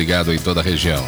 ligado 0.00 0.32
em 0.32 0.38
toda 0.38 0.60
a 0.60 0.62
região. 0.62 1.06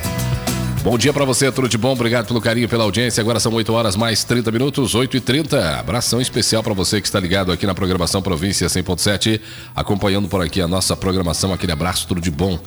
Bom 0.82 0.98
dia 0.98 1.14
para 1.14 1.24
você, 1.24 1.50
tudo 1.50 1.66
de 1.66 1.78
bom? 1.78 1.92
Obrigado 1.92 2.26
pelo 2.26 2.42
carinho, 2.42 2.68
pela 2.68 2.84
audiência. 2.84 3.22
Agora 3.22 3.40
são 3.40 3.54
8 3.54 3.72
horas 3.72 3.96
mais 3.96 4.22
30 4.22 4.50
minutos, 4.50 4.94
8 4.94 5.16
e 5.16 5.20
30 5.20 5.78
Abração 5.78 6.20
especial 6.20 6.62
para 6.62 6.74
você 6.74 7.00
que 7.00 7.06
está 7.06 7.18
ligado 7.18 7.52
aqui 7.52 7.64
na 7.64 7.74
programação 7.74 8.20
Província 8.20 8.66
100.7, 8.66 9.40
acompanhando 9.74 10.28
por 10.28 10.44
aqui 10.44 10.60
a 10.60 10.68
nossa 10.68 10.94
programação. 10.94 11.54
Aquele 11.54 11.72
abraço, 11.72 12.06
tudo 12.06 12.20
de 12.20 12.30
bom. 12.30 12.58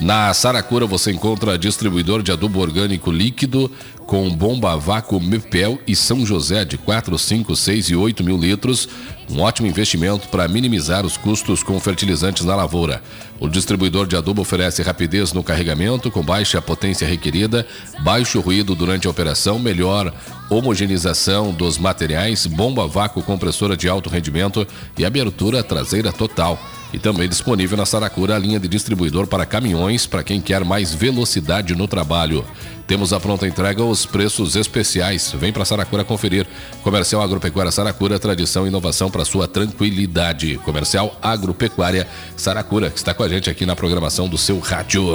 Na 0.00 0.34
Saracura 0.34 0.84
você 0.84 1.12
encontra 1.12 1.56
distribuidor 1.56 2.22
de 2.22 2.30
adubo 2.30 2.60
orgânico 2.60 3.10
líquido 3.10 3.70
com 4.04 4.28
bomba 4.28 4.76
vácuo 4.76 5.20
Mipel 5.20 5.78
e 5.86 5.94
São 5.94 6.26
José 6.26 6.64
de 6.64 6.76
4, 6.76 7.16
5, 7.16 7.56
6 7.56 7.90
e 7.90 7.94
8 7.94 8.24
mil 8.24 8.36
litros. 8.36 8.88
Um 9.30 9.42
ótimo 9.42 9.68
investimento 9.68 10.28
para 10.28 10.48
minimizar 10.48 11.06
os 11.06 11.16
custos 11.16 11.62
com 11.62 11.78
fertilizantes 11.78 12.44
na 12.44 12.56
lavoura. 12.56 13.00
O 13.38 13.48
distribuidor 13.48 14.08
de 14.08 14.16
adubo 14.16 14.42
oferece 14.42 14.82
rapidez 14.82 15.32
no 15.32 15.44
carregamento, 15.44 16.10
com 16.10 16.20
baixa 16.20 16.60
potência 16.60 17.06
requerida, 17.06 17.64
baixo 18.00 18.40
ruído 18.40 18.74
durante 18.74 19.06
a 19.06 19.10
operação, 19.10 19.56
melhor 19.56 20.12
homogeneização 20.50 21.52
dos 21.52 21.78
materiais, 21.78 22.44
bomba 22.44 22.88
vácuo 22.88 23.22
compressora 23.22 23.76
de 23.76 23.88
alto 23.88 24.10
rendimento 24.10 24.66
e 24.98 25.04
abertura 25.04 25.62
traseira 25.62 26.10
total. 26.10 26.58
E 26.92 26.98
também 26.98 27.28
disponível 27.28 27.76
na 27.76 27.86
Saracura 27.86 28.34
a 28.34 28.38
linha 28.38 28.58
de 28.58 28.66
distribuidor 28.66 29.26
para 29.26 29.46
caminhões 29.46 30.06
para 30.06 30.22
quem 30.22 30.40
quer 30.40 30.64
mais 30.64 30.92
velocidade 30.92 31.74
no 31.74 31.86
trabalho. 31.86 32.44
Temos 32.86 33.12
a 33.12 33.20
pronta 33.20 33.46
entrega 33.46 33.84
os 33.84 34.04
preços 34.04 34.56
especiais. 34.56 35.32
Vem 35.38 35.52
para 35.52 35.64
Saracura 35.64 36.02
conferir. 36.02 36.44
Comercial 36.82 37.22
Agropecuária 37.22 37.70
Saracura, 37.70 38.18
tradição 38.18 38.64
e 38.64 38.68
inovação 38.68 39.08
para 39.08 39.24
sua 39.24 39.46
tranquilidade. 39.46 40.58
Comercial 40.64 41.16
Agropecuária 41.22 42.08
Saracura, 42.36 42.90
que 42.90 42.98
está 42.98 43.14
com 43.14 43.22
a 43.22 43.28
gente 43.28 43.48
aqui 43.48 43.64
na 43.64 43.76
programação 43.76 44.28
do 44.28 44.36
seu 44.36 44.58
rádio. 44.58 45.06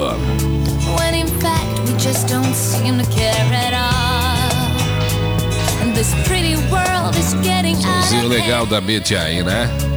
Somzinho 7.82 8.30
legal 8.30 8.66
da 8.66 8.80
mídia 8.80 9.22
aí, 9.22 9.44
né? 9.44 9.95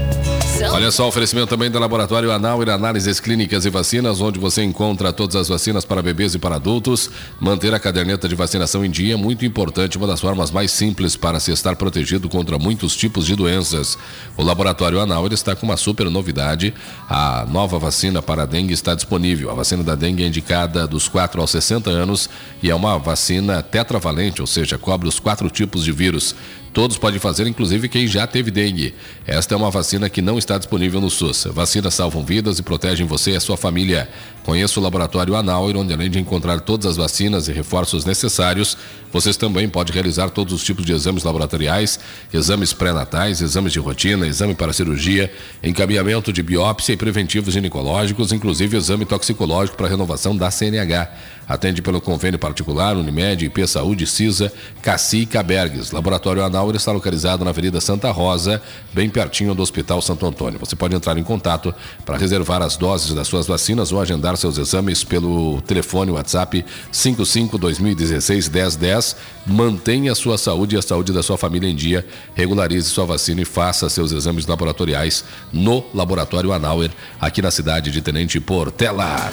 Olha 0.61 0.91
só, 0.91 1.06
oferecimento 1.06 1.48
também 1.48 1.70
do 1.70 1.78
Laboratório 1.78 2.33
Anauer 2.33 2.69
Análises 2.70 3.20
Clínicas 3.20 3.64
e 3.64 3.70
Vacinas, 3.70 4.20
onde 4.20 4.41
você 4.41 4.62
encontra 4.62 5.12
todas 5.12 5.37
as 5.37 5.48
vacinas 5.48 5.84
para 5.84 6.03
bebês 6.03 6.34
e 6.34 6.39
para 6.39 6.56
adultos. 6.56 7.09
Manter 7.39 7.73
a 7.73 7.78
caderneta 7.78 8.28
de 8.28 8.34
vacinação 8.34 8.84
em 8.84 8.91
dia 8.91 9.14
é 9.14 9.17
muito 9.17 9.47
importante, 9.47 9.97
uma 9.97 10.06
das 10.06 10.20
formas 10.20 10.51
mais 10.51 10.73
simples 10.73 11.14
para 11.14 11.39
se 11.39 11.53
estar 11.53 11.77
protegido 11.77 12.29
contra 12.29 12.59
muitos 12.59 12.97
tipos 12.97 13.25
de 13.25 13.36
doenças. 13.36 13.97
O 14.36 14.42
Laboratório 14.42 15.01
Anauer 15.01 15.33
está 15.33 15.55
com 15.55 15.64
uma 15.64 15.77
super 15.77 16.11
novidade. 16.11 16.75
A 17.09 17.47
nova 17.48 17.79
vacina 17.79 18.20
para 18.20 18.42
a 18.42 18.47
dengue 18.47 18.75
está 18.75 18.97
disponível. 18.97 19.51
A 19.51 19.55
vacina 19.55 19.84
da 19.84 19.95
dengue 19.95 20.25
é 20.25 20.27
indicada 20.27 20.89
dos 20.89 21.06
4 21.06 21.41
aos 21.41 21.51
60 21.53 21.89
anos 21.89 22.29
e 22.61 22.69
é 22.69 22.75
uma 22.75 22.98
vacina 22.98 23.62
tetravalente, 23.62 24.41
ou 24.41 24.47
seja, 24.47 24.77
cobre 24.77 25.09
os 25.09 25.20
quatro 25.20 25.48
tipos 25.48 25.84
de 25.84 25.92
vírus. 25.92 26.34
Todos 26.79 26.97
podem 26.97 27.19
fazer, 27.19 27.45
inclusive 27.48 27.89
quem 27.89 28.07
já 28.07 28.25
teve 28.25 28.53
dengue. 28.53 28.95
Esta 29.27 29.53
é 29.53 29.57
uma 29.57 29.69
vacina 29.69 30.09
que 30.09 30.23
não 30.23 30.39
está 30.39 30.57
disponível 30.57 31.01
no 31.01 31.11
SUS. 31.11 31.48
Vacinas 31.51 31.93
salvam 31.93 32.25
vidas 32.25 32.61
e 32.61 32.62
protegem 32.62 33.05
você 33.05 33.33
e 33.33 33.35
a 33.35 33.41
sua 33.41 33.57
família. 33.57 34.09
Conheça 34.49 34.81
o 34.81 34.83
laboratório 34.83 35.37
Anauer, 35.37 35.77
onde 35.77 35.93
além 35.93 36.09
de 36.09 36.19
encontrar 36.19 36.59
todas 36.61 36.87
as 36.87 36.97
vacinas 36.97 37.49
e 37.49 37.53
reforços 37.53 38.07
necessários, 38.07 38.79
vocês 39.13 39.37
também 39.37 39.69
podem 39.69 39.93
realizar 39.93 40.31
todos 40.31 40.55
os 40.55 40.65
tipos 40.65 40.87
de 40.87 40.93
exames 40.95 41.23
laboratoriais, 41.23 42.01
exames 42.33 42.73
pré-natais, 42.73 43.43
exames 43.43 43.75
de 43.75 43.79
rotina, 43.79 44.27
exame 44.27 44.55
para 44.55 44.73
cirurgia, 44.73 45.31
encaminhamento 45.63 46.33
de 46.33 46.43
biópsia 46.43 46.95
e 46.95 46.97
preventivos 46.97 47.53
ginecológicos, 47.53 48.33
inclusive 48.33 48.75
exame 48.75 49.05
toxicológico 49.05 49.77
para 49.77 49.87
renovação 49.87 50.35
da 50.35 50.51
CNH. 50.51 51.11
Atende 51.47 51.81
pelo 51.81 51.99
convênio 51.99 52.39
particular, 52.39 52.95
Unimed, 52.95 53.47
IP 53.47 53.67
Saúde, 53.67 54.07
CISA, 54.07 54.53
Cassi 54.83 55.21
e 55.21 55.27
Cabergues. 55.27 55.93
Laboratório 55.93 56.45
Anauer 56.45 56.77
está 56.77 56.93
localizado 56.93 57.43
na 57.43 57.51
Avenida 57.51 57.81
Santa 57.81 58.11
Rosa, 58.11 58.61
bem 58.92 59.08
pertinho 59.08 59.55
do 59.55 59.63
Hospital 59.63 60.03
Santo 60.03 60.27
Antônio. 60.27 60.58
Você 60.61 60.77
pode 60.77 60.95
entrar 60.95 61.17
em 61.17 61.23
contato 61.23 61.75
para 62.05 62.19
reservar 62.19 62.61
as 62.61 62.77
doses 62.77 63.14
das 63.14 63.27
suas 63.29 63.47
vacinas 63.47 63.92
ou 63.92 63.98
agendar 63.98 64.37
seus 64.39 64.59
exames 64.59 65.05
pelo 65.05 65.61
telefone 65.63 66.11
WhatsApp 66.11 66.65
55 66.91 67.59
2016 67.59 68.49
1010. 68.49 69.17
Mantenha 69.47 70.13
a 70.13 70.15
sua 70.15 70.39
saúde 70.39 70.77
e 70.77 70.79
a 70.79 70.83
saúde 70.83 71.13
da 71.13 71.23
sua 71.23 71.37
família 71.37 71.69
em 71.69 71.75
dia. 71.75 72.07
Regularize 72.35 72.89
sua 72.89 73.07
vacina 73.07 73.41
e 73.41 73.45
faça 73.45 73.89
seus 73.89 74.13
exames 74.13 74.47
laboratoriais 74.47 75.25
no 75.53 75.85
Laboratório 75.95 76.53
Anauer, 76.53 76.91
aqui 77.21 77.43
na 77.43 77.51
cidade 77.51 77.91
de 77.91 78.01
Tenente 78.01 78.41
Portela. 78.41 79.31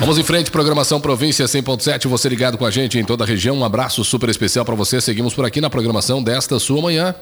Vamos 0.00 0.18
em 0.18 0.22
frente, 0.22 0.50
programação 0.50 1.00
Província 1.00 1.46
100.7. 1.46 2.06
Você 2.06 2.28
ligado 2.28 2.58
com 2.58 2.64
a 2.64 2.70
gente 2.70 2.98
em 2.98 3.04
toda 3.04 3.24
a 3.24 3.26
região. 3.26 3.56
Um 3.56 3.64
abraço 3.64 4.04
super 4.04 4.28
especial 4.28 4.64
para 4.64 4.74
você. 4.74 5.00
Seguimos 5.00 5.34
por 5.34 5.44
aqui 5.44 5.60
na 5.60 5.70
programação 5.70 6.22
desta 6.22 6.58
sua 6.58 6.80
manhã. 6.80 7.14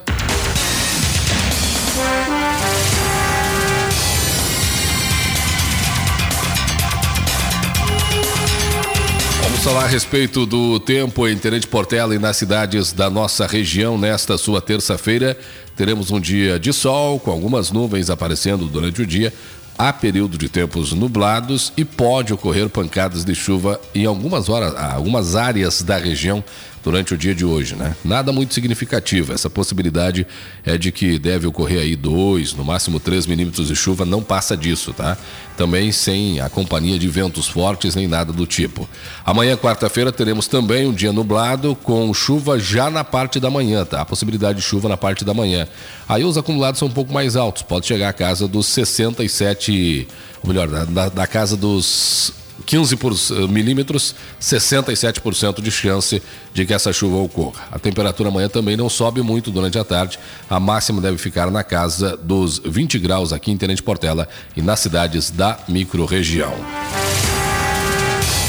Falar 9.64 9.84
a 9.84 9.86
respeito 9.86 10.44
do 10.44 10.78
tempo 10.78 11.26
em 11.26 11.38
Tenente 11.38 11.66
Portela 11.66 12.14
e 12.14 12.18
nas 12.18 12.36
cidades 12.36 12.92
da 12.92 13.08
nossa 13.08 13.46
região 13.46 13.96
nesta 13.96 14.36
sua 14.36 14.60
terça-feira. 14.60 15.38
Teremos 15.74 16.10
um 16.10 16.20
dia 16.20 16.60
de 16.60 16.70
sol, 16.70 17.18
com 17.18 17.30
algumas 17.30 17.70
nuvens 17.70 18.10
aparecendo 18.10 18.66
durante 18.66 19.00
o 19.00 19.06
dia, 19.06 19.32
Há 19.76 19.92
período 19.92 20.38
de 20.38 20.48
tempos 20.48 20.92
nublados 20.92 21.72
e 21.76 21.84
pode 21.84 22.32
ocorrer 22.32 22.68
pancadas 22.68 23.24
de 23.24 23.34
chuva 23.34 23.80
em 23.92 24.06
algumas 24.06 24.48
horas, 24.48 24.72
algumas 24.76 25.34
áreas 25.34 25.82
da 25.82 25.98
região 25.98 26.44
durante 26.84 27.14
o 27.14 27.16
dia 27.16 27.34
de 27.34 27.46
hoje, 27.46 27.74
né? 27.74 27.96
Nada 28.04 28.30
muito 28.30 28.52
significativo. 28.52 29.32
Essa 29.32 29.48
possibilidade 29.48 30.26
é 30.64 30.76
de 30.76 30.92
que 30.92 31.18
deve 31.18 31.46
ocorrer 31.46 31.80
aí 31.80 31.96
dois, 31.96 32.52
no 32.52 32.62
máximo 32.62 33.00
três 33.00 33.26
milímetros 33.26 33.68
de 33.68 33.74
chuva, 33.74 34.04
não 34.04 34.22
passa 34.22 34.54
disso, 34.54 34.92
tá? 34.92 35.16
Também 35.56 35.90
sem 35.90 36.40
a 36.40 36.50
companhia 36.50 36.98
de 36.98 37.08
ventos 37.08 37.48
fortes 37.48 37.94
nem 37.94 38.06
nada 38.06 38.32
do 38.32 38.46
tipo. 38.46 38.86
Amanhã, 39.24 39.56
quarta-feira, 39.56 40.12
teremos 40.12 40.46
também 40.46 40.86
um 40.86 40.92
dia 40.92 41.12
nublado 41.12 41.74
com 41.74 42.12
chuva 42.12 42.58
já 42.58 42.90
na 42.90 43.02
parte 43.02 43.40
da 43.40 43.50
manhã, 43.50 43.84
tá? 43.86 44.02
A 44.02 44.04
possibilidade 44.04 44.58
de 44.58 44.64
chuva 44.64 44.86
na 44.86 44.96
parte 44.96 45.24
da 45.24 45.32
manhã. 45.32 45.66
Aí 46.06 46.22
os 46.22 46.36
acumulados 46.36 46.78
são 46.78 46.88
um 46.88 46.92
pouco 46.92 47.14
mais 47.14 47.34
altos, 47.34 47.62
pode 47.62 47.86
chegar 47.86 48.10
à 48.10 48.12
casa 48.12 48.46
dos 48.46 48.66
67, 48.66 50.06
ou 50.42 50.48
melhor, 50.48 50.68
da, 50.68 51.08
da 51.08 51.26
casa 51.26 51.56
dos 51.56 52.43
15 52.66 52.96
por, 52.96 53.12
uh, 53.12 53.48
milímetros, 53.48 54.14
67% 54.40 55.60
de 55.60 55.70
chance 55.70 56.22
de 56.52 56.64
que 56.64 56.72
essa 56.72 56.92
chuva 56.92 57.16
ocorra. 57.16 57.68
A 57.70 57.78
temperatura 57.78 58.28
amanhã 58.28 58.48
também 58.48 58.76
não 58.76 58.88
sobe 58.88 59.22
muito 59.22 59.50
durante 59.50 59.78
a 59.78 59.84
tarde. 59.84 60.18
A 60.48 60.60
máxima 60.60 61.00
deve 61.00 61.18
ficar 61.18 61.50
na 61.50 61.64
casa 61.64 62.16
dos 62.16 62.58
20 62.58 62.98
graus 62.98 63.32
aqui 63.32 63.50
em 63.50 63.56
Tenente 63.56 63.82
Portela 63.82 64.28
e 64.56 64.62
nas 64.62 64.80
cidades 64.80 65.30
da 65.30 65.58
microrregião. 65.68 66.54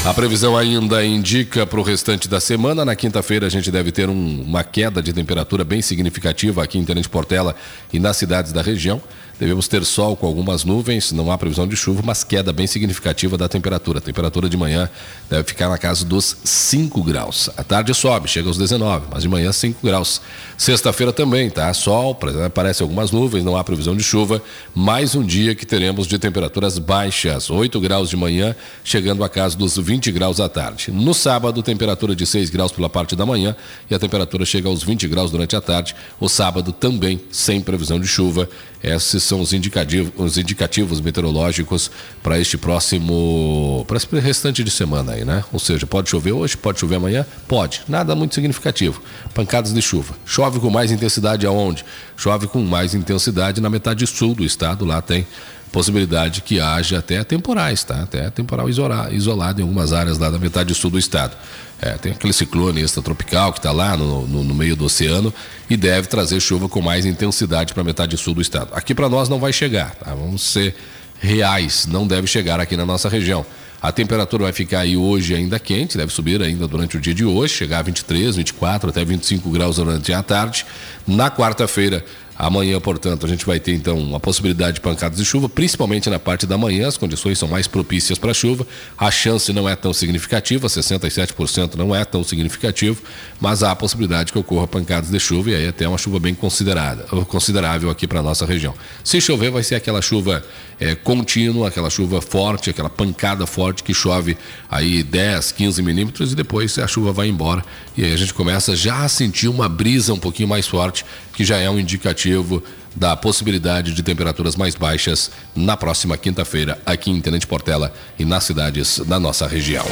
A 0.06 0.14
previsão 0.14 0.56
ainda 0.56 1.04
indica 1.04 1.66
para 1.66 1.80
o 1.80 1.82
restante 1.82 2.28
da 2.28 2.38
semana. 2.38 2.84
Na 2.84 2.94
quinta-feira 2.94 3.44
a 3.44 3.50
gente 3.50 3.72
deve 3.72 3.90
ter 3.90 4.08
um, 4.08 4.42
uma 4.42 4.62
queda 4.62 5.02
de 5.02 5.12
temperatura 5.12 5.64
bem 5.64 5.82
significativa 5.82 6.62
aqui 6.62 6.78
em 6.78 6.84
Tenente 6.84 7.08
Portela 7.08 7.56
e 7.92 7.98
nas 7.98 8.16
cidades 8.16 8.52
da 8.52 8.62
região. 8.62 9.02
Devemos 9.38 9.68
ter 9.68 9.84
sol 9.84 10.16
com 10.16 10.26
algumas 10.26 10.64
nuvens, 10.64 11.12
não 11.12 11.30
há 11.30 11.36
previsão 11.36 11.68
de 11.68 11.76
chuva, 11.76 12.00
mas 12.02 12.24
queda 12.24 12.54
bem 12.54 12.66
significativa 12.66 13.36
da 13.36 13.46
temperatura. 13.46 13.98
A 13.98 14.00
temperatura 14.00 14.48
de 14.48 14.56
manhã 14.56 14.88
deve 15.28 15.44
ficar 15.44 15.68
na 15.68 15.76
casa 15.76 16.06
dos 16.06 16.38
5 16.42 17.02
graus. 17.02 17.50
À 17.54 17.62
tarde 17.62 17.92
sobe, 17.92 18.28
chega 18.28 18.48
aos 18.48 18.56
19, 18.56 19.08
mas 19.10 19.22
de 19.22 19.28
manhã 19.28 19.52
5 19.52 19.86
graus. 19.86 20.22
Sexta-feira 20.56 21.12
também, 21.12 21.50
tá? 21.50 21.72
Sol, 21.74 22.18
aparecem 22.46 22.82
algumas 22.82 23.10
nuvens, 23.10 23.44
não 23.44 23.58
há 23.58 23.62
previsão 23.62 23.94
de 23.94 24.02
chuva. 24.02 24.42
Mais 24.74 25.14
um 25.14 25.22
dia 25.22 25.54
que 25.54 25.66
teremos 25.66 26.06
de 26.06 26.18
temperaturas 26.18 26.78
baixas, 26.78 27.50
8 27.50 27.78
graus 27.78 28.08
de 28.08 28.16
manhã, 28.16 28.56
chegando 28.82 29.22
à 29.22 29.28
casa 29.28 29.54
dos 29.54 29.76
20 29.76 30.10
graus 30.12 30.40
à 30.40 30.48
tarde. 30.48 30.90
No 30.90 31.12
sábado, 31.12 31.62
temperatura 31.62 32.16
de 32.16 32.24
6 32.24 32.48
graus 32.48 32.72
pela 32.72 32.88
parte 32.88 33.14
da 33.14 33.26
manhã 33.26 33.54
e 33.90 33.94
a 33.94 33.98
temperatura 33.98 34.46
chega 34.46 34.68
aos 34.68 34.82
20 34.82 35.06
graus 35.08 35.30
durante 35.30 35.54
a 35.54 35.60
tarde. 35.60 35.94
O 36.18 36.26
sábado 36.26 36.72
também 36.72 37.20
sem 37.30 37.60
previsão 37.60 38.00
de 38.00 38.06
chuva. 38.06 38.48
Esses 38.82 39.22
são 39.22 39.40
os 39.40 39.52
indicativos, 39.52 40.12
os 40.16 40.38
indicativos 40.38 41.00
meteorológicos 41.00 41.90
para 42.22 42.38
este 42.38 42.56
próximo, 42.56 43.84
para 43.88 43.96
esse 43.96 44.06
restante 44.20 44.62
de 44.62 44.70
semana 44.70 45.12
aí, 45.12 45.24
né? 45.24 45.42
Ou 45.52 45.58
seja, 45.58 45.86
pode 45.86 46.10
chover 46.10 46.32
hoje, 46.32 46.56
pode 46.56 46.78
chover 46.78 46.96
amanhã? 46.96 47.26
Pode. 47.48 47.82
Nada 47.88 48.14
muito 48.14 48.34
significativo. 48.34 49.02
Pancadas 49.34 49.72
de 49.72 49.82
chuva. 49.82 50.14
Chove 50.24 50.60
com 50.60 50.70
mais 50.70 50.92
intensidade 50.92 51.46
aonde? 51.46 51.84
Chove 52.16 52.46
com 52.46 52.62
mais 52.62 52.94
intensidade 52.94 53.60
na 53.60 53.70
metade 53.70 54.06
sul 54.06 54.34
do 54.34 54.44
estado. 54.44 54.84
Lá 54.84 55.02
tem 55.02 55.26
possibilidade 55.72 56.42
que 56.42 56.60
haja 56.60 56.98
até 56.98 57.22
temporais, 57.24 57.82
tá? 57.84 58.02
Até 58.02 58.30
temporal 58.30 58.68
isolado 58.68 59.60
em 59.60 59.62
algumas 59.62 59.92
áreas 59.92 60.18
lá 60.18 60.30
da 60.30 60.38
metade 60.38 60.74
sul 60.74 60.90
do 60.90 60.98
estado. 60.98 61.36
É, 61.80 61.90
tem 61.92 62.12
aquele 62.12 62.32
ciclone 62.32 62.80
extratropical 62.80 63.52
que 63.52 63.58
está 63.58 63.70
lá 63.70 63.96
no, 63.96 64.26
no, 64.26 64.42
no, 64.42 64.54
meio 64.54 64.74
do 64.74 64.86
oceano 64.86 65.32
e 65.68 65.76
deve 65.76 66.08
trazer 66.08 66.40
chuva 66.40 66.68
com 66.70 66.80
mais 66.80 67.04
intensidade 67.04 67.74
para 67.74 67.82
a 67.82 67.84
metade 67.84 68.16
sul 68.16 68.32
do 68.32 68.40
estado. 68.40 68.70
Aqui 68.72 68.94
para 68.94 69.10
nós 69.10 69.28
não 69.28 69.38
vai 69.38 69.52
chegar, 69.52 69.94
tá? 69.94 70.14
vamos 70.14 70.40
ser 70.40 70.74
reais, 71.20 71.86
não 71.86 72.06
deve 72.06 72.26
chegar 72.26 72.60
aqui 72.60 72.76
na 72.76 72.86
nossa 72.86 73.08
região. 73.08 73.44
A 73.80 73.92
temperatura 73.92 74.44
vai 74.44 74.52
ficar 74.52 74.80
aí 74.80 74.96
hoje 74.96 75.34
ainda 75.34 75.58
quente, 75.58 75.98
deve 75.98 76.12
subir 76.12 76.40
ainda 76.40 76.66
durante 76.66 76.96
o 76.96 77.00
dia 77.00 77.14
de 77.14 77.24
hoje, 77.24 77.54
chegar 77.54 77.80
a 77.80 77.82
23, 77.82 78.36
24 78.36 78.88
até 78.88 79.04
25 79.04 79.50
graus 79.50 79.76
durante 79.76 80.12
a 80.12 80.22
tarde. 80.22 80.64
Na 81.06 81.30
quarta-feira, 81.30 82.04
Amanhã, 82.38 82.78
portanto, 82.80 83.24
a 83.24 83.28
gente 83.28 83.46
vai 83.46 83.58
ter 83.58 83.74
então 83.74 84.14
a 84.14 84.20
possibilidade 84.20 84.74
de 84.74 84.80
pancadas 84.80 85.18
de 85.18 85.24
chuva, 85.24 85.48
principalmente 85.48 86.10
na 86.10 86.18
parte 86.18 86.46
da 86.46 86.58
manhã, 86.58 86.86
as 86.86 86.96
condições 86.96 87.38
são 87.38 87.48
mais 87.48 87.66
propícias 87.66 88.18
para 88.18 88.34
chuva. 88.34 88.66
A 88.98 89.10
chance 89.10 89.52
não 89.52 89.68
é 89.68 89.74
tão 89.74 89.92
significativa, 89.92 90.68
67% 90.68 91.74
não 91.76 91.94
é 91.94 92.04
tão 92.04 92.22
significativo, 92.22 93.02
mas 93.40 93.62
há 93.62 93.70
a 93.70 93.76
possibilidade 93.76 94.32
que 94.32 94.38
ocorra 94.38 94.66
pancadas 94.66 95.10
de 95.10 95.18
chuva 95.18 95.50
e 95.50 95.54
aí 95.54 95.68
até 95.68 95.88
uma 95.88 95.98
chuva 95.98 96.20
bem 96.20 96.34
considerada, 96.34 97.04
considerável 97.24 97.88
aqui 97.88 98.06
para 98.06 98.22
nossa 98.22 98.44
região. 98.44 98.74
Se 99.02 99.20
chover, 99.20 99.50
vai 99.50 99.62
ser 99.62 99.76
aquela 99.76 100.02
chuva 100.02 100.44
é, 100.80 100.94
contínua, 100.94 101.68
aquela 101.68 101.90
chuva 101.90 102.20
forte, 102.20 102.70
aquela 102.70 102.90
pancada 102.90 103.46
forte 103.46 103.82
que 103.82 103.94
chove 103.94 104.36
aí 104.70 105.02
10, 105.02 105.52
15 105.52 105.82
milímetros 105.82 106.32
e 106.32 106.34
depois 106.34 106.78
a 106.78 106.86
chuva 106.86 107.12
vai 107.12 107.28
embora 107.28 107.64
e 107.96 108.04
aí 108.04 108.12
a 108.12 108.16
gente 108.16 108.34
começa 108.34 108.76
já 108.76 109.04
a 109.04 109.08
sentir 109.08 109.48
uma 109.48 109.68
brisa 109.68 110.12
um 110.12 110.18
pouquinho 110.18 110.48
mais 110.48 110.66
forte, 110.66 111.04
que 111.32 111.44
já 111.44 111.56
é 111.56 111.68
um 111.70 111.78
indicativo 111.78 112.62
da 112.94 113.14
possibilidade 113.14 113.92
de 113.92 114.02
temperaturas 114.02 114.56
mais 114.56 114.74
baixas 114.74 115.30
na 115.54 115.76
próxima 115.76 116.16
quinta-feira 116.16 116.80
aqui 116.84 117.10
em 117.10 117.20
Tenente 117.20 117.46
Portela 117.46 117.92
e 118.18 118.24
nas 118.24 118.44
cidades 118.44 118.98
da 119.00 119.20
nossa 119.20 119.46
região. 119.46 119.86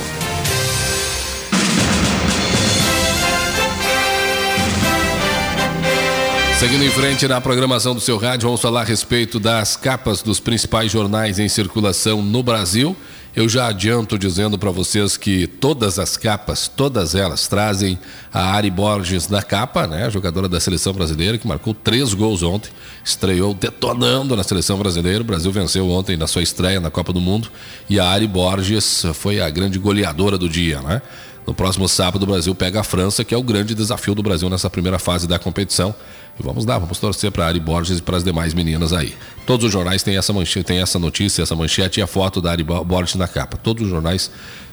Seguindo 6.64 6.82
em 6.82 6.90
frente 6.90 7.28
na 7.28 7.42
programação 7.42 7.94
do 7.94 8.00
seu 8.00 8.16
rádio, 8.16 8.46
vamos 8.46 8.62
falar 8.62 8.80
a 8.80 8.84
respeito 8.84 9.38
das 9.38 9.76
capas 9.76 10.22
dos 10.22 10.40
principais 10.40 10.90
jornais 10.90 11.38
em 11.38 11.46
circulação 11.46 12.22
no 12.22 12.42
Brasil. 12.42 12.96
Eu 13.36 13.46
já 13.50 13.66
adianto 13.66 14.18
dizendo 14.18 14.58
para 14.58 14.70
vocês 14.70 15.18
que 15.18 15.46
todas 15.46 15.98
as 15.98 16.16
capas, 16.16 16.66
todas 16.66 17.14
elas 17.14 17.46
trazem 17.48 17.98
a 18.32 18.54
Ari 18.54 18.70
Borges 18.70 19.28
na 19.28 19.42
capa, 19.42 19.86
né? 19.86 20.08
Jogadora 20.08 20.48
da 20.48 20.58
seleção 20.58 20.94
brasileira 20.94 21.36
que 21.36 21.46
marcou 21.46 21.74
três 21.74 22.14
gols 22.14 22.42
ontem, 22.42 22.70
estreou 23.04 23.52
detonando 23.52 24.34
na 24.34 24.42
seleção 24.42 24.78
brasileira. 24.78 25.20
O 25.20 25.24
Brasil 25.24 25.52
venceu 25.52 25.90
ontem 25.90 26.16
na 26.16 26.26
sua 26.26 26.42
estreia 26.42 26.80
na 26.80 26.90
Copa 26.90 27.12
do 27.12 27.20
Mundo 27.20 27.50
e 27.90 28.00
a 28.00 28.08
Ari 28.08 28.26
Borges 28.26 29.04
foi 29.12 29.38
a 29.38 29.50
grande 29.50 29.78
goleadora 29.78 30.38
do 30.38 30.48
dia, 30.48 30.80
né? 30.80 31.02
No 31.46 31.52
próximo 31.52 31.86
sábado, 31.88 32.22
o 32.22 32.26
Brasil 32.26 32.54
pega 32.54 32.80
a 32.80 32.84
França, 32.84 33.22
que 33.22 33.34
é 33.34 33.38
o 33.38 33.42
grande 33.42 33.74
desafio 33.74 34.14
do 34.14 34.22
Brasil 34.22 34.48
nessa 34.48 34.70
primeira 34.70 34.98
fase 34.98 35.26
da 35.26 35.38
competição. 35.38 35.94
E 36.38 36.42
vamos 36.42 36.64
lá, 36.64 36.78
vamos 36.78 36.98
torcer 36.98 37.30
para 37.30 37.44
a 37.44 37.48
Ari 37.48 37.60
Borges 37.60 37.98
e 37.98 38.02
para 38.02 38.16
as 38.16 38.24
demais 38.24 38.54
meninas 38.54 38.92
aí. 38.92 39.14
Todos 39.46 39.66
os 39.66 39.72
jornais 39.72 40.02
têm 40.02 40.16
essa, 40.16 40.32
manchete, 40.32 40.66
têm 40.66 40.80
essa 40.80 40.98
notícia, 40.98 41.42
essa 41.42 41.54
manchete 41.54 42.00
e 42.00 42.02
a 42.02 42.06
foto 42.06 42.40
da 42.40 42.50
Ari 42.50 42.64
Borges 42.64 43.16
na 43.16 43.28
capa. 43.28 43.58
Todos 43.58 43.84
os 43.84 43.90
jornais 43.90 44.30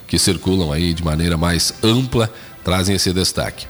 que 0.08 0.18
circulam 0.18 0.72
aí 0.72 0.94
de 0.94 1.04
maneira 1.04 1.38
mais 1.38 1.74
ampla 1.84 2.32
trazem 2.64 2.96
esse 2.96 3.12
destaque. 3.12 3.68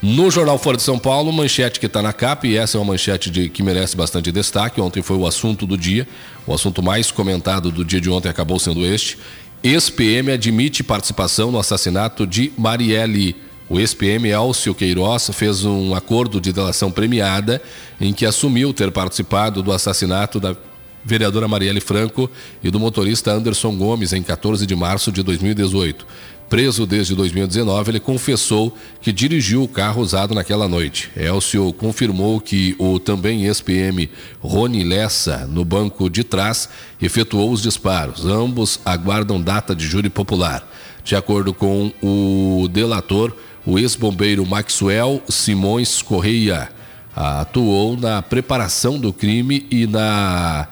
No 0.00 0.30
Jornal 0.30 0.58
Fora 0.58 0.76
de 0.76 0.82
São 0.82 0.98
Paulo, 0.98 1.32
manchete 1.32 1.80
que 1.80 1.86
está 1.86 2.02
na 2.02 2.12
capa, 2.12 2.46
e 2.46 2.56
essa 2.56 2.76
é 2.76 2.80
uma 2.80 2.92
manchete 2.92 3.30
de, 3.30 3.48
que 3.48 3.62
merece 3.62 3.96
bastante 3.96 4.30
destaque. 4.30 4.80
Ontem 4.80 5.02
foi 5.02 5.16
o 5.16 5.26
assunto 5.26 5.66
do 5.66 5.76
dia, 5.76 6.06
o 6.46 6.54
assunto 6.54 6.82
mais 6.82 7.10
comentado 7.10 7.70
do 7.70 7.84
dia 7.84 8.00
de 8.00 8.10
ontem 8.10 8.28
acabou 8.28 8.58
sendo 8.58 8.84
este. 8.84 9.18
Ex-PM 9.64 10.30
admite 10.30 10.84
participação 10.84 11.50
no 11.50 11.58
assassinato 11.58 12.26
de 12.26 12.52
Marielle. 12.54 13.34
O 13.66 13.80
ex-PM 13.80 14.28
Elcio 14.28 14.74
Queiroz 14.74 15.30
fez 15.32 15.64
um 15.64 15.94
acordo 15.94 16.38
de 16.38 16.52
delação 16.52 16.90
premiada 16.90 17.62
em 17.98 18.12
que 18.12 18.26
assumiu 18.26 18.74
ter 18.74 18.92
participado 18.92 19.62
do 19.62 19.72
assassinato 19.72 20.38
da 20.38 20.54
vereadora 21.02 21.48
Marielle 21.48 21.80
Franco 21.80 22.30
e 22.62 22.70
do 22.70 22.78
motorista 22.78 23.32
Anderson 23.32 23.74
Gomes 23.74 24.12
em 24.12 24.22
14 24.22 24.66
de 24.66 24.76
março 24.76 25.10
de 25.10 25.22
2018. 25.22 26.06
Preso 26.54 26.86
desde 26.86 27.16
2019, 27.16 27.90
ele 27.90 27.98
confessou 27.98 28.72
que 29.00 29.10
dirigiu 29.10 29.64
o 29.64 29.68
carro 29.68 30.00
usado 30.00 30.36
naquela 30.36 30.68
noite. 30.68 31.10
Elcio 31.16 31.72
confirmou 31.72 32.40
que 32.40 32.76
o 32.78 33.00
também 33.00 33.44
ex-PM 33.44 34.08
Rony 34.40 34.84
Lessa, 34.84 35.48
no 35.48 35.64
banco 35.64 36.08
de 36.08 36.22
trás, 36.22 36.68
efetuou 37.02 37.50
os 37.50 37.60
disparos. 37.60 38.24
Ambos 38.24 38.78
aguardam 38.84 39.42
data 39.42 39.74
de 39.74 39.84
júri 39.84 40.08
popular. 40.08 40.64
De 41.02 41.16
acordo 41.16 41.52
com 41.52 41.92
o 42.00 42.68
delator, 42.68 43.36
o 43.66 43.76
ex-bombeiro 43.76 44.46
Maxwell 44.46 45.20
Simões 45.28 46.02
Correia 46.02 46.68
atuou 47.16 47.96
na 47.96 48.22
preparação 48.22 48.96
do 48.96 49.12
crime 49.12 49.66
e 49.72 49.88
na 49.88 50.68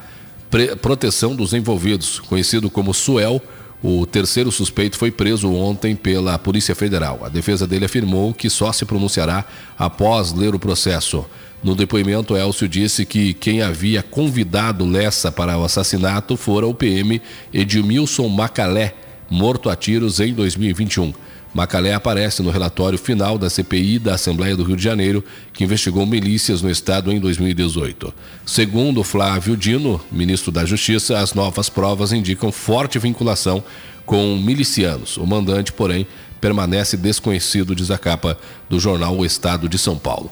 proteção 0.81 1.35
dos 1.35 1.53
envolvidos, 1.53 2.21
conhecido 2.21 2.71
como 2.71 2.95
Suel. 2.95 3.43
O 3.83 4.07
terceiro 4.07 4.53
suspeito 4.53 4.97
foi 4.97 5.11
preso 5.11 5.53
ontem 5.53 5.97
pela 5.97 6.39
Polícia 6.39 6.73
Federal. 6.73 7.21
A 7.25 7.29
defesa 7.29 7.67
dele 7.67 7.87
afirmou 7.87 8.33
que 8.33 8.49
só 8.49 8.73
se 8.73 8.85
pronunciará 8.85 9.45
após 9.77 10.33
ler 10.33 10.55
o 10.55 10.59
processo. 10.59 11.27
No 11.65 11.75
depoimento, 11.75 12.37
Elcio 12.37 12.69
disse 12.69 13.05
que 13.05 13.35
quem 13.35 13.61
havia 13.61 14.01
convidado 14.01 14.85
Lessa 14.85 15.33
para 15.33 15.59
o 15.59 15.65
assassinato 15.65 16.37
fora 16.37 16.67
o 16.67 16.75
PM 16.75 17.21
Edmilson 17.53 18.29
Macalé, 18.29 18.95
morto 19.29 19.69
a 19.69 19.75
tiros 19.75 20.21
em 20.21 20.33
2021. 20.33 21.13
Macalé 21.55 21.93
aparece 21.93 22.43
no 22.43 22.51
relatório 22.51 22.99
final 22.99 23.37
da 23.37 23.51
CPI 23.51 23.99
da 23.99 24.15
Assembleia 24.15 24.57
do 24.57 24.65
Rio 24.65 24.77
de 24.77 24.83
Janeiro, 24.83 25.23
que 25.53 25.65
investigou 25.65 26.07
milícias 26.07 26.63
no 26.63 26.71
estado 26.71 27.13
em 27.13 27.21
2018. 27.21 28.13
Segundo 28.47 29.05
Flávio 29.05 29.57
Dino, 29.57 30.01
ministro 30.11 30.51
da 30.51 30.65
Justiça, 30.65 31.19
as 31.19 31.35
novas 31.35 31.69
provas 31.69 32.13
indicam 32.13 32.51
forte 32.51 32.99
vinculação 32.99 33.63
com 34.07 34.37
milicianos. 34.37 35.19
O 35.19 35.27
mandante, 35.27 35.73
porém, 35.73 36.07
permanece 36.41 36.97
desconhecido, 36.97 37.75
diz 37.75 37.91
a 37.91 37.99
capa 37.99 38.37
do 38.69 38.81
jornal 38.81 39.17
O 39.17 39.25
Estado 39.25 39.69
de 39.69 39.79
São 39.79 39.97
Paulo. 39.97 40.31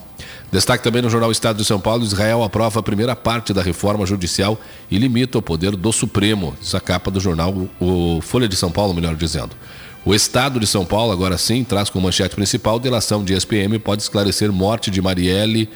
Destaque 0.51 0.83
também 0.83 1.01
no 1.01 1.09
jornal 1.09 1.31
Estado 1.31 1.57
de 1.57 1.65
São 1.65 1.79
Paulo: 1.79 2.03
Israel 2.03 2.43
aprova 2.43 2.79
a 2.81 2.83
primeira 2.83 3.15
parte 3.15 3.53
da 3.53 3.61
reforma 3.61 4.05
judicial 4.05 4.59
e 4.89 4.97
limita 4.97 5.37
o 5.37 5.41
poder 5.41 5.75
do 5.75 5.93
Supremo. 5.93 6.55
Diz 6.59 6.75
a 6.75 6.81
capa 6.81 7.09
do 7.09 7.19
jornal 7.19 7.69
o 7.79 8.19
Folha 8.21 8.49
de 8.49 8.55
São 8.57 8.71
Paulo, 8.71 8.93
melhor 8.93 9.15
dizendo. 9.15 9.51
O 10.03 10.15
Estado 10.15 10.59
de 10.59 10.65
São 10.65 10.83
Paulo, 10.83 11.11
agora 11.11 11.37
sim, 11.37 11.63
traz 11.63 11.89
como 11.89 12.05
manchete 12.05 12.35
principal: 12.35 12.79
delação 12.79 13.23
de 13.23 13.33
SPM 13.33 13.77
pode 13.77 14.01
esclarecer 14.01 14.51
morte 14.51 14.89
de 14.89 15.01
Marielle. 15.01 15.69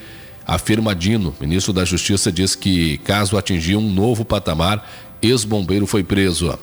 Afirma 0.47 0.95
Dino. 0.95 1.35
Ministro 1.39 1.73
da 1.73 1.85
Justiça 1.85 2.31
diz 2.31 2.55
que, 2.55 2.99
caso 2.99 3.37
atingir 3.37 3.75
um 3.75 3.91
novo 3.91 4.23
patamar, 4.23 4.87
ex-bombeiro 5.21 5.87
foi 5.87 6.03
preso. 6.03 6.57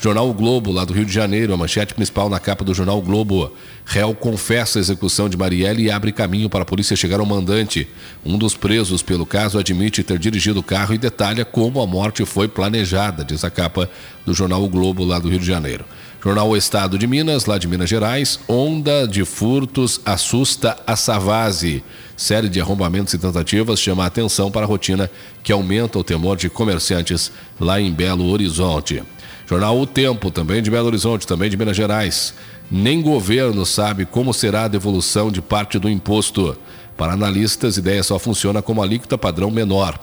Jornal 0.00 0.30
o 0.30 0.34
Globo, 0.34 0.70
lá 0.70 0.84
do 0.84 0.92
Rio 0.92 1.04
de 1.04 1.12
Janeiro, 1.12 1.52
a 1.52 1.56
manchete 1.56 1.92
principal 1.92 2.28
na 2.28 2.38
capa 2.38 2.64
do 2.64 2.72
Jornal 2.72 2.98
o 2.98 3.02
Globo. 3.02 3.52
Réu 3.84 4.14
confessa 4.14 4.78
a 4.78 4.80
execução 4.80 5.28
de 5.28 5.36
Marielle 5.36 5.84
e 5.84 5.90
abre 5.90 6.12
caminho 6.12 6.48
para 6.48 6.62
a 6.62 6.66
polícia 6.66 6.94
chegar 6.94 7.18
ao 7.18 7.26
mandante. 7.26 7.88
Um 8.24 8.38
dos 8.38 8.54
presos 8.54 9.02
pelo 9.02 9.26
caso 9.26 9.58
admite 9.58 10.04
ter 10.04 10.18
dirigido 10.18 10.60
o 10.60 10.62
carro 10.62 10.94
e 10.94 10.98
detalha 10.98 11.44
como 11.44 11.80
a 11.80 11.86
morte 11.86 12.24
foi 12.24 12.46
planejada, 12.46 13.24
diz 13.24 13.42
a 13.42 13.50
capa 13.50 13.90
do 14.24 14.32
Jornal 14.32 14.62
o 14.62 14.68
Globo, 14.68 15.04
lá 15.04 15.18
do 15.18 15.28
Rio 15.28 15.40
de 15.40 15.46
Janeiro. 15.46 15.84
Jornal 16.20 16.48
O 16.48 16.56
Estado 16.56 16.98
de 16.98 17.06
Minas, 17.06 17.46
lá 17.46 17.58
de 17.58 17.68
Minas 17.68 17.88
Gerais, 17.88 18.40
onda 18.48 19.06
de 19.06 19.24
furtos 19.24 20.00
assusta 20.04 20.76
a 20.84 20.96
Savase. 20.96 21.82
Série 22.16 22.48
de 22.48 22.60
arrombamentos 22.60 23.14
e 23.14 23.18
tentativas 23.18 23.78
chama 23.78 24.02
a 24.02 24.08
atenção 24.08 24.50
para 24.50 24.66
a 24.66 24.68
rotina 24.68 25.08
que 25.44 25.52
aumenta 25.52 25.96
o 25.96 26.02
temor 26.02 26.36
de 26.36 26.50
comerciantes 26.50 27.30
lá 27.60 27.80
em 27.80 27.92
Belo 27.92 28.28
Horizonte. 28.30 29.00
Jornal 29.48 29.78
O 29.78 29.86
Tempo, 29.86 30.28
também 30.28 30.60
de 30.60 30.72
Belo 30.72 30.88
Horizonte, 30.88 31.24
também 31.24 31.48
de 31.48 31.56
Minas 31.56 31.76
Gerais. 31.76 32.34
Nem 32.68 33.00
governo 33.00 33.64
sabe 33.64 34.04
como 34.04 34.34
será 34.34 34.64
a 34.64 34.68
devolução 34.68 35.30
de 35.30 35.40
parte 35.40 35.78
do 35.78 35.88
imposto. 35.88 36.58
Para 36.96 37.12
analistas, 37.12 37.76
ideia 37.76 38.02
só 38.02 38.18
funciona 38.18 38.60
como 38.60 38.82
alíquota 38.82 39.16
padrão 39.16 39.52
menor. 39.52 39.96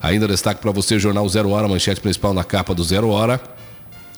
Ainda 0.00 0.28
destaque 0.28 0.62
para 0.62 0.70
você, 0.70 0.96
Jornal 0.96 1.28
Zero 1.28 1.50
Hora, 1.50 1.66
manchete 1.66 2.00
principal 2.00 2.32
na 2.32 2.44
capa 2.44 2.72
do 2.72 2.84
Zero 2.84 3.08
Hora. 3.08 3.40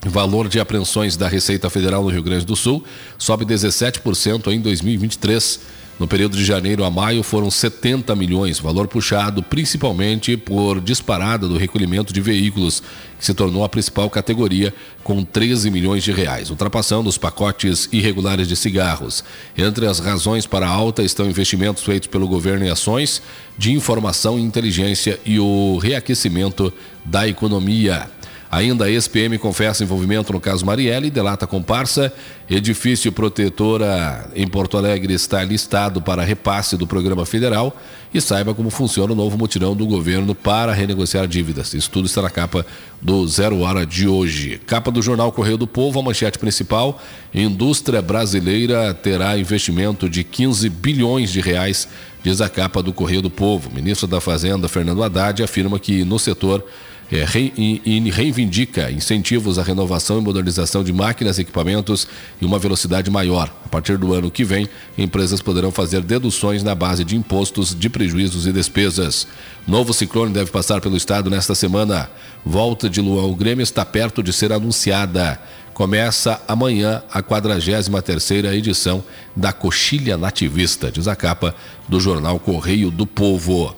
Valor 0.07 0.49
de 0.49 0.61
apreensões 0.61 1.17
da 1.17 1.26
Receita 1.26 1.69
Federal 1.69 2.02
no 2.02 2.09
Rio 2.09 2.23
Grande 2.23 2.47
do 2.47 2.55
Sul 2.55 2.85
sobe 3.19 3.45
17% 3.45 4.52
em 4.52 4.61
2023. 4.61 5.61
No 5.99 6.07
período 6.07 6.37
de 6.37 6.45
janeiro 6.45 6.85
a 6.85 6.90
maio 6.90 7.25
foram 7.25 7.50
70 7.50 8.14
milhões, 8.14 8.61
valor 8.61 8.87
puxado 8.87 9.43
principalmente 9.43 10.37
por 10.37 10.81
disparada 10.81 11.49
do 11.49 11.57
recolhimento 11.57 12.12
de 12.12 12.21
veículos, 12.21 12.81
que 13.19 13.26
se 13.26 13.35
tornou 13.35 13.64
a 13.64 13.69
principal 13.69 14.09
categoria 14.09 14.73
com 15.02 15.25
13 15.25 15.69
milhões 15.73 16.05
de 16.05 16.12
reais, 16.12 16.50
ultrapassando 16.50 17.09
os 17.09 17.19
pacotes 17.19 17.88
irregulares 17.90 18.47
de 18.47 18.55
cigarros. 18.55 19.25
Entre 19.57 19.87
as 19.87 19.99
razões 19.99 20.47
para 20.47 20.69
a 20.69 20.71
alta 20.71 21.02
estão 21.02 21.28
investimentos 21.28 21.83
feitos 21.83 22.07
pelo 22.07 22.28
governo 22.28 22.64
em 22.64 22.71
ações 22.71 23.21
de 23.59 23.73
informação 23.73 24.38
e 24.38 24.43
inteligência 24.43 25.19
e 25.26 25.40
o 25.40 25.78
reaquecimento 25.78 26.73
da 27.05 27.26
economia. 27.26 28.09
Ainda 28.50 28.87
a 28.87 28.90
ex-PM 28.90 29.37
confessa 29.37 29.85
envolvimento 29.85 30.33
no 30.33 30.40
caso 30.40 30.64
Marielle, 30.64 31.11
delata 31.11 31.47
comparsa. 31.47 32.12
Edifício 32.49 33.12
protetora 33.12 34.31
em 34.35 34.49
Porto 34.49 34.78
Alegre 34.78 35.12
está 35.12 35.45
listado 35.45 36.00
para 36.00 36.25
repasse 36.25 36.75
do 36.75 36.87
programa 36.87 37.26
federal. 37.26 37.76
E 38.12 38.23
saiba 38.23 38.55
como 38.55 38.71
funciona 38.71 39.12
o 39.12 39.17
novo 39.17 39.37
mutirão 39.37 39.76
do 39.76 39.87
governo 39.87 40.35
para 40.35 40.73
renegociar 40.73 41.26
dívidas. 41.26 41.75
Isso 41.75 41.90
tudo 41.90 42.07
está 42.07 42.23
na 42.23 42.31
capa 42.31 42.64
do 43.02 43.28
Zero 43.28 43.61
Hora 43.61 43.85
de 43.85 44.09
hoje. 44.09 44.59
Capa 44.67 44.90
do 44.90 45.02
jornal 45.02 45.31
Correio 45.31 45.59
do 45.59 45.67
Povo, 45.67 46.00
a 46.00 46.02
manchete 46.02 46.38
principal. 46.38 46.99
Indústria 47.35 48.00
brasileira 48.00 48.95
terá 48.95 49.37
investimento 49.37 50.09
de 50.09 50.25
15 50.25 50.71
bilhões 50.71 51.31
de 51.31 51.43
reais, 51.43 51.87
diz 52.23 52.40
a 52.40 52.49
capa 52.49 52.83
do 52.83 52.95
Correio 52.95 53.21
do 53.21 53.28
Povo. 53.28 53.71
Ministro 53.75 54.07
da 54.07 54.23
Fazenda, 54.23 54.69
Fernando 54.69 55.02
Haddad, 55.02 55.43
afirma 55.43 55.78
que 55.78 56.02
no 56.02 56.19
setor 56.19 56.64
é, 57.11 57.25
e 57.57 58.11
reivindica 58.11 58.91
incentivos 58.91 59.59
à 59.59 59.62
renovação 59.62 60.19
e 60.19 60.21
modernização 60.21 60.85
de 60.85 60.93
máquinas 60.93 61.38
e 61.38 61.41
equipamentos 61.41 62.07
e 62.41 62.45
uma 62.45 62.59
velocidade 62.59 63.11
maior. 63.11 63.50
A 63.65 63.69
partir 63.69 63.97
do 63.97 64.12
ano 64.12 64.31
que 64.31 64.45
vem, 64.45 64.69
empresas 64.97 65.41
poderão 65.41 65.71
fazer 65.71 66.03
deduções 66.03 66.62
na 66.62 66.75
base 66.75 67.05
de 67.05 67.17
impostos 67.17 67.75
de 67.75 67.88
prejuízos 67.88 68.47
e 68.47 68.53
despesas. 68.53 69.27
Novo 69.67 69.95
ciclone 69.95 70.33
deve 70.33 70.50
passar 70.50 70.81
pelo 70.81 70.97
estado 70.97 71.31
nesta 71.31 71.55
semana. 71.55 72.11
Volta 72.45 72.88
de 72.91 73.00
Lua 73.00 73.23
ao 73.23 73.35
Grêmio 73.35 73.62
está 73.62 73.85
perto 73.85 74.23
de 74.23 74.33
ser 74.33 74.53
anunciada. 74.53 75.41
Começa 75.73 76.43
amanhã 76.49 77.03
a 77.12 77.23
43ª 77.23 78.53
edição 78.53 79.03
da 79.37 79.53
Coxilha 79.53 80.17
Nativista, 80.17 80.91
diz 80.91 81.07
a 81.07 81.15
capa 81.15 81.55
do 81.88 82.00
jornal 82.00 82.38
Correio 82.41 82.91
do 82.91 83.07
Povo. 83.07 83.75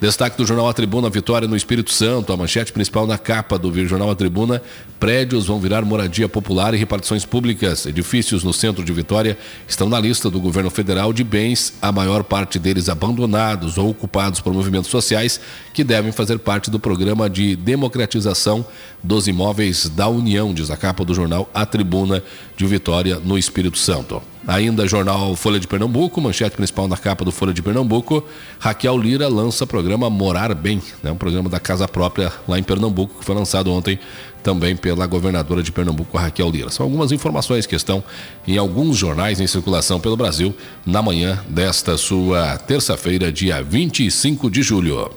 Destaque 0.00 0.34
do 0.38 0.46
jornal 0.46 0.66
A 0.66 0.72
Tribuna, 0.72 1.10
vitória 1.10 1.46
no 1.46 1.54
Espírito 1.54 1.92
Santo. 1.92 2.32
A 2.32 2.36
manchete 2.36 2.72
principal 2.72 3.06
na 3.06 3.18
capa 3.18 3.58
do 3.58 3.70
jornal 3.86 4.10
A 4.10 4.14
Tribuna: 4.14 4.62
prédios 4.98 5.48
vão 5.48 5.60
virar 5.60 5.82
moradia 5.82 6.26
popular 6.26 6.72
e 6.72 6.78
repartições 6.78 7.26
públicas. 7.26 7.84
Edifícios 7.84 8.42
no 8.42 8.50
centro 8.50 8.82
de 8.82 8.94
Vitória 8.94 9.36
estão 9.68 9.90
na 9.90 10.00
lista 10.00 10.30
do 10.30 10.40
governo 10.40 10.70
federal 10.70 11.12
de 11.12 11.22
bens, 11.22 11.74
a 11.82 11.92
maior 11.92 12.24
parte 12.24 12.58
deles 12.58 12.88
abandonados 12.88 13.76
ou 13.76 13.90
ocupados 13.90 14.40
por 14.40 14.54
movimentos 14.54 14.88
sociais 14.88 15.38
que 15.74 15.84
devem 15.84 16.12
fazer 16.12 16.38
parte 16.38 16.70
do 16.70 16.80
programa 16.80 17.28
de 17.28 17.54
democratização 17.54 18.64
dos 19.02 19.28
imóveis 19.28 19.88
da 19.88 20.08
União, 20.08 20.52
diz 20.52 20.70
a 20.70 20.76
capa 20.76 21.04
do 21.04 21.14
jornal 21.14 21.48
A 21.54 21.64
Tribuna 21.64 22.22
de 22.56 22.66
Vitória, 22.66 23.18
no 23.18 23.38
Espírito 23.38 23.78
Santo. 23.78 24.22
Ainda 24.46 24.88
jornal 24.88 25.36
Folha 25.36 25.60
de 25.60 25.66
Pernambuco, 25.66 26.20
manchete 26.20 26.56
principal 26.56 26.88
na 26.88 26.96
capa 26.96 27.24
do 27.24 27.30
Folha 27.30 27.52
de 27.52 27.62
Pernambuco, 27.62 28.24
Raquel 28.58 28.96
Lira 28.96 29.28
lança 29.28 29.66
programa 29.66 30.08
Morar 30.08 30.54
Bem, 30.54 30.82
né, 31.02 31.12
um 31.12 31.16
programa 31.16 31.48
da 31.48 31.60
casa 31.60 31.86
própria 31.86 32.32
lá 32.48 32.58
em 32.58 32.62
Pernambuco, 32.62 33.18
que 33.18 33.24
foi 33.24 33.34
lançado 33.34 33.70
ontem 33.70 33.98
também 34.42 34.74
pela 34.74 35.06
governadora 35.06 35.62
de 35.62 35.70
Pernambuco, 35.70 36.16
Raquel 36.16 36.50
Lira. 36.50 36.70
São 36.70 36.84
algumas 36.84 37.12
informações 37.12 37.66
que 37.66 37.76
estão 37.76 38.02
em 38.48 38.56
alguns 38.56 38.96
jornais 38.96 39.40
em 39.40 39.46
circulação 39.46 40.00
pelo 40.00 40.16
Brasil 40.16 40.54
na 40.86 41.02
manhã 41.02 41.38
desta 41.48 41.96
sua 41.98 42.56
terça-feira, 42.56 43.30
dia 43.30 43.62
25 43.62 44.50
de 44.50 44.62
julho. 44.62 45.10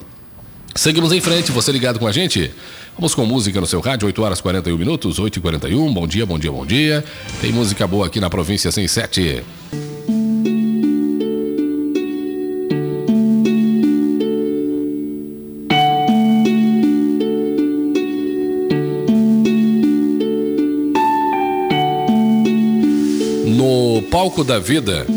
Seguimos 0.75 1.11
em 1.11 1.21
frente, 1.21 1.51
você 1.51 1.71
ligado 1.71 1.99
com 1.99 2.07
a 2.07 2.11
gente? 2.11 2.51
Vamos 2.95 3.15
com 3.15 3.25
música 3.25 3.59
no 3.59 3.65
seu 3.65 3.79
rádio, 3.79 4.05
8 4.05 4.21
horas 4.21 4.41
41 4.41 4.77
minutos, 4.77 5.17
8 5.17 5.37
e 5.37 5.41
41 5.41 5.93
Bom 5.93 6.07
dia, 6.07 6.25
bom 6.25 6.37
dia, 6.37 6.51
bom 6.51 6.65
dia. 6.65 7.03
Tem 7.41 7.51
música 7.51 7.87
boa 7.87 8.05
aqui 8.05 8.19
na 8.19 8.29
província 8.29 8.71
107. 8.71 9.43
No 23.47 24.03
palco 24.11 24.43
da 24.43 24.59
vida, 24.59 25.07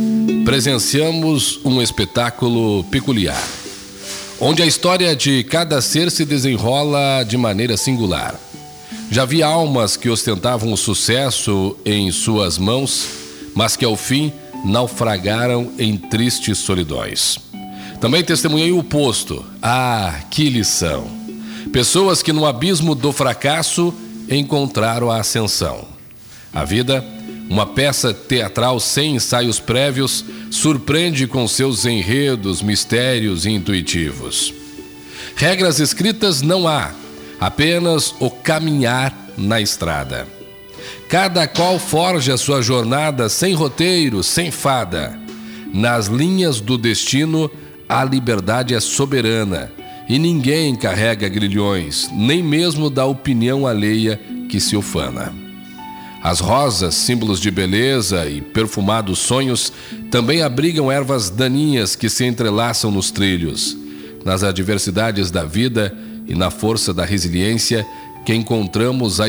presenciamos 0.46 1.60
um 1.62 1.82
espetáculo 1.82 2.84
peculiar 2.84 3.65
onde 4.40 4.62
a 4.62 4.66
história 4.66 5.16
de 5.16 5.42
cada 5.44 5.80
ser 5.80 6.10
se 6.10 6.24
desenrola 6.24 7.24
de 7.24 7.36
maneira 7.36 7.76
singular. 7.76 8.38
Já 9.10 9.24
vi 9.24 9.42
almas 9.42 9.96
que 9.96 10.10
ostentavam 10.10 10.72
o 10.72 10.76
sucesso 10.76 11.76
em 11.84 12.10
suas 12.10 12.58
mãos, 12.58 13.06
mas 13.54 13.76
que 13.76 13.84
ao 13.84 13.96
fim 13.96 14.32
naufragaram 14.64 15.72
em 15.78 15.96
tristes 15.96 16.58
solidões. 16.58 17.38
Também 18.00 18.22
testemunhei 18.22 18.72
o 18.72 18.78
oposto. 18.78 19.44
Ah, 19.62 20.20
que 20.30 20.50
lição! 20.50 21.06
Pessoas 21.72 22.22
que 22.22 22.32
no 22.32 22.46
abismo 22.46 22.94
do 22.94 23.12
fracasso 23.12 23.94
encontraram 24.28 25.10
a 25.10 25.20
ascensão. 25.20 25.86
A 26.52 26.64
vida 26.64 27.04
uma 27.48 27.66
peça 27.66 28.12
teatral 28.12 28.80
sem 28.80 29.16
ensaios 29.16 29.60
prévios 29.60 30.24
surpreende 30.50 31.26
com 31.26 31.46
seus 31.46 31.84
enredos, 31.84 32.60
mistérios 32.60 33.46
e 33.46 33.50
intuitivos. 33.50 34.52
Regras 35.36 35.78
escritas 35.78 36.42
não 36.42 36.66
há, 36.66 36.92
apenas 37.40 38.14
o 38.18 38.30
caminhar 38.30 39.14
na 39.36 39.60
estrada. 39.60 40.26
Cada 41.08 41.46
qual 41.46 41.78
forja 41.78 42.36
sua 42.36 42.62
jornada 42.62 43.28
sem 43.28 43.54
roteiro, 43.54 44.22
sem 44.22 44.50
fada. 44.50 45.18
Nas 45.72 46.06
linhas 46.06 46.60
do 46.60 46.76
destino, 46.76 47.50
a 47.88 48.02
liberdade 48.02 48.74
é 48.74 48.80
soberana 48.80 49.70
e 50.08 50.18
ninguém 50.18 50.74
carrega 50.74 51.28
grilhões, 51.28 52.08
nem 52.12 52.42
mesmo 52.42 52.88
da 52.88 53.04
opinião 53.04 53.66
alheia 53.66 54.20
que 54.48 54.58
se 54.60 54.76
ufana. 54.76 55.45
As 56.26 56.40
rosas, 56.40 56.96
símbolos 56.96 57.38
de 57.38 57.52
beleza 57.52 58.26
e 58.26 58.40
perfumados 58.40 59.20
sonhos, 59.20 59.72
também 60.10 60.42
abrigam 60.42 60.90
ervas 60.90 61.30
daninhas 61.30 61.94
que 61.94 62.08
se 62.08 62.24
entrelaçam 62.24 62.90
nos 62.90 63.12
trilhos. 63.12 63.76
Nas 64.24 64.42
adversidades 64.42 65.30
da 65.30 65.44
vida 65.44 65.96
e 66.26 66.34
na 66.34 66.50
força 66.50 66.92
da 66.92 67.04
resiliência 67.04 67.86
que 68.24 68.34
encontramos 68.34 69.20
a 69.20 69.26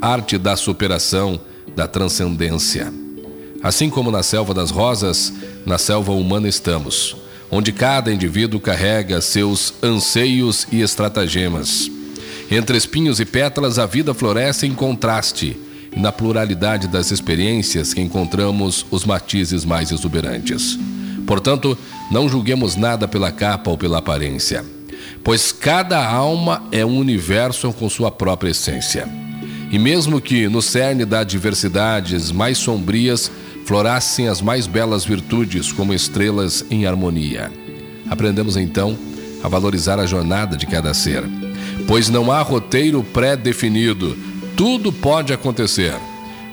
arte 0.00 0.38
da 0.38 0.56
superação, 0.56 1.38
da 1.76 1.86
transcendência. 1.86 2.90
Assim 3.62 3.90
como 3.90 4.10
na 4.10 4.22
selva 4.22 4.54
das 4.54 4.70
rosas, 4.70 5.30
na 5.66 5.76
selva 5.76 6.12
humana 6.12 6.48
estamos, 6.48 7.16
onde 7.50 7.70
cada 7.70 8.10
indivíduo 8.10 8.58
carrega 8.58 9.20
seus 9.20 9.74
anseios 9.82 10.66
e 10.72 10.80
estratagemas. 10.80 11.90
Entre 12.50 12.78
espinhos 12.78 13.20
e 13.20 13.26
pétalas, 13.26 13.78
a 13.78 13.84
vida 13.84 14.14
floresce 14.14 14.66
em 14.66 14.72
contraste 14.72 15.68
na 15.96 16.12
pluralidade 16.12 16.88
das 16.88 17.10
experiências 17.10 17.92
que 17.92 18.00
encontramos 18.00 18.86
os 18.90 19.04
matizes 19.04 19.64
mais 19.64 19.90
exuberantes. 19.90 20.78
Portanto, 21.26 21.76
não 22.10 22.28
julguemos 22.28 22.76
nada 22.76 23.06
pela 23.06 23.30
capa 23.30 23.70
ou 23.70 23.78
pela 23.78 23.98
aparência, 23.98 24.64
pois 25.22 25.52
cada 25.52 26.04
alma 26.04 26.62
é 26.72 26.84
um 26.84 26.98
universo 26.98 27.72
com 27.72 27.88
sua 27.88 28.10
própria 28.10 28.50
essência. 28.50 29.08
E 29.70 29.78
mesmo 29.78 30.20
que 30.20 30.48
no 30.48 30.60
cerne 30.60 31.04
das 31.04 31.26
diversidades 31.26 32.32
mais 32.32 32.58
sombrias 32.58 33.30
florassem 33.64 34.26
as 34.26 34.40
mais 34.40 34.66
belas 34.66 35.04
virtudes 35.04 35.70
como 35.70 35.94
estrelas 35.94 36.64
em 36.70 36.86
harmonia. 36.86 37.52
Aprendemos 38.08 38.56
então 38.56 38.98
a 39.44 39.48
valorizar 39.48 40.00
a 40.00 40.06
jornada 40.06 40.56
de 40.56 40.66
cada 40.66 40.92
ser, 40.92 41.22
pois 41.86 42.08
não 42.08 42.32
há 42.32 42.42
roteiro 42.42 43.04
pré-definido 43.04 44.16
tudo 44.56 44.92
pode 44.92 45.32
acontecer. 45.32 45.94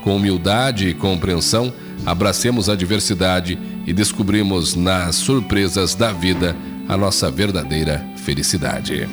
Com 0.04 0.16
humildade 0.16 0.88
e 0.88 0.94
compreensão, 0.94 1.74
abracemos 2.06 2.70
a 2.70 2.76
diversidade 2.76 3.60
e 3.86 3.94
descobrimos 3.94 4.76
nas 4.76 5.16
surpresas 5.16 5.96
da 5.96 6.12
vida 6.12 6.56
a 6.88 6.96
nossa 6.96 7.30
verdadeira 7.30 8.06
felicidade. 8.18 9.08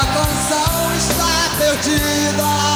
A 0.00 0.06
canção 0.06 0.94
está 0.94 1.56
perdida. 1.58 2.67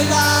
goodbye. 0.00 0.39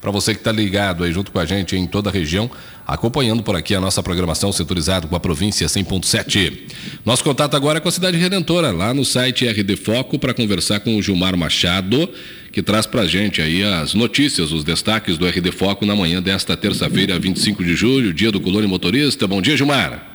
Para 0.00 0.12
você 0.12 0.32
que 0.32 0.38
está 0.38 0.52
ligado 0.52 1.02
aí 1.02 1.12
junto 1.12 1.32
com 1.32 1.40
a 1.40 1.44
gente 1.44 1.74
em 1.74 1.84
toda 1.84 2.08
a 2.08 2.12
região, 2.12 2.48
acompanhando 2.86 3.42
por 3.42 3.56
aqui 3.56 3.74
a 3.74 3.80
nossa 3.80 4.00
programação 4.00 4.52
setorizada 4.52 5.08
com 5.08 5.16
a 5.16 5.18
província 5.18 5.66
100.7. 5.66 6.56
Nosso 7.04 7.24
contato 7.24 7.56
agora 7.56 7.78
é 7.78 7.80
com 7.80 7.88
a 7.88 7.90
cidade 7.90 8.16
redentora, 8.16 8.70
lá 8.70 8.94
no 8.94 9.04
site 9.04 9.44
RD 9.44 9.74
Foco, 9.74 10.16
para 10.16 10.32
conversar 10.32 10.78
com 10.78 10.96
o 10.96 11.02
Gilmar 11.02 11.36
Machado, 11.36 12.08
que 12.52 12.62
traz 12.62 12.86
para 12.86 13.00
a 13.00 13.06
gente 13.08 13.42
aí 13.42 13.64
as 13.64 13.92
notícias, 13.92 14.52
os 14.52 14.62
destaques 14.62 15.18
do 15.18 15.26
RD 15.26 15.50
Foco 15.50 15.84
na 15.84 15.96
manhã 15.96 16.22
desta 16.22 16.56
terça-feira, 16.56 17.18
25 17.18 17.64
de 17.64 17.74
julho, 17.74 18.14
dia 18.14 18.30
do 18.30 18.40
Colônia 18.40 18.68
Motorista. 18.68 19.26
Bom 19.26 19.42
dia, 19.42 19.56
Gilmar. 19.56 20.07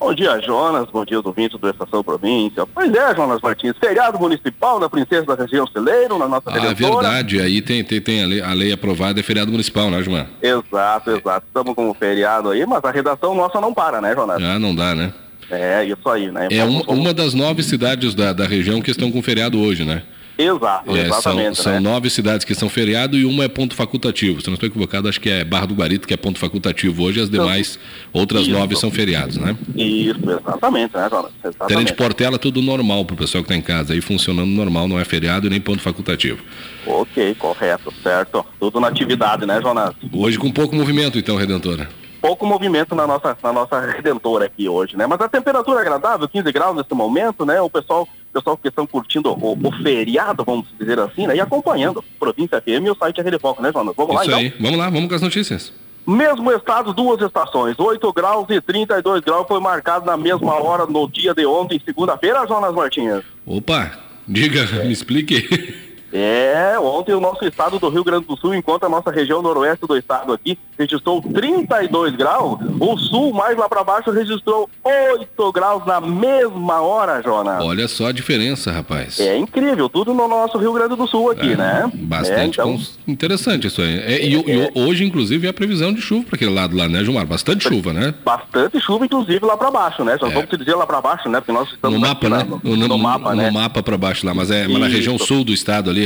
Bom 0.00 0.14
dia, 0.14 0.40
Jonas. 0.40 0.88
Bom 0.90 1.04
dia, 1.04 1.20
ouvintes 1.22 1.60
do 1.60 1.68
Estação 1.68 2.02
Província. 2.02 2.64
Pois 2.66 2.90
é, 2.90 3.14
Jonas 3.14 3.38
Martins. 3.42 3.74
Feriado 3.78 4.18
municipal 4.18 4.80
na 4.80 4.88
Princesa 4.88 5.26
da 5.26 5.34
Região 5.34 5.66
Celeiro, 5.66 6.18
na 6.18 6.26
nossa 6.26 6.44
Ah, 6.46 6.72
verdade. 6.72 7.38
Aí 7.38 7.60
tem, 7.60 7.84
tem, 7.84 8.00
tem 8.00 8.24
a, 8.24 8.26
lei, 8.26 8.40
a 8.40 8.52
lei 8.54 8.72
aprovada, 8.72 9.20
é 9.20 9.22
feriado 9.22 9.52
municipal, 9.52 9.90
né, 9.90 10.02
Jonas? 10.02 10.26
Exato, 10.40 11.10
exato. 11.10 11.46
Estamos 11.46 11.74
com 11.74 11.90
o 11.90 11.94
feriado 11.94 12.48
aí, 12.48 12.64
mas 12.64 12.82
a 12.82 12.90
redação 12.90 13.34
nossa 13.34 13.60
não 13.60 13.74
para, 13.74 14.00
né, 14.00 14.14
Jonas? 14.14 14.42
Ah, 14.42 14.58
não 14.58 14.74
dá, 14.74 14.94
né? 14.94 15.12
É, 15.50 15.84
isso 15.84 16.08
aí, 16.08 16.30
né? 16.30 16.48
É 16.50 16.64
um, 16.64 16.80
uma 16.82 17.12
das 17.12 17.34
nove 17.34 17.62
cidades 17.62 18.14
da, 18.14 18.32
da 18.32 18.46
região 18.46 18.80
que 18.80 18.90
estão 18.90 19.12
com 19.12 19.20
feriado 19.20 19.60
hoje, 19.60 19.84
né? 19.84 20.02
Exato, 20.42 20.96
É, 20.96 21.06
exatamente. 21.06 21.56
são, 21.56 21.64
são 21.64 21.72
né? 21.74 21.80
nove 21.80 22.10
cidades 22.10 22.44
que 22.44 22.54
são 22.54 22.68
feriado 22.68 23.16
e 23.16 23.24
uma 23.24 23.44
é 23.44 23.48
ponto 23.48 23.74
facultativo. 23.74 24.40
Se 24.40 24.46
não 24.48 24.54
estou 24.54 24.68
equivocado, 24.68 25.08
acho 25.08 25.20
que 25.20 25.28
é 25.28 25.44
Barra 25.44 25.66
do 25.66 25.74
Guarito, 25.74 26.06
que 26.06 26.14
é 26.14 26.16
ponto 26.16 26.38
facultativo 26.38 27.02
hoje, 27.02 27.20
as 27.20 27.28
demais, 27.30 27.78
outras 28.12 28.42
Isso. 28.42 28.50
nove 28.52 28.76
são 28.76 28.90
feriados, 28.90 29.36
né? 29.36 29.56
Isso, 29.76 30.18
exatamente, 30.24 30.96
né? 30.96 31.08
Tenente 31.10 31.32
Exatamente. 31.44 31.92
Portela, 31.94 32.38
tudo 32.38 32.62
normal 32.62 33.04
para 33.04 33.14
o 33.14 33.16
pessoal 33.16 33.44
que 33.44 33.52
está 33.52 33.56
em 33.56 33.62
casa, 33.62 33.92
aí 33.92 34.00
funcionando 34.00 34.48
normal, 34.48 34.88
não 34.88 34.98
é 34.98 35.04
feriado 35.04 35.46
e 35.46 35.50
nem 35.50 35.60
ponto 35.60 35.82
facultativo. 35.82 36.38
Ok, 36.86 37.34
correto, 37.34 37.92
certo. 38.02 38.44
Tudo 38.58 38.80
na 38.80 38.88
atividade, 38.88 39.44
né, 39.46 39.60
Jonas? 39.60 39.94
Hoje 40.12 40.38
com 40.38 40.50
pouco 40.50 40.74
movimento, 40.74 41.18
então, 41.18 41.36
Redentora. 41.36 41.88
Pouco 42.20 42.46
movimento 42.46 42.94
na 42.94 43.06
nossa, 43.06 43.36
na 43.42 43.52
nossa 43.52 43.80
redentora 43.80 44.44
aqui 44.44 44.68
hoje, 44.68 44.96
né? 44.96 45.06
Mas 45.06 45.20
a 45.20 45.28
temperatura 45.28 45.78
é 45.78 45.82
agradável, 45.82 46.28
15 46.28 46.52
graus 46.52 46.76
nesse 46.76 46.92
momento, 46.94 47.46
né? 47.46 47.60
O 47.60 47.70
pessoal, 47.70 48.06
pessoal 48.32 48.56
que 48.56 48.68
estão 48.68 48.86
curtindo 48.86 49.30
o, 49.30 49.52
o 49.52 49.82
feriado, 49.82 50.44
vamos 50.44 50.66
dizer 50.78 50.98
assim, 50.98 51.26
né? 51.26 51.36
E 51.36 51.40
acompanhando 51.40 52.04
Província 52.18 52.60
FM 52.60 52.86
e 52.86 52.90
o 52.90 52.96
site 52.96 53.20
RD 53.20 53.38
Foco, 53.38 53.62
né, 53.62 53.72
Jonas? 53.72 53.94
Vamos 53.96 54.14
lá, 54.14 54.20
Isso 54.22 54.30
então? 54.30 54.38
aí. 54.38 54.54
Vamos 54.60 54.78
lá, 54.78 54.90
vamos 54.90 55.08
com 55.08 55.14
as 55.14 55.22
notícias. 55.22 55.72
Mesmo 56.06 56.50
estado, 56.52 56.92
duas 56.92 57.20
estações, 57.20 57.78
8 57.78 58.12
graus 58.12 58.46
e 58.50 58.60
32 58.60 59.20
graus, 59.20 59.46
foi 59.46 59.60
marcado 59.60 60.06
na 60.06 60.16
mesma 60.16 60.54
hora 60.54 60.86
no 60.86 61.08
dia 61.08 61.34
de 61.34 61.46
ontem, 61.46 61.80
segunda-feira, 61.84 62.46
Jonas 62.46 62.74
Martins. 62.74 63.22
Opa, 63.46 63.92
diga, 64.26 64.66
me 64.84 64.92
explique. 64.92 65.88
É, 66.12 66.76
ontem 66.78 67.12
o 67.14 67.20
nosso 67.20 67.44
estado 67.44 67.78
do 67.78 67.88
Rio 67.88 68.02
Grande 68.02 68.26
do 68.26 68.36
Sul, 68.36 68.54
enquanto 68.54 68.84
a 68.84 68.88
nossa 68.88 69.10
região 69.10 69.40
noroeste 69.42 69.86
do 69.86 69.96
estado 69.96 70.32
aqui 70.32 70.58
registrou 70.78 71.22
32 71.22 72.16
graus, 72.16 72.58
o 72.80 72.96
sul 72.98 73.32
mais 73.32 73.56
lá 73.56 73.68
para 73.68 73.84
baixo 73.84 74.10
registrou 74.10 74.68
8 74.84 75.52
graus 75.52 75.86
na 75.86 76.00
mesma 76.00 76.80
hora, 76.80 77.22
Jonas. 77.22 77.62
Olha 77.62 77.86
só 77.86 78.06
a 78.08 78.12
diferença, 78.12 78.72
rapaz. 78.72 79.20
É 79.20 79.36
incrível, 79.36 79.88
tudo 79.88 80.12
no 80.14 80.26
nosso 80.26 80.58
Rio 80.58 80.72
Grande 80.72 80.96
do 80.96 81.06
Sul 81.06 81.30
aqui, 81.30 81.52
É, 81.52 81.56
né? 81.56 81.90
Bastante 81.94 82.60
É, 82.60 82.64
então, 82.64 82.80
interessante 83.06 83.66
isso 83.66 83.80
aí. 83.82 83.98
É, 84.00 84.24
e, 84.24 84.34
e 84.34 84.70
hoje, 84.74 85.04
inclusive, 85.04 85.46
é 85.46 85.50
a 85.50 85.54
previsão 85.54 85.92
de 85.92 86.00
chuva 86.00 86.24
para 86.26 86.36
aquele 86.36 86.52
lado 86.54 86.76
lá, 86.76 86.88
né, 86.88 87.04
Gilmar? 87.04 87.26
Bastante 87.26 87.68
chuva, 87.68 87.92
né? 87.92 88.14
Bastante 88.24 88.80
chuva, 88.80 89.04
inclusive, 89.04 89.44
lá 89.44 89.56
para 89.56 89.70
baixo, 89.70 90.04
né? 90.04 90.16
Já 90.20 90.26
É. 90.26 90.30
vamos 90.30 90.48
te 90.48 90.56
dizer 90.56 90.74
lá 90.74 90.86
para 90.86 91.00
baixo, 91.00 91.28
né? 91.28 91.40
Porque 91.40 91.52
nós 91.52 91.70
estamos 91.70 92.00
No 92.00 92.06
mapa, 92.06 92.26
aqui 92.26 92.36
né? 92.36 92.38
na- 92.64 92.76
no, 92.76 92.88
no 92.88 92.98
mapa, 92.98 93.34
né? 93.34 93.46
No 93.46 93.52
mapa 93.52 93.82
para 93.82 93.96
baixo 93.96 94.26
lá, 94.26 94.34
mas 94.34 94.50
é 94.50 94.66
mas 94.66 94.78
na 94.80 94.88
região 94.88 95.16
sul 95.18 95.44
do 95.44 95.52
estado 95.52 95.90
ali. 95.90 95.99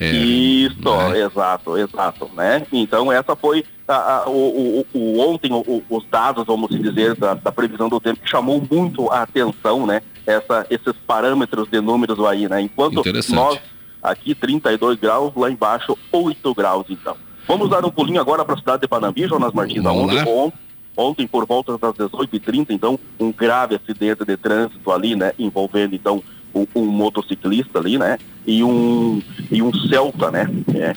É, 0.00 0.10
Isso, 0.12 0.78
né? 1.10 1.20
exato, 1.22 1.76
exato, 1.76 2.30
né? 2.36 2.64
Então 2.72 3.10
essa 3.10 3.34
foi 3.34 3.64
a- 3.86 4.22
a- 4.24 4.28
o, 4.28 4.84
o- 4.92 4.98
o- 4.98 5.20
ontem 5.20 5.52
o- 5.52 5.82
os 5.90 6.04
dados, 6.10 6.44
vamos 6.46 6.70
dizer, 6.70 7.16
da, 7.16 7.34
da 7.34 7.50
previsão 7.50 7.88
do 7.88 7.98
tempo 7.98 8.20
que 8.20 8.30
chamou 8.30 8.62
muito 8.70 9.10
a 9.10 9.22
atenção, 9.22 9.86
né? 9.86 10.02
Essa, 10.26 10.66
esses 10.70 10.92
parâmetros 11.06 11.68
de 11.70 11.80
números 11.80 12.20
aí, 12.24 12.48
né? 12.48 12.60
Enquanto 12.60 13.02
nós 13.34 13.58
aqui 14.02 14.34
32 14.34 14.98
graus, 15.00 15.32
lá 15.34 15.50
embaixo 15.50 15.96
8 16.12 16.54
graus, 16.54 16.86
então. 16.90 17.16
Vamos 17.46 17.68
dar 17.70 17.84
um 17.84 17.90
pulinho 17.90 18.20
agora 18.20 18.44
para 18.44 18.54
a 18.54 18.58
cidade 18.58 18.82
de 18.82 18.88
Panambi, 18.88 19.26
Jonas 19.26 19.52
Martins. 19.54 19.82
Vamos 19.82 20.12
Ontem, 20.28 20.58
ontem, 20.96 21.26
por 21.26 21.46
volta 21.46 21.78
das 21.78 21.94
18h30, 21.94 22.66
então, 22.70 22.98
um 23.18 23.32
grave 23.32 23.74
acidente 23.76 24.24
de 24.24 24.36
trânsito 24.36 24.92
ali, 24.92 25.16
né? 25.16 25.32
Envolvendo, 25.38 25.94
então, 25.94 26.22
um, 26.58 26.66
um 26.74 26.86
motociclista 26.86 27.78
ali, 27.78 27.98
né? 27.98 28.18
E 28.46 28.62
um, 28.64 29.22
e 29.50 29.62
um 29.62 29.72
Celta, 29.88 30.30
né? 30.30 30.48
É, 30.74 30.94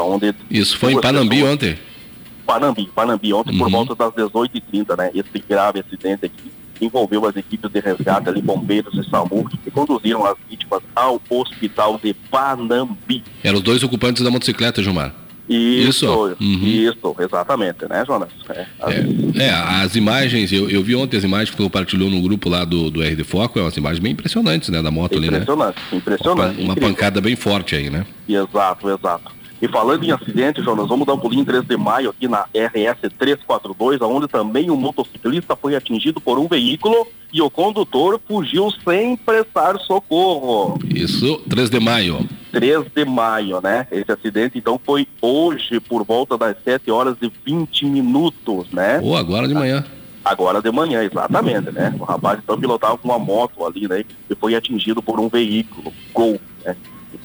onde 0.00 0.34
Isso 0.50 0.76
foi 0.78 0.92
em 0.92 1.00
Panambi 1.00 1.36
pessoas- 1.36 1.52
ontem. 1.52 1.78
Panambi, 2.46 2.90
Panambi, 2.94 3.32
ontem 3.32 3.56
por 3.56 3.64
Uhum. 3.66 3.70
volta 3.84 3.94
das 3.94 4.12
18h30, 4.12 4.96
né? 4.96 5.10
Esse 5.14 5.42
grave 5.48 5.80
acidente 5.80 6.26
aqui 6.26 6.50
envolveu 6.80 7.24
as 7.26 7.34
equipes 7.36 7.70
de 7.70 7.80
resgate 7.80 8.28
ali, 8.28 8.42
bombeiros 8.42 8.92
e 8.94 9.08
SAMU, 9.08 9.48
que 9.62 9.70
conduziram 9.70 10.26
as 10.26 10.34
vítimas 10.50 10.82
ao 10.94 11.20
hospital 11.30 11.98
de 12.02 12.12
Panambi. 12.12 13.22
Eram 13.42 13.58
os 13.58 13.62
dois 13.64 13.82
ocupantes 13.82 14.22
da 14.22 14.30
motocicleta, 14.30 14.82
Gilmar. 14.82 15.14
Isso, 15.48 16.06
Isso, 16.06 16.36
uhum. 16.40 16.64
isso, 16.64 17.16
exatamente, 17.18 17.86
né, 17.88 18.02
Jonas? 18.06 18.30
É, 18.48 18.66
as- 18.80 18.94
É, 18.94 19.42
é, 19.44 19.50
as 19.50 19.94
imagens, 19.94 20.50
eu, 20.52 20.70
eu 20.70 20.82
vi 20.82 20.94
ontem 20.94 21.18
as 21.18 21.24
imagens 21.24 21.50
que 21.50 21.56
tu 21.56 21.64
compartilhou 21.64 22.08
no 22.08 22.20
grupo 22.22 22.48
lá 22.48 22.64
do, 22.64 22.90
do 22.90 23.02
RD 23.02 23.24
Foco, 23.24 23.58
é 23.58 23.62
umas 23.62 23.76
imagens 23.76 23.98
bem 24.00 24.12
impressionantes, 24.12 24.70
né, 24.70 24.80
da 24.80 24.90
moto 24.90 25.18
ali, 25.18 25.30
né? 25.30 25.38
impressionante, 25.38 25.76
impressionante. 25.92 26.60
Uma 26.62 26.72
incrível. 26.72 26.88
pancada 26.94 27.20
bem 27.20 27.36
forte 27.36 27.74
aí, 27.76 27.90
né? 27.90 28.06
Exato, 28.28 28.88
exato. 28.88 29.32
E 29.64 29.68
falando 29.68 30.04
em 30.04 30.12
acidente, 30.12 30.60
Jonas, 30.60 30.86
vamos 30.86 31.06
dar 31.06 31.14
um 31.14 31.18
pulinho 31.18 31.40
em 31.40 31.44
3 31.46 31.64
de 31.64 31.74
maio 31.74 32.10
aqui 32.10 32.28
na 32.28 32.40
RS 32.54 33.10
342, 33.18 33.98
onde 34.02 34.28
também 34.28 34.70
um 34.70 34.76
motociclista 34.76 35.56
foi 35.56 35.74
atingido 35.74 36.20
por 36.20 36.38
um 36.38 36.46
veículo 36.46 37.06
e 37.32 37.40
o 37.40 37.48
condutor 37.48 38.20
fugiu 38.28 38.70
sem 38.84 39.16
prestar 39.16 39.78
socorro. 39.78 40.78
Isso, 40.94 41.40
3 41.48 41.70
de 41.70 41.80
maio. 41.80 42.28
3 42.52 42.84
de 42.94 43.04
maio, 43.06 43.62
né? 43.62 43.86
Esse 43.90 44.12
acidente, 44.12 44.58
então, 44.58 44.78
foi 44.84 45.08
hoje 45.22 45.80
por 45.80 46.04
volta 46.04 46.36
das 46.36 46.56
7 46.62 46.90
horas 46.90 47.16
e 47.22 47.32
20 47.46 47.86
minutos, 47.86 48.70
né? 48.70 49.00
Ou 49.02 49.16
agora 49.16 49.48
de 49.48 49.54
manhã. 49.54 49.82
Agora 50.22 50.60
de 50.60 50.70
manhã, 50.70 51.02
exatamente, 51.02 51.70
né? 51.70 51.94
O 51.98 52.04
rapaz 52.04 52.38
então 52.44 52.60
pilotava 52.60 52.98
com 52.98 53.08
uma 53.08 53.18
moto 53.18 53.64
ali, 53.64 53.88
né? 53.88 54.04
E 54.28 54.34
foi 54.34 54.54
atingido 54.54 55.02
por 55.02 55.18
um 55.18 55.28
veículo, 55.30 55.90
Gol, 56.12 56.38
né? 56.62 56.76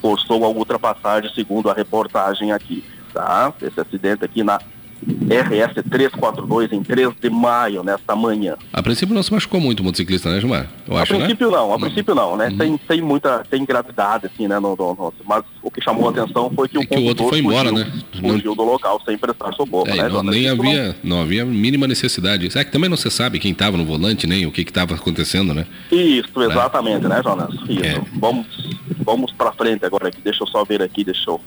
Forçou 0.01 0.43
a 0.45 0.49
ultrapassagem, 0.49 1.31
segundo 1.33 1.69
a 1.69 1.73
reportagem 1.73 2.51
aqui. 2.51 2.83
Tá? 3.13 3.53
Esse 3.61 3.79
acidente 3.79 4.23
aqui 4.23 4.43
na 4.43 4.59
RS 5.01 5.83
342 5.89 6.71
em 6.73 6.83
3 6.83 7.13
de 7.21 7.29
maio, 7.29 7.83
nesta 7.83 8.15
manhã. 8.15 8.55
A 8.73 8.83
princípio 8.83 9.15
não 9.15 9.23
se 9.23 9.31
machucou 9.31 9.59
muito 9.59 9.79
o 9.79 9.83
motociclista, 9.83 10.29
né, 10.29 10.39
Gilmar? 10.39 10.67
Eu 10.87 10.97
a 10.97 11.01
acho, 11.01 11.13
né? 11.13 11.19
princípio 11.19 11.49
né? 11.49 11.57
não, 11.57 11.65
a 11.65 11.69
não. 11.69 11.79
princípio 11.79 12.15
não, 12.15 12.37
né? 12.37 12.49
Uhum. 12.49 12.57
Tem, 12.57 12.77
tem 12.77 13.01
muita, 13.01 13.43
tem 13.49 13.65
gravidade, 13.65 14.25
assim, 14.25 14.47
né? 14.47 14.59
No, 14.59 14.75
no, 14.75 14.93
no, 14.93 15.13
mas 15.25 15.43
o 15.63 15.71
que 15.71 15.81
chamou 15.81 16.07
a 16.07 16.11
atenção 16.11 16.51
foi 16.53 16.67
que 16.67 16.77
o, 16.77 16.81
é 16.81 16.85
que 16.85 16.99
o 16.99 17.03
outro 17.03 17.27
foi 17.29 17.39
embora, 17.39 17.69
fugiu, 17.69 17.85
né? 17.85 18.01
Fugiu 18.19 18.55
do 18.55 18.63
local 18.63 19.01
sem 19.05 19.17
prestar 19.17 19.53
socorro, 19.53 19.87
é, 19.87 19.95
né? 19.95 20.09
Não, 20.09 20.23
nem 20.23 20.49
havia, 20.49 20.87
não... 21.03 21.15
não 21.15 21.21
havia 21.21 21.45
mínima 21.45 21.87
necessidade. 21.87 22.49
É 22.57 22.63
que 22.63 22.71
também 22.71 22.89
não 22.89 22.97
se 22.97 23.09
sabe 23.09 23.39
quem 23.39 23.51
estava 23.51 23.77
no 23.77 23.85
volante, 23.85 24.27
nem 24.27 24.45
o 24.45 24.51
que 24.51 24.61
estava 24.61 24.95
acontecendo, 24.95 25.53
né? 25.53 25.65
Isso, 25.91 26.41
exatamente, 26.41 27.07
né, 27.07 27.21
Jonas? 27.23 27.53
Isso. 27.67 27.83
É. 27.83 28.01
Vamos, 28.15 28.45
vamos 29.09 29.31
para 29.31 29.51
frente 29.51 29.83
agora 29.83 30.09
aqui. 30.09 30.21
Deixa 30.23 30.43
eu 30.43 30.47
só 30.47 30.63
ver 30.63 30.83
aqui, 30.83 31.03
deixa 31.03 31.31
eu 31.31 31.41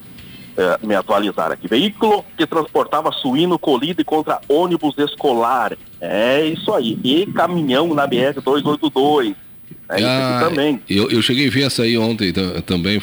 é, 0.56 0.84
me 0.84 0.94
atualizar 0.94 1.52
aqui. 1.52 1.68
Veículo 1.68 2.24
que 2.36 2.44
transportava 2.44 3.12
suíno 3.12 3.58
colide 3.58 4.02
contra 4.02 4.40
ônibus 4.48 4.98
escolar. 4.98 5.76
É 6.00 6.44
isso 6.44 6.72
aí. 6.74 6.98
E 7.04 7.26
caminhão 7.26 7.94
na 7.94 8.06
BR-282. 8.08 9.36
É 9.88 10.02
ah, 10.02 10.40
também. 10.48 10.80
Eu, 10.88 11.10
eu 11.10 11.22
cheguei 11.22 11.46
a 11.46 11.50
ver 11.50 11.62
essa 11.64 11.82
aí 11.82 11.96
ontem 11.96 12.32
também. 12.66 13.00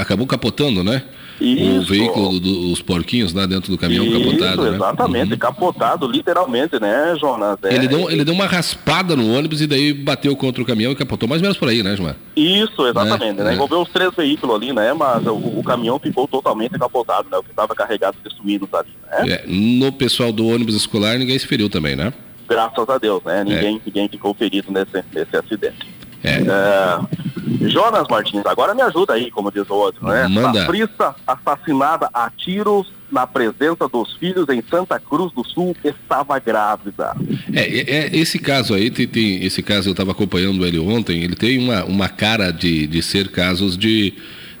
Acabou 0.00 0.26
capotando, 0.26 0.82
né? 0.82 1.02
Isso. 1.40 1.80
O 1.80 1.84
veículo 1.84 2.40
dos 2.40 2.78
do, 2.78 2.84
porquinhos 2.84 3.32
lá 3.32 3.46
dentro 3.46 3.70
do 3.70 3.78
caminhão 3.78 4.04
Isso, 4.04 4.18
capotado. 4.18 4.62
Né? 4.62 4.76
Exatamente, 4.76 5.30
né? 5.30 5.36
capotado, 5.36 6.06
literalmente, 6.06 6.80
né, 6.80 7.16
Jonas? 7.18 7.58
É, 7.64 7.74
ele, 7.74 7.88
deu, 7.88 8.10
ele 8.10 8.24
deu 8.24 8.34
uma 8.34 8.46
raspada 8.46 9.16
no 9.16 9.34
ônibus 9.34 9.60
e 9.60 9.66
daí 9.66 9.92
bateu 9.92 10.34
contra 10.36 10.62
o 10.62 10.66
caminhão 10.66 10.92
e 10.92 10.96
capotou, 10.96 11.28
mais 11.28 11.40
ou 11.40 11.44
menos 11.44 11.58
por 11.58 11.68
aí, 11.68 11.82
né, 11.82 11.96
João? 11.96 12.14
Isso, 12.36 12.86
exatamente, 12.86 13.38
né? 13.38 13.44
né? 13.44 13.54
Envolveu 13.54 13.82
os 13.82 13.90
três 13.90 14.14
veículos 14.14 14.56
ali, 14.56 14.72
né? 14.72 14.92
Mas 14.92 15.26
o, 15.26 15.34
o 15.34 15.62
caminhão 15.64 15.98
ficou 15.98 16.26
totalmente 16.28 16.78
capotado, 16.78 17.28
né? 17.30 17.36
O 17.36 17.42
que 17.42 17.50
estava 17.50 17.74
carregado 17.74 18.16
de 18.24 18.34
suínos 18.34 18.72
ali, 18.72 18.90
né? 19.10 19.34
É, 19.34 19.44
no 19.46 19.92
pessoal 19.92 20.32
do 20.32 20.46
ônibus 20.46 20.74
escolar 20.74 21.18
ninguém 21.18 21.38
se 21.38 21.46
feriu 21.46 21.68
também, 21.68 21.96
né? 21.96 22.12
Graças 22.48 22.88
a 22.88 22.98
Deus, 22.98 23.22
né? 23.24 23.44
Ninguém, 23.44 23.76
é. 23.76 23.80
ninguém 23.86 24.08
ficou 24.08 24.34
ferido 24.34 24.70
nesse, 24.70 25.04
nesse 25.14 25.36
acidente. 25.36 25.86
É. 26.22 26.40
é. 26.40 27.68
Jonas 27.68 28.06
Martins, 28.08 28.44
agora 28.46 28.74
me 28.74 28.82
ajuda 28.82 29.14
aí, 29.14 29.30
como 29.30 29.50
diz 29.50 29.68
o 29.68 29.74
outro, 29.74 30.06
né? 30.06 30.26
Manda. 30.28 30.60
Patrícia 30.60 31.14
assassinada 31.26 32.08
a 32.12 32.30
tiros 32.30 32.86
na 33.10 33.26
presença 33.26 33.86
dos 33.88 34.16
filhos 34.16 34.48
em 34.48 34.62
Santa 34.62 34.98
Cruz 34.98 35.32
do 35.32 35.44
Sul 35.44 35.76
estava 35.84 36.38
grávida. 36.38 37.14
É, 37.52 37.60
é, 37.60 37.90
é 37.90 38.16
esse 38.16 38.38
caso 38.38 38.74
aí, 38.74 38.90
tem, 38.90 39.06
tem 39.06 39.44
esse 39.44 39.62
caso 39.62 39.88
eu 39.88 39.92
estava 39.92 40.12
acompanhando 40.12 40.64
ele 40.64 40.78
ontem, 40.78 41.22
ele 41.22 41.36
tem 41.36 41.58
uma, 41.58 41.84
uma 41.84 42.08
cara 42.08 42.50
de, 42.50 42.86
de 42.86 43.02
ser 43.02 43.28
casos 43.28 43.76
de 43.76 44.14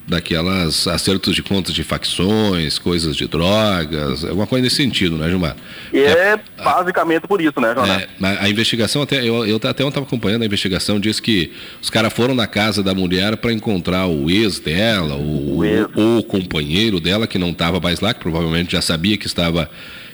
daquelas 0.06 0.86
acertos 0.88 1.34
de 1.34 1.42
contas 1.42 1.72
de 1.74 1.84
facções, 1.84 2.78
coisas 2.78 3.16
de 3.16 3.26
drogas, 3.26 4.24
alguma 4.24 4.46
coisa 4.46 4.64
nesse 4.64 4.76
sentido, 4.76 5.16
né, 5.16 5.28
Gilmar? 5.28 5.56
E 5.92 5.98
é, 5.98 6.34
é 6.34 6.40
basicamente 6.62 7.26
por 7.26 7.40
isso, 7.40 7.60
né? 7.60 7.74
É, 8.20 8.38
a 8.40 8.48
investigação, 8.48 9.02
até 9.02 9.20
eu, 9.20 9.46
eu 9.46 9.56
até 9.56 9.70
estava 9.70 10.00
acompanhando 10.00 10.42
a 10.42 10.46
investigação, 10.46 10.98
diz 10.98 11.20
que 11.20 11.52
os 11.80 11.88
caras 11.88 12.12
foram 12.12 12.34
na 12.34 12.46
casa 12.46 12.82
da 12.82 12.94
mulher 12.94 13.36
para 13.36 13.52
encontrar 13.52 14.06
o 14.06 14.30
ex 14.30 14.58
dela, 14.58 15.14
o, 15.14 15.58
o, 15.58 15.64
ex. 15.64 15.86
o, 15.94 16.18
o 16.18 16.22
companheiro 16.24 16.98
dela, 16.98 17.26
que 17.26 17.38
não 17.38 17.50
estava 17.50 17.78
mais 17.80 18.00
lá, 18.00 18.12
que 18.12 18.20
provavelmente 18.20 18.72
já 18.72 18.82
sabia 18.82 19.16
que 19.16 19.26
estava 19.26 19.70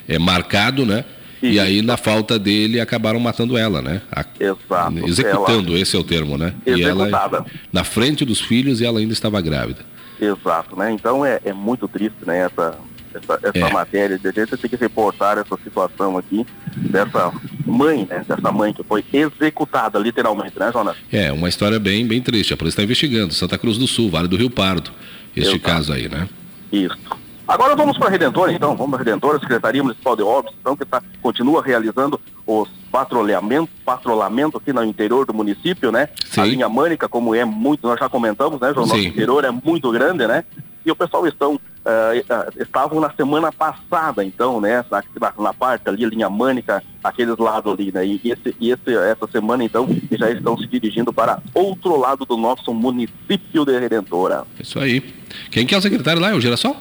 é, 0.06 0.18
marcado, 0.18 0.84
né? 0.84 1.04
E 1.42 1.60
aí, 1.60 1.82
na 1.82 1.96
falta 1.96 2.38
dele, 2.38 2.80
acabaram 2.80 3.20
matando 3.20 3.56
ela, 3.56 3.80
né? 3.80 4.02
A... 4.10 4.24
Exato. 4.38 5.06
Executando, 5.06 5.72
ela... 5.72 5.80
esse 5.80 5.96
é 5.96 5.98
o 5.98 6.04
termo, 6.04 6.36
né? 6.36 6.52
Executada. 6.66 7.36
E 7.36 7.38
ela, 7.38 7.46
na 7.72 7.84
frente 7.84 8.24
dos 8.24 8.40
filhos, 8.40 8.80
e 8.80 8.84
ela 8.84 8.98
ainda 8.98 9.12
estava 9.12 9.40
grávida. 9.40 9.80
Exato, 10.20 10.76
né? 10.76 10.90
Então 10.92 11.24
é, 11.24 11.40
é 11.44 11.52
muito 11.52 11.86
triste, 11.86 12.16
né? 12.26 12.38
Essa, 12.40 12.76
essa, 13.14 13.40
essa 13.42 13.66
é. 13.66 13.72
matéria. 13.72 14.20
A 14.22 14.28
gente 14.28 14.56
tem 14.56 14.70
que 14.70 14.76
reportar 14.76 15.38
essa 15.38 15.56
situação 15.62 16.18
aqui 16.18 16.44
dessa 16.76 17.32
mãe, 17.64 18.06
né? 18.08 18.24
Dessa 18.26 18.50
mãe 18.50 18.72
que 18.72 18.82
foi 18.82 19.04
executada, 19.12 19.98
literalmente, 19.98 20.58
né, 20.58 20.70
Jonas? 20.72 20.96
É, 21.12 21.30
uma 21.30 21.48
história 21.48 21.78
bem, 21.78 22.06
bem 22.06 22.20
triste. 22.20 22.52
A 22.52 22.56
polícia 22.56 22.76
está 22.76 22.82
investigando. 22.82 23.32
Santa 23.32 23.56
Cruz 23.56 23.78
do 23.78 23.86
Sul, 23.86 24.10
Vale 24.10 24.26
do 24.26 24.36
Rio 24.36 24.50
Pardo. 24.50 24.90
Este 25.36 25.56
Exato. 25.56 25.60
caso 25.60 25.92
aí, 25.92 26.08
né? 26.08 26.28
Isso. 26.72 26.98
Agora 27.48 27.74
vamos 27.74 27.96
para 27.96 28.08
a 28.08 28.10
Redentora, 28.10 28.52
então, 28.52 28.76
vamos 28.76 28.90
para 28.90 29.00
a 29.00 29.04
Redentora, 29.04 29.40
Secretaria 29.40 29.82
Municipal 29.82 30.14
de 30.14 30.22
Obras, 30.22 30.54
então, 30.60 30.76
que 30.76 30.84
tá, 30.84 31.02
continua 31.22 31.62
realizando 31.62 32.20
os 32.46 32.68
patrulhamento, 32.92 33.70
patrulhamento 33.84 34.58
aqui 34.58 34.70
no 34.72 34.84
interior 34.84 35.24
do 35.24 35.32
município, 35.32 35.90
né? 35.90 36.10
Sim. 36.26 36.40
A 36.40 36.44
linha 36.44 36.68
Mânica, 36.68 37.08
como 37.08 37.34
é 37.34 37.46
muito, 37.46 37.86
nós 37.86 37.98
já 37.98 38.08
comentamos, 38.08 38.60
né, 38.60 38.70
O 38.72 38.80
nosso 38.80 38.98
interior 38.98 39.44
é 39.44 39.50
muito 39.50 39.90
grande, 39.90 40.26
né? 40.26 40.44
E 40.84 40.90
o 40.90 40.96
pessoal 40.96 41.26
estão, 41.26 41.54
uh, 41.54 42.62
estavam 42.62 43.00
na 43.00 43.10
semana 43.12 43.50
passada, 43.50 44.24
então, 44.24 44.60
né, 44.60 44.84
na, 44.90 45.02
na, 45.38 45.54
parte 45.54 45.88
ali, 45.88 46.04
linha 46.04 46.30
Mânica, 46.30 46.82
aqueles 47.02 47.36
lados 47.36 47.72
ali, 47.72 47.92
né? 47.92 48.06
E, 48.06 48.20
esse, 48.24 48.54
e 48.60 48.70
esse, 48.70 48.94
essa 48.94 49.26
semana, 49.26 49.64
então, 49.64 49.88
já 50.12 50.30
estão 50.30 50.56
se 50.56 50.66
dirigindo 50.66 51.12
para 51.12 51.40
outro 51.54 51.98
lado 51.98 52.24
do 52.24 52.36
nosso 52.36 52.72
município 52.74 53.64
de 53.64 53.78
Redentora. 53.78 54.44
Isso 54.60 54.78
aí. 54.78 55.02
Quem 55.50 55.66
que 55.66 55.74
é 55.74 55.78
o 55.78 55.82
secretário 55.82 56.20
lá? 56.20 56.30
É 56.30 56.34
o 56.34 56.40
Girassol? 56.40 56.76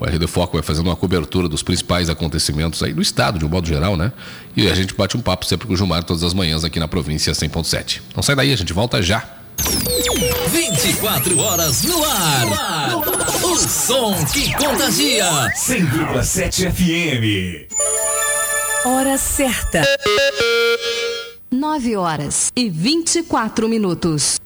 O 0.00 0.04
RD 0.04 0.26
Foco 0.28 0.52
vai 0.54 0.62
fazendo 0.62 0.86
uma 0.86 0.96
cobertura 0.96 1.48
dos 1.48 1.62
principais 1.62 2.08
acontecimentos 2.08 2.82
aí 2.82 2.92
do 2.92 3.02
estado, 3.02 3.38
de 3.38 3.44
um 3.44 3.48
modo 3.48 3.66
geral, 3.66 3.96
né? 3.96 4.12
E 4.56 4.68
a 4.68 4.74
gente 4.74 4.94
bate 4.94 5.16
um 5.16 5.20
papo 5.20 5.44
sempre 5.44 5.66
com 5.66 5.74
o 5.74 5.76
Gilmar 5.76 6.04
todas 6.04 6.22
as 6.22 6.32
manhãs 6.32 6.64
aqui 6.64 6.78
na 6.78 6.86
província 6.86 7.32
100.7. 7.32 8.00
Então 8.10 8.22
sai 8.22 8.36
daí, 8.36 8.52
a 8.52 8.56
gente 8.56 8.72
volta 8.72 9.02
já. 9.02 9.24
24 10.50 11.38
horas 11.40 11.82
no 11.82 12.04
ar. 12.04 12.46
No 12.46 12.54
ar. 12.54 12.90
No 12.90 13.02
ar. 13.02 13.44
O 13.44 13.56
som 13.56 14.14
que 14.26 14.54
contagia. 14.54 15.24
100,7 15.56 16.70
FM. 16.70 17.68
Hora 18.84 19.18
certa. 19.18 19.82
9 21.50 21.96
horas 21.96 22.52
e 22.54 22.70
24 22.70 23.68
minutos. 23.68 24.37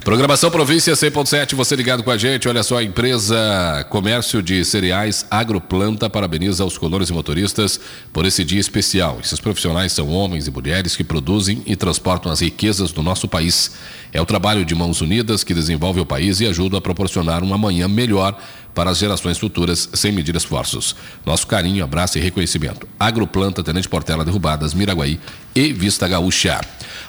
Programação 0.03 0.49
Província 0.49 0.93
100.7, 0.93 1.53
você 1.53 1.75
ligado 1.75 2.01
com 2.01 2.09
a 2.09 2.17
gente. 2.17 2.49
Olha 2.49 2.63
só, 2.63 2.79
a 2.79 2.83
empresa 2.83 3.85
Comércio 3.91 4.41
de 4.41 4.65
Cereais 4.65 5.27
Agroplanta 5.29 6.09
parabeniza 6.09 6.65
os 6.65 6.75
colonos 6.75 7.11
e 7.11 7.13
motoristas 7.13 7.79
por 8.11 8.25
esse 8.25 8.43
dia 8.43 8.59
especial. 8.59 9.19
Esses 9.23 9.39
profissionais 9.39 9.91
são 9.91 10.09
homens 10.09 10.47
e 10.47 10.51
mulheres 10.51 10.95
que 10.95 11.03
produzem 11.03 11.61
e 11.67 11.75
transportam 11.75 12.31
as 12.31 12.39
riquezas 12.39 12.91
do 12.91 13.03
nosso 13.03 13.27
país. 13.27 13.73
É 14.11 14.19
o 14.19 14.25
trabalho 14.25 14.65
de 14.65 14.73
mãos 14.73 15.01
unidas 15.01 15.43
que 15.43 15.53
desenvolve 15.53 15.99
o 15.99 16.05
país 16.05 16.39
e 16.41 16.47
ajuda 16.47 16.79
a 16.79 16.81
proporcionar 16.81 17.43
uma 17.43 17.57
manhã 17.57 17.87
melhor 17.87 18.35
para 18.73 18.89
as 18.89 18.97
gerações 18.97 19.37
futuras 19.37 19.87
sem 19.93 20.11
medir 20.11 20.35
esforços. 20.35 20.95
Nosso 21.23 21.45
carinho, 21.45 21.83
abraço 21.83 22.17
e 22.17 22.21
reconhecimento. 22.21 22.87
Agroplanta, 22.99 23.63
Tenente 23.63 23.87
Portela 23.87 24.25
Derrubadas, 24.25 24.73
Miraguaí 24.73 25.19
e 25.53 25.71
Vista 25.71 26.07
Gaúcha. 26.07 26.59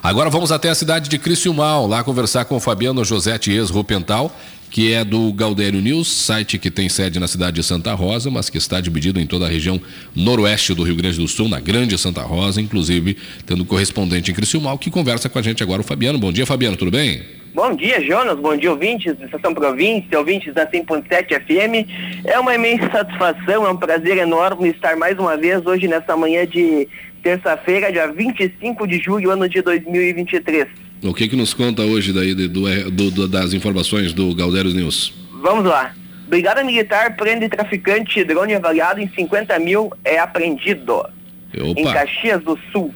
Agora 0.03 0.29
vamos 0.29 0.51
até 0.51 0.69
a 0.69 0.75
cidade 0.75 1.09
de 1.09 1.17
Criciúmal, 1.17 1.87
lá 1.87 2.03
conversar 2.03 2.45
com 2.45 2.57
o 2.57 2.61
Fabiano 2.61 3.05
José 3.05 3.39
Ties 3.39 3.71
Rupental, 3.71 4.35
que 4.69 4.93
é 4.93 5.05
do 5.05 5.33
Galdério 5.33 5.81
News, 5.81 6.11
site 6.11 6.59
que 6.59 6.73
tem 6.73 6.89
sede 6.89 7.21
na 7.21 7.29
cidade 7.29 7.55
de 7.55 7.63
Santa 7.63 7.95
Rosa, 7.95 8.29
mas 8.29 8.51
que 8.51 8.59
está 8.59 8.81
dividido 8.81 9.21
em 9.21 9.27
toda 9.29 9.47
a 9.47 9.49
região 9.49 9.81
noroeste 10.13 10.75
do 10.75 10.83
Rio 10.83 10.97
Grande 10.97 11.19
do 11.19 11.29
Sul, 11.29 11.49
na 11.49 11.61
grande 11.61 11.97
Santa 11.97 12.23
Rosa, 12.23 12.61
inclusive 12.61 13.17
tendo 13.47 13.65
correspondente 13.65 14.33
em 14.33 14.35
Criciúmal, 14.35 14.77
que 14.77 14.91
conversa 14.91 15.29
com 15.29 15.39
a 15.39 15.43
gente 15.43 15.63
agora, 15.63 15.83
o 15.83 15.85
Fabiano. 15.85 16.19
Bom 16.19 16.33
dia, 16.33 16.47
Fabiano, 16.47 16.77
tudo 16.77 16.91
bem? 16.91 17.23
Bom 17.55 17.73
dia, 17.77 18.01
Jonas. 18.03 18.41
Bom 18.41 18.57
dia, 18.57 18.73
ouvintes 18.73 19.17
da 19.17 19.27
Estação 19.27 19.55
Província, 19.55 20.19
ouvintes 20.19 20.53
da 20.53 20.67
100.7 20.67 21.39
FM. 21.45 22.25
É 22.25 22.41
uma 22.41 22.55
imensa 22.57 22.91
satisfação, 22.91 23.67
é 23.67 23.71
um 23.71 23.77
prazer 23.77 24.17
enorme 24.17 24.71
estar 24.71 24.97
mais 24.97 25.17
uma 25.17 25.37
vez 25.37 25.65
hoje 25.65 25.87
nessa 25.87 26.17
manhã 26.17 26.45
de 26.45 26.89
terça-feira, 27.23 27.93
dia 27.93 28.11
25 28.11 28.87
de 28.87 28.99
julho, 28.99 29.31
ano 29.31 29.49
de 29.49 29.63
2023. 29.63 30.67
O 31.03 31.15
que 31.15 31.29
que 31.29 31.37
nos 31.37 31.53
conta 31.53 31.83
hoje 31.83 32.13
daí 32.13 32.35
do, 32.35 32.49
do, 32.49 33.11
do, 33.11 33.29
das 33.29 33.53
informações 33.53 34.13
do 34.13 34.35
Galdeiros 34.35 34.75
News? 34.75 35.13
Vamos 35.43 35.65
lá. 35.65 35.95
Brigada 36.29 36.63
Militar 36.63 37.17
prende 37.17 37.49
traficante 37.49 38.25
drone 38.25 38.55
avaliado 38.55 39.01
em 39.01 39.09
50 39.09 39.59
mil 39.59 39.91
é 40.05 40.19
apreendido. 40.19 40.95
Opa. 40.95 41.81
Em 41.81 41.85
Caxias 41.85 42.43
do 42.43 42.59
Sul. 42.71 42.95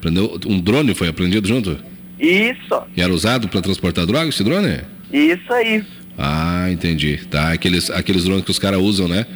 Prendeu, 0.00 0.38
um 0.46 0.60
drone 0.60 0.94
foi 0.94 1.08
apreendido 1.08 1.48
junto? 1.48 1.78
Isso. 2.18 2.82
E 2.96 3.02
era 3.02 3.12
usado 3.12 3.48
para 3.48 3.60
transportar 3.60 4.06
droga 4.06 4.28
esse 4.28 4.44
drone? 4.44 4.80
Isso 5.12 5.52
aí. 5.52 5.84
Ah, 6.16 6.68
entendi. 6.70 7.20
Tá, 7.30 7.52
aqueles, 7.52 7.90
aqueles 7.90 8.24
drones 8.24 8.44
que 8.44 8.50
os 8.50 8.58
caras 8.58 8.80
usam, 8.80 9.08
né? 9.08 9.26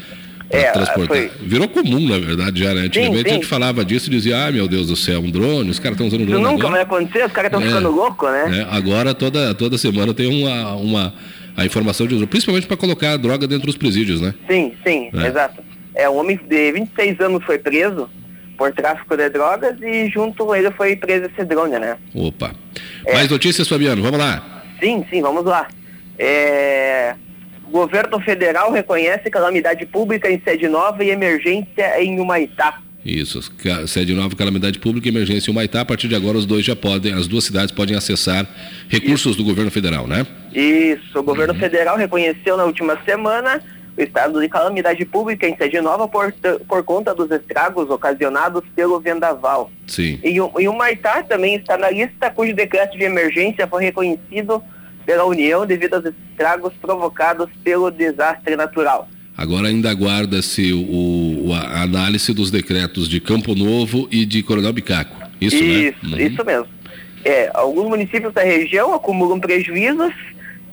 É, 0.50 0.70
transportar. 0.72 1.06
foi- 1.16 1.30
Virou 1.42 1.68
comum, 1.68 2.08
na 2.08 2.18
verdade, 2.18 2.60
já, 2.62 2.74
né? 2.74 2.82
Antigamente 2.82 3.22
sim. 3.22 3.30
a 3.30 3.34
gente 3.34 3.46
falava 3.46 3.84
disso 3.84 4.08
e 4.08 4.10
dizia, 4.10 4.46
ah, 4.46 4.50
meu 4.50 4.66
Deus 4.66 4.88
do 4.88 4.96
céu, 4.96 5.20
um 5.20 5.30
drone, 5.30 5.70
os 5.70 5.78
caras 5.78 5.92
estão 5.92 6.08
usando 6.08 6.22
Isso 6.22 6.30
drone 6.30 6.44
nunca 6.44 6.68
vai 6.68 6.80
agora. 6.80 6.98
acontecer, 7.02 7.24
os 7.24 7.32
caras 7.32 7.48
estão 7.52 7.62
É. 7.62 7.66
ficando 7.66 7.90
loucos, 7.90 8.30
né? 8.30 8.58
É, 8.68 8.76
agora 8.76 9.14
toda, 9.14 9.54
toda 9.54 9.78
semana 9.78 10.12
tem 10.12 10.26
uma, 10.26 10.74
uma 10.74 11.14
a 11.56 11.64
informação 11.64 12.06
de 12.06 12.26
principalmente 12.26 12.66
para 12.66 12.76
colocar 12.76 13.12
a 13.12 13.16
droga 13.16 13.46
dentro 13.46 13.66
dos 13.66 13.76
presídios, 13.76 14.20
né? 14.20 14.34
Sim, 14.48 14.72
sim, 14.84 15.10
É. 15.14 15.26
exato. 15.28 15.62
É, 15.94 16.08
um 16.08 16.16
homem 16.16 16.38
de 16.48 16.72
26 16.72 17.20
anos 17.20 17.44
foi 17.44 17.58
preso 17.58 18.08
por 18.58 18.72
tráfico 18.72 19.16
de 19.16 19.28
drogas 19.30 19.76
e 19.80 20.08
junto 20.10 20.44
com 20.44 20.54
ele 20.54 20.70
foi 20.72 20.96
preso 20.96 21.26
esse 21.26 21.44
drone, 21.44 21.78
né? 21.78 21.96
Opa. 22.14 22.52
É. 23.06 23.12
Mais 23.14 23.28
notícias, 23.30 23.68
Fabiano, 23.68 24.02
vamos 24.02 24.18
lá. 24.18 24.62
Sim, 24.82 25.04
sim, 25.10 25.20
vamos 25.22 25.44
lá. 25.44 25.66
É, 26.18 27.14
governo 27.70 28.20
federal 28.20 28.72
reconhece 28.72 29.30
calamidade 29.30 29.86
pública 29.86 30.30
em 30.30 30.40
sede 30.42 30.68
nova 30.68 31.02
e 31.04 31.10
emergência 31.10 32.02
em 32.02 32.20
Humaitá. 32.20 32.80
Isso, 33.04 33.40
sede 33.86 34.14
nova, 34.14 34.36
calamidade 34.36 34.78
pública 34.78 35.08
e 35.08 35.10
emergência 35.10 35.50
em 35.50 35.52
Humaitá. 35.52 35.80
A 35.80 35.84
partir 35.84 36.06
de 36.06 36.14
agora, 36.14 36.36
os 36.36 36.44
dois 36.44 36.64
já 36.64 36.76
podem, 36.76 37.14
as 37.14 37.26
duas 37.26 37.44
cidades 37.44 37.72
podem 37.72 37.96
acessar 37.96 38.46
recursos 38.88 39.36
do 39.36 39.44
governo 39.44 39.70
federal, 39.70 40.06
né? 40.06 40.26
Isso, 40.52 41.18
o 41.18 41.22
governo 41.22 41.54
federal 41.54 41.96
reconheceu 41.96 42.58
na 42.58 42.64
última 42.64 42.98
semana 43.04 43.62
o 43.96 44.02
estado 44.02 44.40
de 44.40 44.48
calamidade 44.48 45.04
pública 45.04 45.48
em 45.48 45.56
sede 45.56 45.80
nova 45.80 46.06
por, 46.06 46.32
por 46.68 46.82
conta 46.84 47.14
dos 47.14 47.30
estragos 47.30 47.88
ocasionados 47.90 48.62
pelo 48.74 49.00
vendaval. 49.00 49.70
Sim. 49.86 50.18
E 50.22 50.40
o, 50.40 50.52
e 50.58 50.68
o 50.68 50.76
Maitá 50.76 51.22
também 51.22 51.56
está 51.56 51.78
na 51.78 51.90
lista 51.90 52.30
cujo 52.30 52.54
decreto 52.54 52.96
de 52.98 53.04
emergência 53.04 53.66
foi 53.66 53.84
reconhecido 53.84 54.62
pela 55.04 55.24
União 55.24 55.66
devido 55.66 55.94
aos 55.94 56.04
estragos 56.04 56.72
provocados 56.80 57.48
pelo 57.64 57.90
desastre 57.90 58.56
natural. 58.56 59.08
Agora 59.36 59.68
ainda 59.68 59.90
aguarda-se 59.90 60.70
a 61.72 61.82
análise 61.82 62.32
dos 62.34 62.50
decretos 62.50 63.08
de 63.08 63.20
Campo 63.20 63.54
Novo 63.54 64.06
e 64.10 64.26
de 64.26 64.42
Coronel 64.42 64.72
Bicaco. 64.72 65.16
Isso, 65.40 65.56
isso, 65.56 65.96
né? 66.02 66.16
Uhum. 66.16 66.18
isso 66.18 66.44
mesmo. 66.44 66.68
É, 67.24 67.50
alguns 67.54 67.88
municípios 67.88 68.32
da 68.32 68.42
região 68.42 68.94
acumulam 68.94 69.40
prejuízos, 69.40 70.12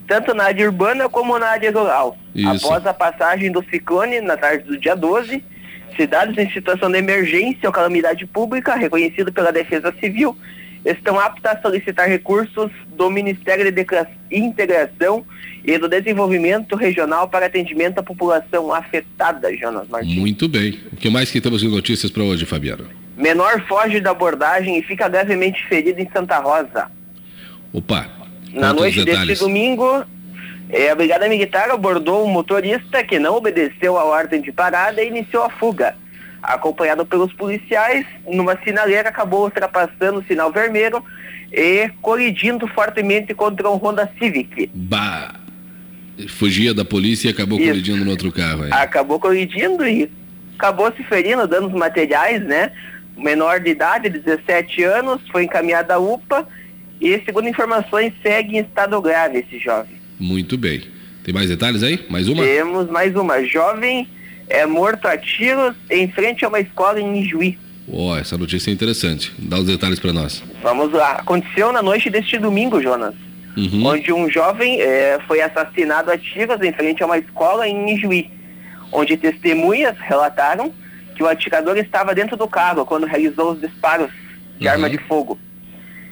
tanto 0.08 0.34
na 0.34 0.46
área 0.46 0.66
urbana 0.66 1.08
como 1.10 1.38
na 1.40 1.48
área 1.48 1.72
rural. 1.72 2.18
Isso. 2.36 2.66
Após 2.66 2.86
a 2.86 2.94
passagem 2.94 3.52
do 3.52 3.64
ciclone 3.70 4.22
na 4.22 4.38
tarde 4.38 4.66
do 4.66 4.78
dia 4.78 4.96
12, 4.96 5.44
cidades 5.96 6.38
em 6.38 6.50
situação 6.52 6.90
de 6.92 6.98
emergência 6.98 7.68
ou 7.68 7.72
calamidade 7.72 8.26
pública, 8.26 8.76
reconhecido 8.76 9.32
pela 9.32 9.52
Defesa 9.52 9.94
Civil, 10.00 10.38
estão 10.92 11.20
aptas 11.20 11.58
a 11.58 11.62
solicitar 11.62 12.08
recursos 12.08 12.72
do 12.96 13.10
Ministério 13.10 13.70
de 13.72 13.86
Integração 14.32 15.26
e 15.64 15.78
do 15.78 15.90
Desenvolvimento 15.90 16.76
Regional 16.76 17.28
para 17.28 17.48
atendimento 17.48 18.00
à 18.00 18.04
população 18.04 18.74
afetada, 18.74 19.56
Jonas 19.56 19.88
Martins. 19.90 20.16
Muito 20.16 20.48
bem. 20.48 20.80
O 20.92 20.96
que 20.96 21.10
mais 21.10 21.30
que 21.30 21.42
temos 21.42 21.62
de 21.62 21.68
notícias 21.68 22.10
para 22.10 22.24
hoje, 22.24 22.46
Fabiano? 22.46 22.88
Menor 23.18 23.66
foge 23.68 24.00
da 24.00 24.12
abordagem 24.12 24.78
e 24.78 24.84
fica 24.84 25.10
gravemente 25.10 25.66
ferido 25.68 26.00
em 26.00 26.10
Santa 26.10 26.40
Rosa. 26.40 26.90
Opa. 27.74 28.08
Na 28.54 28.72
noite 28.72 29.04
detalhes. 29.04 29.28
deste 29.28 29.44
domingo, 29.44 30.06
eh, 30.70 30.90
a 30.90 30.96
Brigada 30.96 31.28
Militar 31.28 31.70
abordou 31.70 32.26
um 32.26 32.30
motorista 32.30 33.04
que 33.04 33.20
não 33.20 33.36
obedeceu 33.36 33.98
a 33.98 34.06
ordem 34.06 34.42
de 34.42 34.54
parada 34.54 35.04
e 35.04 35.08
iniciou 35.08 35.44
a 35.44 35.50
fuga. 35.50 35.96
Acompanhado 36.42 37.06
pelos 37.06 37.34
policiais, 37.34 38.06
numa 38.28 38.58
sinaleira 38.64 39.10
acabou 39.10 39.44
ultrapassando 39.44 40.20
o 40.20 40.24
sinal 40.24 40.52
vermelho 40.52 41.04
e 41.52 41.90
colidindo 42.02 42.68
fortemente 42.68 43.34
contra 43.34 43.70
um 43.70 43.76
Honda 43.76 44.10
Civic. 44.20 44.70
Bah. 44.74 45.34
Fugia 46.30 46.74
da 46.74 46.84
polícia 46.84 47.28
e 47.28 47.32
acabou 47.32 47.60
Isso. 47.60 47.68
colidindo 47.70 48.04
no 48.04 48.12
outro 48.12 48.32
carro. 48.32 48.64
aí. 48.64 48.72
Acabou 48.72 49.20
colidindo 49.20 49.88
e 49.88 50.10
acabou 50.58 50.92
se 50.92 51.04
ferindo, 51.04 51.48
danos 51.48 51.72
materiais, 51.74 52.42
né? 52.44 52.72
Menor 53.16 53.60
de 53.60 53.72
idade, 53.72 54.10
17 54.10 54.84
anos, 54.84 55.22
foi 55.32 55.44
encaminhado 55.44 55.92
à 55.92 56.00
UPA 56.00 56.48
e, 57.00 57.20
segundo 57.24 57.48
informações, 57.48 58.14
segue 58.22 58.58
em 58.58 58.62
estado 58.62 59.00
grave 59.02 59.40
esse 59.40 59.60
jovem. 59.60 59.96
Muito 60.20 60.58
bem. 60.58 60.84
Tem 61.24 61.34
mais 61.34 61.50
detalhes 61.50 61.84
aí? 61.84 62.06
Mais 62.10 62.28
uma? 62.28 62.44
Temos 62.44 62.90
mais 62.90 63.16
uma. 63.16 63.44
Jovem 63.44 64.08
é 64.50 64.66
morto 64.66 65.08
a 65.08 65.18
tiros 65.18 65.76
em 65.90 66.10
frente 66.12 66.44
a 66.46 66.48
uma 66.48 66.60
escola 66.60 67.00
em 67.00 67.22
Ijuí. 67.22 67.58
Ó, 67.92 68.18
essa 68.18 68.38
notícia 68.38 68.70
é 68.70 68.74
interessante. 68.74 69.34
Dá 69.40 69.58
os 69.60 69.66
detalhes 69.66 70.00
para 70.00 70.12
nós. 70.12 70.44
Vamos 70.62 70.92
lá. 70.92 71.14
Aconteceu 71.14 71.72
na 71.72 71.82
noite 71.82 72.10
deste 72.10 72.38
domingo, 72.38 72.82
Jonas. 72.82 73.16
Uhum. 73.56 73.86
Onde 73.88 74.12
um 74.14 74.30
jovem 74.30 74.80
eh, 74.82 75.18
foi 75.28 75.42
assassinado 75.42 76.12
a 76.12 76.18
tiros 76.18 76.62
em 76.62 76.72
frente 76.74 77.02
a 77.02 77.06
uma 77.06 77.18
escola 77.18 77.68
em 77.68 77.96
Ijuí. 77.96 78.30
Onde 78.92 79.18
testemunhas 79.18 79.96
relataram 80.00 80.72
que 81.16 81.24
o 81.24 81.28
atirador 81.28 81.78
estava 81.78 82.14
dentro 82.14 82.38
do 82.38 82.48
carro 82.48 82.86
quando 82.86 83.08
realizou 83.08 83.54
os 83.54 83.62
disparos 83.62 84.10
de 84.60 84.66
Uhum. 84.68 84.72
arma 84.74 84.90
de 84.90 84.98
fogo. 84.98 85.40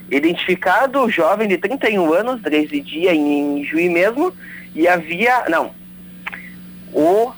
Identificado 0.09 1.01
o 1.01 1.09
jovem 1.09 1.47
de 1.47 1.57
31 1.57 2.13
anos, 2.13 2.41
residia 2.43 3.13
em 3.13 3.61
Ijuí 3.61 3.89
mesmo, 3.89 4.31
e 4.73 4.87
havia. 4.87 5.45
Não. 5.49 5.71
O 6.93 7.31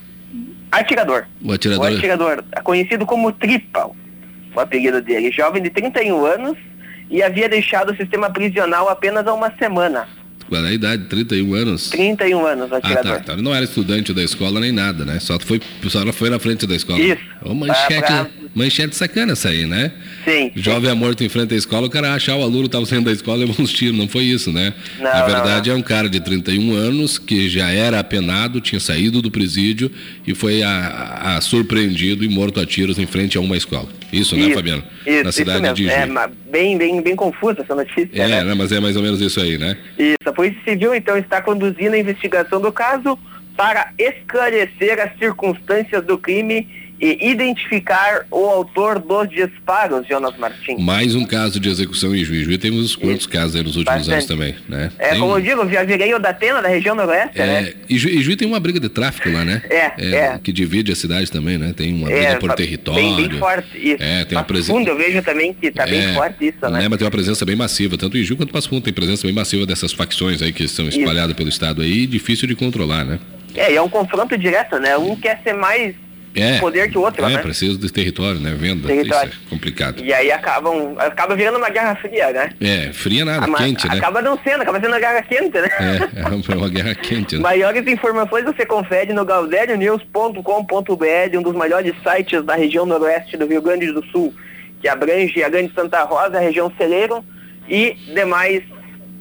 atirador. 0.71 1.25
O 1.43 1.51
atirador. 1.51 1.91
O 1.91 1.95
atirador, 1.95 2.43
conhecido 2.63 3.05
como 3.05 3.31
Tripa, 3.31 3.89
o 4.55 4.59
apelido 4.59 5.01
dele, 5.01 5.31
jovem 5.31 5.61
de 5.61 5.69
31 5.69 6.25
anos 6.25 6.57
e 7.09 7.23
havia 7.23 7.47
deixado 7.47 7.91
o 7.91 7.95
sistema 7.95 8.29
prisional 8.29 8.89
apenas 8.89 9.25
há 9.27 9.33
uma 9.33 9.51
semana. 9.57 10.07
Qual 10.49 10.65
é 10.65 10.69
a 10.69 10.73
idade? 10.73 11.05
31 11.05 11.53
anos? 11.53 11.89
31 11.89 12.45
anos, 12.45 12.71
o 12.71 12.75
Ah, 12.75 12.77
atirador. 12.77 13.11
tá. 13.13 13.19
Então 13.21 13.35
ele 13.35 13.41
não 13.43 13.53
era 13.53 13.63
estudante 13.65 14.13
da 14.13 14.23
escola 14.23 14.59
nem 14.59 14.71
nada, 14.71 15.03
né? 15.05 15.19
Só 15.19 15.37
foi, 15.39 15.59
só 15.87 16.05
foi 16.13 16.29
na 16.29 16.39
frente 16.39 16.65
da 16.65 16.75
escola. 16.75 16.99
Isso. 16.99 17.21
Ô, 17.43 17.53
manchete, 17.53 18.11
Ah, 18.11 18.25
pra- 18.25 18.27
manchete 18.55 18.95
sacana 18.95 19.33
essa 19.33 19.49
aí, 19.49 19.65
né? 19.65 19.91
Sim. 20.25 20.51
Jovem 20.55 20.89
é 20.89 20.93
morto 20.93 21.23
em 21.23 21.29
frente 21.29 21.53
à 21.53 21.57
escola, 21.57 21.87
o 21.87 21.89
cara 21.89 22.13
achar 22.13 22.35
o 22.35 22.41
aluno 22.43 22.65
estava 22.65 22.85
saindo 22.85 23.05
da 23.05 23.11
escola 23.11 23.43
e 23.43 23.45
levou 23.47 23.63
uns 23.63 23.71
tiros. 23.73 23.97
Não 23.97 24.07
foi 24.07 24.23
isso, 24.23 24.51
né? 24.51 24.73
Não, 24.97 25.03
Na 25.05 25.19
não, 25.19 25.25
verdade, 25.27 25.69
é 25.69 25.73
um 25.73 25.81
cara 25.81 26.09
de 26.09 26.19
31 26.19 26.73
anos 26.73 27.17
que 27.17 27.49
já 27.49 27.69
era 27.69 27.99
apenado, 27.99 28.61
tinha 28.61 28.79
saído 28.79 29.21
do 29.21 29.29
presídio 29.29 29.91
e 30.25 30.33
foi 30.33 30.63
a, 30.63 31.35
a- 31.37 31.41
surpreendido 31.41 32.23
e 32.23 32.27
morto 32.29 32.59
a 32.59 32.65
tiros 32.65 32.97
em 32.97 33.05
frente 33.05 33.37
a 33.37 33.41
uma 33.41 33.57
escola. 33.57 33.87
Isso, 34.11 34.35
né, 34.37 34.43
Isso, 34.45 34.53
Fabiano? 34.55 34.83
Isso, 35.05 35.23
Na 35.23 35.29
isso 35.29 35.31
cidade 35.33 35.61
mesmo. 35.61 35.75
de 35.75 35.83
Juiz. 35.83 35.93
É, 35.93 36.07
bem, 36.49 36.77
bem, 36.77 37.01
bem 37.01 37.15
confusa 37.15 37.57
essa 37.61 37.75
notícia, 37.75 38.09
É, 38.13 38.27
né? 38.27 38.43
né? 38.45 38.53
Mas 38.53 38.71
é 38.71 38.79
mais 38.79 38.95
ou 38.95 39.03
menos 39.03 39.19
isso 39.19 39.39
aí, 39.41 39.57
né? 39.57 39.75
Isso. 39.99 40.15
Polícia 40.37 40.61
Civil, 40.63 40.93
então, 40.93 41.17
está 41.17 41.41
conduzindo 41.41 41.95
a 41.95 41.97
investigação 41.97 42.61
do 42.61 42.71
caso 42.71 43.17
para 43.55 43.91
esclarecer 43.97 45.01
as 45.01 45.17
circunstâncias 45.17 46.05
do 46.05 46.15
crime 46.15 46.86
e 46.99 47.29
identificar 47.29 48.25
o 48.31 48.45
autor 48.45 48.99
dos 48.99 49.29
disparos, 49.29 50.07
Jonas 50.07 50.35
Martins. 50.37 50.79
Mais 50.83 51.13
um 51.15 51.25
caso 51.25 51.59
de 51.59 51.69
execução 51.69 52.15
em 52.15 52.23
Juiz. 52.23 52.43
Juiz 52.45 52.57
temos 52.57 52.95
quantos 52.95 53.19
Isso. 53.21 53.29
casos 53.29 53.55
aí 53.55 53.63
nos 53.63 53.75
últimos 53.75 54.07
Bastante. 54.07 54.13
anos 54.13 54.25
também, 54.25 54.55
né? 54.67 54.91
É, 54.97 55.09
Tem 55.09 55.19
como 55.19 55.33
eu 55.37 55.41
digo, 55.41 55.69
já 55.69 55.83
virei 55.83 56.13
o 56.13 56.19
da 56.19 56.29
Atena, 56.29 56.61
da 56.61 56.67
região 56.69 56.95
noroeste, 56.95 57.37
né? 57.37 57.63
É, 57.69 57.73
e, 57.89 57.97
Ju, 57.97 58.09
e 58.09 58.21
Juiz 58.21 58.35
tem 58.37 58.47
uma 58.47 58.59
briga 58.59 58.79
de 58.79 58.89
tráfico 58.89 59.29
lá, 59.29 59.45
né? 59.45 59.61
É, 59.69 59.91
é. 60.15 60.39
Que 60.41 60.51
divide 60.51 60.91
a 60.91 60.95
cidade 60.95 61.31
também, 61.31 61.57
né? 61.57 61.73
Tem 61.75 61.93
uma 61.93 62.07
briga 62.07 62.35
por 62.37 62.49
fa- 62.49 62.55
território. 62.55 63.15
Bem, 63.15 63.27
bem 63.29 63.39
forte 63.39 63.67
isso. 63.77 64.01
É, 64.03 64.25
tem 64.25 64.37
uma 64.37 64.43
presença. 64.43 64.73
Fundo, 64.73 64.89
eu 64.89 64.97
vejo 64.97 65.21
também 65.21 65.53
que 65.53 65.71
tá 65.71 65.85
bem 65.85 66.13
forte 66.13 66.47
isso, 66.47 66.69
né? 66.69 66.87
Mas 66.87 66.97
tem 66.97 67.05
uma 67.05 67.11
presença 67.11 67.45
bem 67.45 67.55
massiva, 67.55 67.97
tanto 67.97 68.17
em 68.17 68.23
Ju 68.23 68.35
quanto 68.35 68.51
Passo 68.51 68.69
Fundo 68.69 68.81
tem 68.81 68.93
presença 68.93 69.23
bem 69.27 69.33
massiva 69.35 69.65
dessas 69.65 69.93
facções 69.93 70.41
aí 70.41 70.51
que 70.51 70.63
estão 70.63 70.87
espalhadas 70.87 71.35
pelo 71.35 71.49
estado 71.49 71.81
aí, 71.81 72.07
difícil 72.07 72.47
de 72.47 72.55
controlar, 72.55 73.03
né? 73.05 73.19
É, 73.55 73.71
e 73.71 73.75
é 73.75 73.81
um 73.81 73.89
confronto 73.89 74.37
direto, 74.37 74.77
né? 74.79 74.97
Um 74.97 75.15
quer 75.15 75.41
ser 75.43 75.53
mais 75.53 75.95
É. 76.37 76.59
poder 76.59 76.89
que 76.89 76.97
o 76.97 77.01
outro, 77.01 77.25
é, 77.25 77.29
né? 77.29 77.37
precisa 77.39 77.77
de 77.77 77.91
território, 77.91 78.39
né? 78.39 78.51
Venda. 78.51 78.87
Território. 78.87 79.29
Isso 79.29 79.41
é 79.45 79.49
complicado. 79.49 80.01
E 80.03 80.13
aí 80.13 80.31
acabam, 80.31 80.95
acaba 80.97 81.35
virando 81.35 81.57
uma 81.57 81.69
guerra 81.69 81.95
fria, 81.95 82.31
né? 82.31 82.49
É, 82.61 82.93
fria 82.93 83.25
nada, 83.25 83.47
mas 83.47 83.61
quente, 83.61 83.85
né? 83.87 83.97
Acaba 83.97 84.21
não 84.21 84.39
sendo, 84.43 84.61
acaba 84.61 84.79
sendo 84.79 84.89
uma 84.89 84.99
guerra 84.99 85.23
quente, 85.23 85.59
né? 85.59 85.69
É, 85.79 85.97
é 86.21 86.27
uma 86.55 86.69
guerra 86.69 86.93
quente, 86.95 87.35
né? 87.35 87.41
Maiores 87.41 87.85
informações 87.87 88.45
você 88.45 88.65
confere 88.65 89.11
no 89.13 89.25
galderionews.com.br, 89.25 91.37
um 91.37 91.41
dos 91.41 91.55
maiores 91.55 91.95
sites 92.03 92.43
da 92.43 92.55
região 92.55 92.85
noroeste 92.85 93.37
do 93.37 93.47
Rio 93.47 93.61
Grande 93.61 93.91
do 93.91 94.05
Sul, 94.07 94.33
que 94.81 94.87
abrange 94.87 95.43
a 95.43 95.49
Grande 95.49 95.73
Santa 95.73 96.03
Rosa, 96.03 96.37
a 96.37 96.41
região 96.41 96.71
Celeiro 96.77 97.25
e 97.67 97.95
demais 98.13 98.63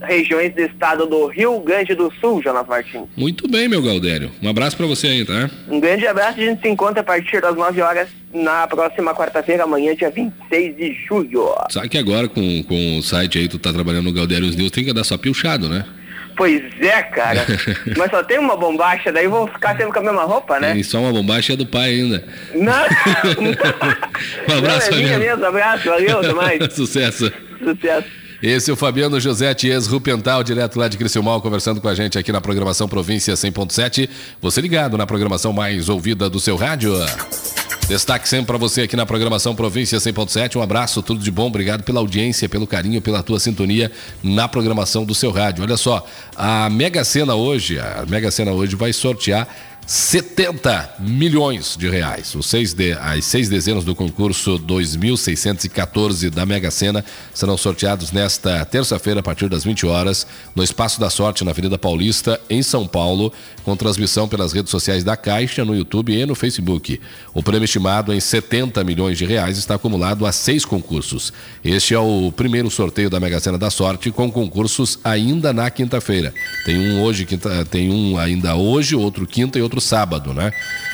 regiões 0.03 0.55
do 0.55 0.61
estado 0.61 1.07
do 1.07 1.27
Rio 1.27 1.59
Grande 1.61 1.95
do 1.95 2.13
Sul, 2.21 2.43
Jonas 2.43 2.67
Martins. 2.67 3.05
Muito 3.17 3.49
bem, 3.49 3.69
meu 3.69 3.83
Galdério. 3.83 4.31
Um 4.43 4.49
abraço 4.49 4.77
para 4.77 4.87
você 4.87 5.07
aí, 5.09 5.25
tá? 5.25 5.51
Um 5.69 5.81
grande 5.81 6.07
abraço, 6.07 6.39
a 6.39 6.43
gente 6.45 6.61
se 6.61 6.69
encontra 6.69 7.01
a 7.01 7.05
partir 7.05 7.41
das 7.41 7.55
9 7.55 7.81
horas 7.81 8.09
na 8.33 8.67
próxima 8.67 9.15
quarta-feira, 9.15 9.65
amanhã, 9.65 9.95
dia 9.95 10.11
26 10.11 10.77
de 10.77 10.95
julho. 11.07 11.55
Sabe 11.71 11.89
que 11.89 11.99
agora 11.99 12.29
com, 12.29 12.63
com 12.65 12.99
o 12.99 13.03
site 13.03 13.39
aí, 13.39 13.49
tu 13.49 13.59
tá 13.59 13.73
trabalhando 13.73 14.05
no 14.05 14.13
Galdérios 14.13 14.55
News, 14.55 14.71
tem 14.71 14.85
que 14.85 14.93
dar 14.93 15.05
só 15.05 15.17
pilchado, 15.17 15.69
né? 15.69 15.85
Pois 16.37 16.63
é, 16.81 17.03
cara. 17.03 17.47
Mas 17.97 18.11
só 18.11 18.23
tem 18.23 18.39
uma 18.39 18.57
bombacha, 18.57 19.11
daí 19.11 19.25
eu 19.25 19.31
vou 19.31 19.49
ficar 19.49 19.71
sempre 19.71 19.93
com 19.93 20.01
a 20.01 20.03
mesma 20.03 20.25
roupa, 20.25 20.61
né? 20.61 20.75
Tem 20.75 20.83
só 20.83 21.01
uma 21.01 21.13
bombacha 21.13 21.55
é 21.55 21.57
do 21.57 21.65
pai 21.67 21.91
ainda. 21.93 22.25
Não, 22.55 22.73
Um 24.55 24.59
abraço, 24.59 24.91
Não, 24.91 24.99
é 24.99 25.01
minha 25.01 25.13
Fabiano. 25.15 25.25
mesmo, 25.25 25.47
abraço, 25.47 25.89
valeu, 25.89 26.19
até 26.19 26.33
mais. 26.35 26.75
Sucesso. 26.75 27.33
Sucesso. 27.65 28.26
Esse 28.43 28.71
é 28.71 28.75
o 28.75 28.77
Fabiano 28.77 29.19
José 29.19 29.55
Ties 29.55 29.87
Rupental, 29.87 30.45
direto 30.45 30.79
lá 30.79 30.89
de 30.89 30.99
Criciúmal, 30.99 31.41
conversando 31.41 31.81
com 31.81 31.89
a 31.89 31.95
gente 31.95 32.19
aqui 32.19 32.31
na 32.31 32.41
programação 32.41 32.87
Província 32.87 33.33
100.7. 33.33 34.09
Você 34.43 34.61
ligado 34.61 34.99
na 34.99 35.07
programação 35.07 35.55
mais 35.55 35.89
ouvida 35.89 36.29
do 36.29 36.39
seu 36.39 36.55
rádio. 36.55 36.93
Destaque 37.89 38.29
sempre 38.29 38.47
para 38.47 38.59
você 38.59 38.83
aqui 38.83 38.95
na 38.95 39.07
programação 39.07 39.55
Província 39.55 39.99
100.7. 39.99 40.57
Um 40.57 40.63
abraço, 40.63 41.03
tudo 41.03 41.23
de 41.23 41.31
bom. 41.31 41.47
Obrigado 41.47 41.83
pela 41.83 42.01
audiência, 42.01 42.47
pelo 42.47 42.67
carinho, 42.67 43.01
pela 43.01 43.23
tua 43.23 43.41
sintonia 43.41 43.91
na 44.23 44.47
programação 44.47 45.05
do 45.05 45.15
seu 45.15 45.31
rádio. 45.31 45.65
Olha 45.65 45.77
só, 45.77 46.05
a 46.37 46.69
Mega 46.69 47.05
Sena 47.05 47.35
hoje, 47.35 47.79
a 47.79 48.05
Mega 48.07 48.31
Sena 48.31 48.53
hoje 48.53 48.77
vai 48.77 48.93
sortear 48.93 49.49
70 49.87 50.97
milhões 50.99 51.77
de 51.77 51.89
reais. 51.89 52.35
Os 52.35 52.47
seis 52.47 52.75
de, 52.75 52.91
as 52.95 53.25
seis 53.25 53.49
dezenas 53.49 53.85
do 53.85 53.95
concurso 53.95 54.59
2614 54.59 56.29
da 56.29 56.45
Mega 56.45 56.73
Sena 56.73 57.05
serão 57.33 57.57
sorteados 57.57 58.11
nesta 58.11 58.65
terça-feira, 58.65 59.21
a 59.21 59.23
partir 59.23 59.49
das 59.49 59.63
20 59.63 59.87
horas, 59.87 60.27
no 60.57 60.65
Espaço 60.65 60.99
da 60.99 61.09
Sorte, 61.09 61.45
na 61.45 61.53
Avenida 61.53 61.79
Paulista, 61.79 62.41
em 62.51 62.65
São 62.65 62.85
Paulo, 62.85 63.33
com 63.63 63.77
transmissão 63.77 64.27
pelas 64.27 64.53
redes 64.53 64.73
sociais 64.73 65.05
da 65.05 65.17
Caixa, 65.17 65.65
no 65.65 65.77
YouTube 65.77 66.13
e 66.13 66.27
no 66.27 66.35
Facebook. 66.35 67.01
O 67.33 67.41
prêmio 67.41 67.65
estimado 67.65 68.13
em 68.13 68.19
70 68.19 68.83
milhões 68.83 69.17
de 69.17 69.25
reais 69.25 69.57
está 69.57 69.77
acumulado 69.77 70.27
a 70.27 70.33
seis 70.33 70.65
concursos. 70.65 71.33
Este 71.65 71.95
é 71.95 71.99
o 71.99 72.33
primeiro 72.33 72.69
sorteio 72.71 73.09
da 73.09 73.21
Mega 73.21 73.39
Sena 73.39 73.57
da 73.57 73.71
Sorte, 73.71 74.11
com 74.11 74.33
concursos 74.33 74.99
ainda 75.05 75.53
na 75.53 75.71
quinta-feira. 75.71 76.35
Tem 76.65 76.77
um 76.77 77.03
hoje, 77.05 77.25
quinta, 77.25 77.65
tem 77.65 77.89
um 77.89 78.19
ainda 78.19 78.57
hoje, 78.57 78.97
outro 78.97 79.25
quinta 79.27 79.61
e 79.61 79.63
outro 79.63 79.76
sábado, 79.81 80.33
né? 80.33 80.53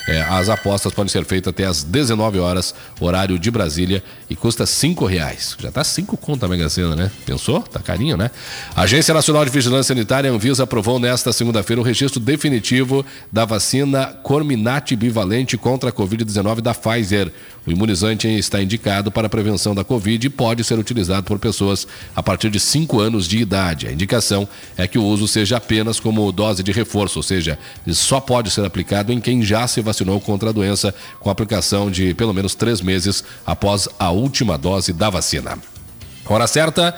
É, 0.08 0.20
as 0.22 0.48
apostas 0.48 0.92
podem 0.92 1.08
ser 1.08 1.24
feitas 1.24 1.50
até 1.50 1.64
às 1.64 1.84
19 1.84 2.38
horas, 2.38 2.74
horário 3.00 3.38
de 3.38 3.50
Brasília, 3.50 4.02
e 4.28 4.34
custa 4.34 4.66
cinco 4.66 5.04
reais. 5.04 5.56
Já 5.58 5.70
tá 5.70 5.84
cinco 5.84 6.16
conto 6.16 6.44
a 6.44 6.48
Mega 6.48 6.68
Sena, 6.68 6.96
né? 6.96 7.10
Pensou? 7.24 7.60
Tá 7.60 7.78
carinho, 7.80 8.16
né? 8.16 8.30
A 8.74 8.82
Agência 8.82 9.14
Nacional 9.14 9.44
de 9.44 9.50
Vigilância 9.50 9.94
Sanitária, 9.94 10.30
Anvisa, 10.30 10.64
aprovou 10.64 10.98
nesta 10.98 11.32
segunda-feira 11.32 11.80
o 11.80 11.84
registro 11.84 12.18
definitivo 12.18 13.06
da 13.30 13.44
vacina 13.44 14.06
Corminat 14.06 14.96
bivalente 14.96 15.56
contra 15.56 15.90
a 15.90 15.92
Covid-19 15.92 16.60
da 16.60 16.74
Pfizer. 16.74 17.30
O 17.64 17.70
imunizante 17.70 18.26
está 18.26 18.60
indicado 18.60 19.12
para 19.12 19.28
a 19.28 19.30
prevenção 19.30 19.72
da 19.72 19.84
Covid 19.84 20.26
e 20.26 20.30
pode 20.30 20.64
ser 20.64 20.78
utilizado 20.80 21.22
por 21.24 21.38
pessoas 21.38 21.86
a 22.16 22.20
partir 22.20 22.50
de 22.50 22.58
5 22.58 22.98
anos 22.98 23.28
de 23.28 23.38
idade. 23.38 23.86
A 23.86 23.92
indicação 23.92 24.48
é 24.76 24.88
que 24.88 24.98
o 24.98 25.04
uso 25.04 25.28
seja 25.28 25.58
apenas 25.58 26.00
como 26.00 26.32
dose 26.32 26.60
de 26.64 26.72
reforço, 26.72 27.20
ou 27.20 27.22
seja, 27.22 27.56
só 27.92 28.18
pode 28.18 28.50
ser 28.50 28.64
aplicado 28.64 29.12
em 29.12 29.20
quem 29.20 29.42
já 29.42 29.68
se 29.68 29.80
vacinou 29.80 29.91
contra 30.20 30.50
a 30.50 30.52
doença 30.52 30.94
com 31.20 31.30
aplicação 31.30 31.90
de 31.90 32.14
pelo 32.14 32.32
menos 32.32 32.54
três 32.54 32.80
meses 32.80 33.24
após 33.44 33.88
a 33.98 34.10
última 34.10 34.56
dose 34.56 34.92
da 34.92 35.10
vacina. 35.10 35.58
Hora 36.26 36.46
certa. 36.46 36.94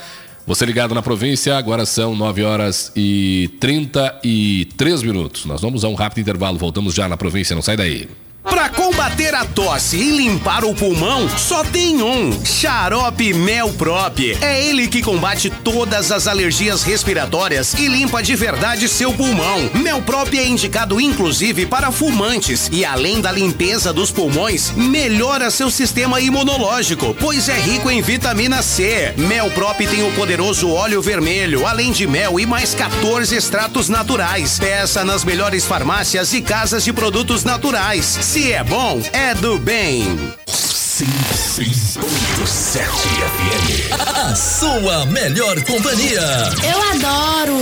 Você 0.46 0.66
ligado 0.66 0.94
na 0.94 1.00
província, 1.00 1.57
agora 1.57 1.87
são 1.87 2.14
9 2.14 2.44
horas 2.44 2.92
e 2.94 3.50
33 3.61 5.02
minutos. 5.02 5.46
Nós 5.46 5.62
vamos 5.62 5.85
a 5.85 5.88
um 5.88 5.94
rápido 5.94 6.20
intervalo, 6.20 6.59
voltamos 6.59 6.92
já 6.92 7.09
na 7.09 7.16
província, 7.16 7.57
não 7.57 7.62
sai 7.62 7.78
daí. 7.78 8.07
Pra 8.44 8.68
combater 8.68 9.35
a 9.35 9.44
tosse 9.44 9.96
e 9.96 10.16
limpar 10.16 10.64
o 10.64 10.74
pulmão, 10.74 11.28
só 11.38 11.64
tem 11.64 12.02
um: 12.02 12.44
Xarope 12.44 13.33
Mel 13.33 13.72
Prop. 13.72 14.18
É 14.40 14.62
ele 14.66 14.87
que 14.87 15.02
combate 15.02 15.48
todas 15.48 16.12
as 16.12 16.26
alergias 16.26 16.83
respiratórias 16.83 17.72
e 17.74 17.88
limpa 17.88 18.22
de 18.22 18.37
verdade 18.37 18.87
seu 18.87 19.12
pulmão. 19.14 19.70
Mel 19.74 20.02
Prop 20.02 20.33
é 20.35 20.46
indicado 20.46 21.00
inclusive 21.00 21.64
para 21.64 21.90
fumantes 21.90 22.68
e 22.70 22.85
além 22.85 23.20
da 23.20 23.33
limpeza 23.33 23.92
dos 23.92 24.11
pulmões, 24.11 24.70
melhora 24.72 25.50
seu 25.50 25.70
sistema 25.70 26.20
imunológico, 26.20 27.16
pois 27.18 27.48
é 27.48 27.59
rico 27.59 27.90
em 27.90 28.02
vitamina 28.02 28.62
C. 28.62 29.14
Mel 29.16 29.50
Prop 29.52 29.78
tem 29.78 30.07
o 30.07 30.12
poderoso 30.12 30.70
óleo 30.70 31.00
vermelho, 31.00 31.66
além 31.66 31.92
de 31.92 32.07
mel 32.07 32.38
e 32.38 32.44
mais 32.44 32.74
14 32.74 33.35
extratos 33.35 33.88
naturais. 33.88 34.59
Peça 34.59 35.02
nas 35.02 35.24
melhores 35.24 35.64
farmácias 35.64 36.35
e 36.35 36.42
casas 36.42 36.85
de 36.85 36.92
produtos 36.92 37.42
naturais. 37.42 38.18
Se 38.34 38.52
é 38.52 38.64
bom, 38.64 39.00
é 39.12 39.32
do 39.36 39.60
bem. 39.60 40.02
106.7 40.48 42.82
FM. 43.30 43.92
A 44.12 44.34
sua 44.34 45.06
melhor 45.06 45.62
companhia. 45.62 46.20
Eu 46.68 46.82
adoro! 46.82 47.60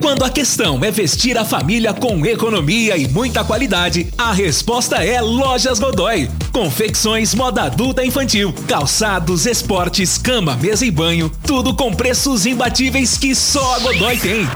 Quando 0.00 0.24
a 0.24 0.30
questão 0.30 0.82
é 0.82 0.90
vestir 0.90 1.36
a 1.36 1.44
família 1.44 1.92
com 1.92 2.24
economia 2.24 2.96
e 2.96 3.06
muita 3.06 3.44
qualidade, 3.44 4.08
a 4.16 4.32
resposta 4.32 4.96
é 5.04 5.20
Lojas 5.20 5.78
Godoy. 5.78 6.28
Confecções 6.50 7.34
moda 7.34 7.64
adulta 7.64 8.02
e 8.02 8.08
infantil, 8.08 8.52
calçados, 8.66 9.44
esportes, 9.44 10.16
cama, 10.16 10.56
mesa 10.56 10.86
e 10.86 10.90
banho, 10.90 11.30
tudo 11.46 11.74
com 11.74 11.92
preços 11.92 12.46
imbatíveis 12.46 13.18
que 13.18 13.34
só 13.34 13.76
a 13.76 13.78
Godoy 13.80 14.18
tem. 14.18 14.48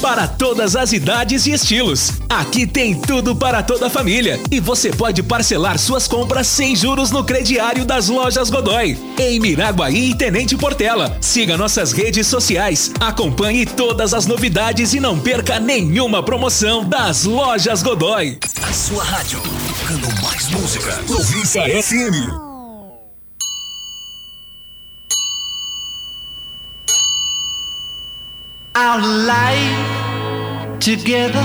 Para 0.00 0.28
todas 0.28 0.76
as 0.76 0.92
idades 0.92 1.46
e 1.46 1.52
estilos. 1.52 2.12
Aqui 2.28 2.66
tem 2.66 2.94
tudo 2.94 3.34
para 3.34 3.64
toda 3.64 3.88
a 3.88 3.90
família 3.90 4.38
e 4.48 4.60
você 4.60 4.90
pode 4.90 5.24
parcelar 5.24 5.76
suas 5.76 6.06
compras 6.06 6.46
sem 6.46 6.76
juros 6.76 7.10
no 7.10 7.24
crediário 7.24 7.84
das 7.84 8.08
lojas 8.08 8.48
Godoy. 8.48 8.96
Em 9.18 9.40
Miraguaí 9.40 10.10
e 10.10 10.14
Tenente 10.14 10.56
Portela. 10.56 11.16
Siga 11.20 11.56
nossas 11.56 11.90
redes 11.90 12.28
sociais, 12.28 12.92
acompanhe 13.00 13.66
todas 13.66 14.14
as 14.14 14.26
novidades 14.26 14.87
e 14.94 15.00
não 15.00 15.18
perca 15.18 15.58
nenhuma 15.60 16.22
promoção 16.22 16.84
das 16.84 17.24
lojas 17.24 17.82
Godoy. 17.82 18.38
A 18.62 18.72
sua 18.72 19.04
rádio. 19.04 19.40
Tocando 19.40 20.22
mais 20.22 20.48
música. 20.48 20.92
Província 21.06 21.62
FM. 21.82 22.48
Our 28.76 29.00
life 29.26 30.78
together 30.80 31.44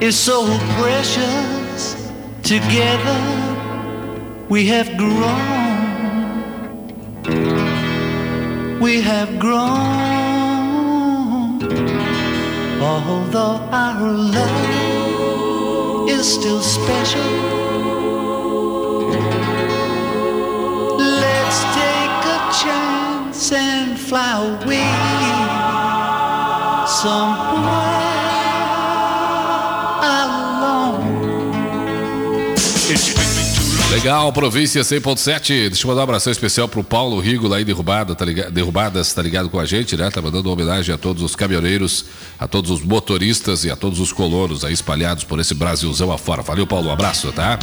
is 0.00 0.14
so 0.16 0.46
precious. 0.78 1.96
Together 2.42 3.20
we 4.48 4.66
have 4.68 4.96
grown. 4.96 5.16
We 8.80 9.02
have 9.02 9.38
grown. 9.38 10.16
Although 12.80 13.58
our 13.72 14.12
love 14.12 16.08
is 16.08 16.26
still 16.34 16.60
special. 16.60 17.22
Let's 20.98 21.58
take 21.80 22.22
a 22.36 22.40
chance 22.62 23.52
and 23.52 23.98
fly 23.98 24.32
away 24.62 24.92
somewhere 26.86 27.95
Legal, 34.06 34.32
província 34.32 34.82
100.7. 34.82 35.68
Deixa 35.68 35.84
eu 35.84 35.88
mandar 35.88 36.02
um 36.02 36.04
abração 36.04 36.30
especial 36.30 36.68
pro 36.68 36.84
Paulo 36.84 37.18
Rigo 37.18 37.48
lá 37.48 37.60
em 37.60 37.64
Derrubada, 37.64 38.14
tá 38.14 38.24
ligado? 38.24 38.52
Derrubadas, 38.52 39.12
tá 39.12 39.20
ligado 39.20 39.50
com 39.50 39.58
a 39.58 39.64
gente, 39.64 39.96
né? 39.96 40.08
Tá 40.12 40.22
mandando 40.22 40.48
homenagem 40.48 40.94
a 40.94 40.96
todos 40.96 41.24
os 41.24 41.34
caminhoneiros, 41.34 42.04
a 42.38 42.46
todos 42.46 42.70
os 42.70 42.82
motoristas 42.82 43.64
e 43.64 43.70
a 43.70 43.74
todos 43.74 43.98
os 43.98 44.12
colonos 44.12 44.64
aí 44.64 44.72
espalhados 44.72 45.24
por 45.24 45.40
esse 45.40 45.54
Brasilzão 45.54 46.12
afora. 46.12 46.40
Valeu, 46.40 46.68
Paulo, 46.68 46.86
um 46.86 46.92
abraço, 46.92 47.32
tá? 47.32 47.58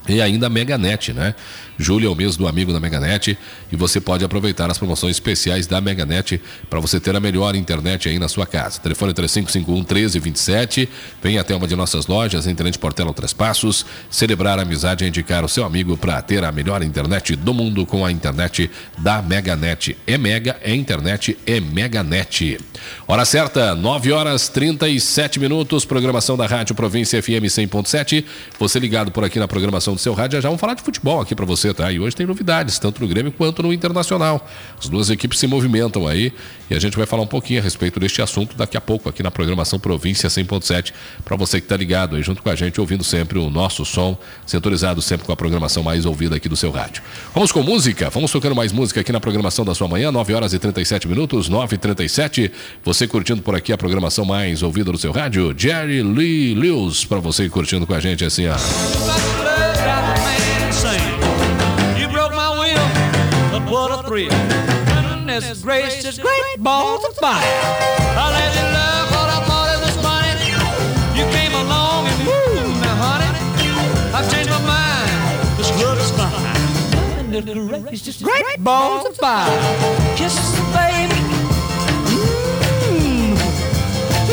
E 0.10 0.22
ainda 0.22 0.48
a 0.48 0.50
Meganet, 0.50 1.14
né? 1.14 1.36
Julho 1.78 2.08
é 2.08 2.12
o 2.12 2.16
mês 2.16 2.36
do 2.36 2.46
amigo 2.46 2.74
da 2.74 2.80
Meganet 2.80 3.38
e 3.72 3.76
você 3.76 4.02
pode 4.02 4.26
aproveitar 4.26 4.70
as 4.70 4.78
promoções 4.78 5.16
especiais 5.16 5.66
da 5.66 5.80
Meganet 5.80 6.42
para 6.70 6.80
você 6.80 7.00
ter 7.00 7.16
a 7.16 7.20
melhor 7.22 7.56
internet 7.56 8.10
aí 8.10 8.20
na 8.20 8.28
sua 8.28 8.46
casa. 8.46 8.82
Telefone 8.82 9.14
3551 9.14 9.76
1327. 9.76 10.90
Venha 11.24 11.40
até 11.40 11.56
uma 11.56 11.66
de 11.66 11.76
nossas 11.76 12.08
lojas 12.08 12.46
Tenente 12.60 12.78
Portela 12.78 13.14
Três 13.14 13.32
Passos. 13.32 13.86
Celebrar 14.10 14.60
a 14.60 14.64
amizade 14.64 15.06
e 15.06 15.08
indicar 15.08 15.46
o 15.46 15.48
seu 15.48 15.64
amigo 15.64 15.96
para 15.96 16.22
ter 16.22 16.44
a 16.44 16.52
melhor 16.52 16.84
internet 16.84 17.38
do 17.38 17.54
mundo 17.54 17.86
com 17.86 18.06
a 18.06 18.12
internet 18.12 18.70
da 18.98 19.22
Meganet. 19.22 19.96
É 20.06 20.18
Mega, 20.18 20.58
é 20.62 20.76
internet, 20.76 21.38
é 21.46 21.62
Meganet. 21.62 22.60
Hora 23.08 23.24
certa, 23.24 23.74
9 23.74 24.12
horas 24.12 24.50
37 24.50 25.40
minutos. 25.40 25.86
Programação 25.86 26.36
da 26.36 26.46
Rádio 26.46 26.76
Província 26.76 27.22
FM 27.24 27.48
100.7. 27.48 28.26
Você 28.60 28.80
ligado 28.80 29.12
por 29.12 29.24
aqui 29.24 29.40
na 29.40 29.48
programação 29.48 29.94
do 29.94 29.99
seu 30.00 30.14
rádio. 30.14 30.42
Já 30.42 30.50
vamos 30.50 30.60
falar 30.60 30.74
de 30.74 30.82
futebol 30.82 31.22
aqui 31.22 31.36
para 31.36 31.46
você, 31.46 31.74
tá? 31.74 31.92
E 31.92 32.00
hoje 32.00 32.16
tem 32.16 32.26
novidades, 32.26 32.80
tanto 32.80 33.02
no 33.02 33.08
Grêmio 33.08 33.32
quanto 33.32 33.62
no 33.62 33.74
Internacional. 33.74 34.48
As 34.80 34.90
duas 34.90 35.10
equipes 35.10 35.40
se 35.40 35.48
movimentam 35.48 36.08
aí 36.08 36.34
e 36.70 36.76
a 36.76 36.80
gente 36.80 36.96
vai 36.96 37.06
falar 37.06 37.24
um 37.24 37.28
pouquinho 37.28 37.60
a 37.60 37.64
respeito 37.64 38.00
deste 38.00 38.22
assunto 38.22 38.56
daqui 38.56 38.78
a 38.78 38.82
pouco 38.82 39.10
aqui 39.10 39.24
na 39.24 39.32
programação 39.32 39.80
Província 39.80 40.30
100.7 40.30 40.94
para 41.26 41.36
você 41.36 41.60
que 41.60 41.66
está 41.66 41.76
ligado 41.76 42.16
aí 42.16 42.24
junto 42.24 42.42
com 42.42 42.50
a 42.50 42.56
gente, 42.56 42.80
ouvindo 42.80 43.04
sempre 43.04 43.40
o 43.40 43.50
nosso 43.50 43.84
som, 43.86 44.18
sintonizado 44.46 45.02
sempre 45.02 45.26
com 45.26 45.32
a 45.32 45.36
programação 45.36 45.84
mais 45.84 46.06
ouvida 46.06 46.36
aqui 46.36 46.48
do 46.48 46.56
seu 46.56 46.72
rádio. 46.72 47.02
Vamos 47.34 47.52
com 47.52 47.64
música, 47.64 48.10
vamos 48.10 48.32
tocando 48.32 48.56
mais 48.56 48.72
música 48.72 49.02
aqui 49.02 49.12
na 49.12 49.20
programação 49.20 49.66
da 49.66 49.74
sua 49.74 49.88
manhã, 49.88 50.12
9 50.12 50.34
horas 50.34 50.54
e 50.54 50.60
37 50.60 51.08
minutos, 51.08 51.50
9 51.50 51.76
e 51.76 51.78
37 51.78 52.52
Você 52.84 53.08
curtindo 53.08 53.42
por 53.42 53.56
aqui 53.56 53.74
a 53.74 53.78
programação 53.78 54.26
mais 54.26 54.62
ouvida 54.62 54.92
do 54.92 54.98
seu 54.98 55.12
rádio, 55.12 55.54
Jerry 55.58 56.04
Lee 56.04 56.54
Lewis, 56.54 57.06
para 57.06 57.20
você 57.20 57.50
curtindo 57.50 57.88
com 57.88 57.94
a 57.94 58.00
gente 58.00 58.24
assim, 58.24 58.48
ó. 58.48 59.39
Thrill. 64.10 64.30
Goodness 64.90 65.62
gracious, 65.62 66.18
great 66.18 66.58
balls 66.58 67.06
of 67.06 67.16
fire. 67.18 67.46
I 68.18 68.26
let 68.34 68.50
you 68.58 68.66
love 68.74 69.08
what 69.14 69.30
I 69.30 69.40
thought 69.46 69.70
it 69.76 69.80
was 69.86 69.98
funny. 70.02 70.34
You 71.14 71.26
came 71.30 71.54
along 71.54 72.08
and 72.10 72.18
moved 72.26 72.82
me, 72.82 72.90
honey. 73.06 73.30
I've 74.18 74.26
changed 74.34 74.50
my 74.50 74.62
mind. 74.66 75.14
This 75.60 75.70
love 75.80 76.00
is 76.02 76.10
fine. 76.18 77.32
Goodness 77.32 77.84
gracious, 77.84 78.24
great 78.24 78.64
balls 78.64 79.06
of 79.06 79.16
fire. 79.16 79.46
Kisses, 80.18 80.58
baby. 80.74 81.22
Mmm, 82.10 83.38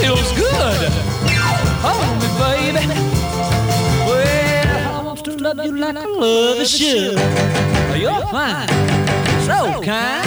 feels 0.01 0.33
good. 0.41 0.89
Hold 1.85 2.17
me, 2.23 2.29
baby. 2.41 2.85
Well, 4.09 5.01
I 5.01 5.03
want 5.05 5.23
to 5.27 5.33
love 5.37 5.63
you 5.63 5.77
like 5.77 5.97
I 5.97 6.07
love 6.07 6.61
a 6.61 6.65
should. 6.65 7.76
You're 8.01 8.27
fine 8.27 8.87
so 9.47 9.81
kind. 9.81 10.27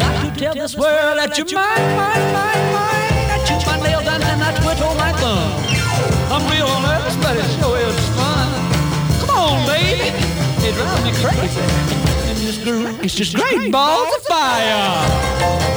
Got 0.00 0.34
to 0.34 0.40
tell 0.40 0.54
this 0.54 0.76
world 0.76 1.18
that 1.18 1.38
you're 1.38 1.46
mine, 1.54 1.90
mine, 1.94 2.26
mine, 2.34 2.66
mine. 2.74 3.14
I 3.30 3.38
chew 3.46 3.62
my 3.62 3.78
nails 3.78 4.06
and 4.10 4.42
I 4.42 4.50
twiddle 4.58 4.94
my 4.98 5.12
thumb. 5.22 5.54
I'm 6.34 6.42
real 6.50 6.66
nervous, 6.82 7.14
but 7.22 7.36
it 7.38 7.46
sure 7.62 7.78
is 7.78 7.98
fun. 8.18 8.48
Come 9.22 9.30
on, 9.30 9.66
baby. 9.70 10.10
It 10.66 10.74
drives 10.74 11.02
me 11.06 11.12
crazy. 11.22 11.62
And 12.26 12.36
this 12.38 12.58
girl, 12.58 12.86
it's 13.04 13.14
just 13.14 13.36
great 13.36 13.70
balls 13.70 14.12
of 14.16 14.22
fire. 14.24 15.75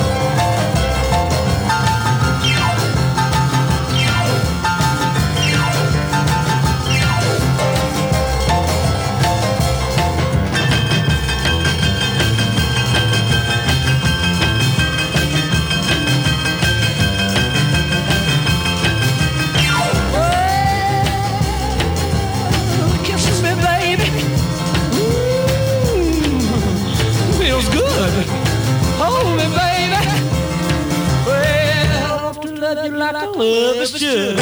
A 33.40 33.44
lover's 33.44 33.92
should. 33.92 34.38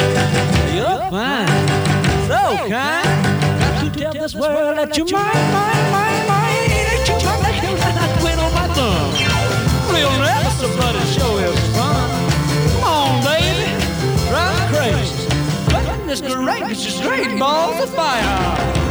You're 0.74 0.98
fine, 1.10 1.46
so 2.26 2.68
kind. 2.68 3.06
Got 3.60 3.84
to 3.84 3.98
tell 3.98 4.12
this 4.12 4.34
world 4.34 4.76
that 4.76 4.96
you're 4.96 5.06
mine, 5.06 5.52
mine, 5.52 5.92
mine, 5.94 6.26
mine. 6.26 6.68
That 6.68 7.04
you're 7.06 7.22
mine, 7.24 7.42
that 7.42 7.62
you're 7.62 8.18
quit 8.18 8.38
on 8.38 8.52
my 8.54 8.66
thumb. 8.74 9.10
Real 9.94 10.10
but 10.76 10.94
it 10.96 11.06
sure 11.14 11.44
is 11.44 11.60
fun. 11.76 12.10
Come 12.72 12.84
on, 12.84 13.22
baby, 13.24 13.70
drive 14.28 14.66
crazy. 14.72 15.14
Goodness 15.70 16.20
gracious, 16.20 17.00
great 17.00 17.38
balls 17.38 17.80
of 17.82 17.90
fire. 17.94 18.87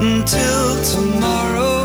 until 0.00 0.82
tomorrow. 0.82 1.79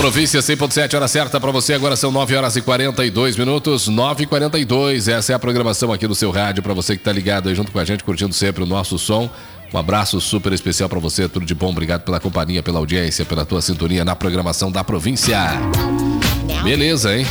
Província 0.00 0.40
100.7, 0.40 0.94
hora 0.94 1.06
certa 1.06 1.38
para 1.38 1.50
você. 1.50 1.74
Agora 1.74 1.94
são 1.94 2.10
9 2.10 2.34
horas 2.34 2.56
e 2.56 2.62
42 2.62 3.36
minutos. 3.36 3.86
9 3.86 4.22
e 4.22 4.26
42 4.26 5.08
Essa 5.08 5.32
é 5.32 5.34
a 5.34 5.38
programação 5.38 5.92
aqui 5.92 6.08
do 6.08 6.14
seu 6.14 6.30
rádio 6.30 6.62
para 6.62 6.72
você 6.72 6.96
que 6.96 7.04
tá 7.04 7.12
ligado 7.12 7.50
aí 7.50 7.54
junto 7.54 7.70
com 7.70 7.78
a 7.78 7.84
gente, 7.84 8.02
curtindo 8.02 8.32
sempre 8.32 8.62
o 8.62 8.66
nosso 8.66 8.98
som. 8.98 9.28
Um 9.72 9.76
abraço 9.76 10.18
super 10.18 10.54
especial 10.54 10.88
para 10.88 10.98
você, 10.98 11.28
tudo 11.28 11.44
de 11.44 11.54
bom. 11.54 11.68
Obrigado 11.68 12.00
pela 12.00 12.18
companhia, 12.18 12.62
pela 12.62 12.78
audiência, 12.78 13.26
pela 13.26 13.44
tua 13.44 13.60
sintonia 13.60 14.02
na 14.02 14.16
programação 14.16 14.72
da 14.72 14.82
província. 14.82 15.36
Beleza, 16.64 17.14
hein? 17.14 17.26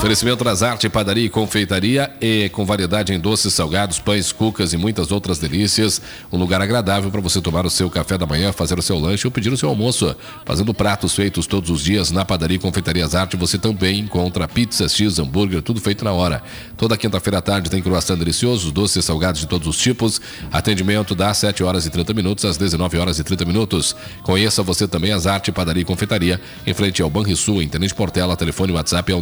Oferecimento 0.00 0.42
das 0.42 0.62
Arte, 0.62 0.88
Padaria 0.88 1.26
e 1.26 1.28
Confeitaria 1.28 2.10
e 2.22 2.48
com 2.54 2.64
variedade 2.64 3.12
em 3.12 3.20
doces, 3.20 3.52
salgados, 3.52 3.98
pães, 3.98 4.32
cucas 4.32 4.72
e 4.72 4.78
muitas 4.78 5.12
outras 5.12 5.38
delícias. 5.38 6.00
Um 6.32 6.38
lugar 6.38 6.62
agradável 6.62 7.10
para 7.10 7.20
você 7.20 7.38
tomar 7.38 7.66
o 7.66 7.70
seu 7.70 7.90
café 7.90 8.16
da 8.16 8.24
manhã, 8.24 8.50
fazer 8.50 8.78
o 8.78 8.82
seu 8.82 8.98
lanche 8.98 9.26
ou 9.26 9.30
pedir 9.30 9.52
o 9.52 9.58
seu 9.58 9.68
almoço. 9.68 10.16
Fazendo 10.46 10.72
pratos 10.72 11.14
feitos 11.14 11.46
todos 11.46 11.68
os 11.68 11.84
dias 11.84 12.10
na 12.10 12.24
Padaria 12.24 12.56
e 12.56 12.58
Confeitaria 12.58 13.06
Arte, 13.12 13.36
você 13.36 13.58
também 13.58 13.98
encontra 14.00 14.48
pizza, 14.48 14.88
x, 14.88 15.18
hambúrguer, 15.18 15.60
tudo 15.60 15.82
feito 15.82 16.02
na 16.02 16.12
hora. 16.12 16.42
Toda 16.78 16.96
quinta-feira 16.96 17.36
à 17.36 17.42
tarde 17.42 17.68
tem 17.68 17.82
croissant 17.82 18.16
delicioso, 18.16 18.72
doces 18.72 19.04
salgados 19.04 19.42
de 19.42 19.46
todos 19.46 19.68
os 19.68 19.76
tipos. 19.76 20.18
Atendimento 20.50 21.14
das 21.14 21.36
7 21.36 21.62
horas 21.62 21.84
e 21.84 21.90
30 21.90 22.14
minutos 22.14 22.46
às 22.46 22.56
19 22.56 22.96
horas 22.96 23.18
e 23.18 23.22
30 23.22 23.44
minutos. 23.44 23.94
Conheça 24.22 24.62
você 24.62 24.88
também 24.88 25.12
as 25.12 25.26
Arte, 25.26 25.52
Padaria 25.52 25.82
e 25.82 25.84
Confeitaria 25.84 26.40
em 26.66 26.72
frente 26.72 27.02
ao 27.02 27.10
Banrisul, 27.10 27.60
Tenente 27.68 27.94
Portela, 27.94 28.34
telefone 28.34 28.72
WhatsApp 28.72 29.12
é 29.12 29.14
o 29.14 29.20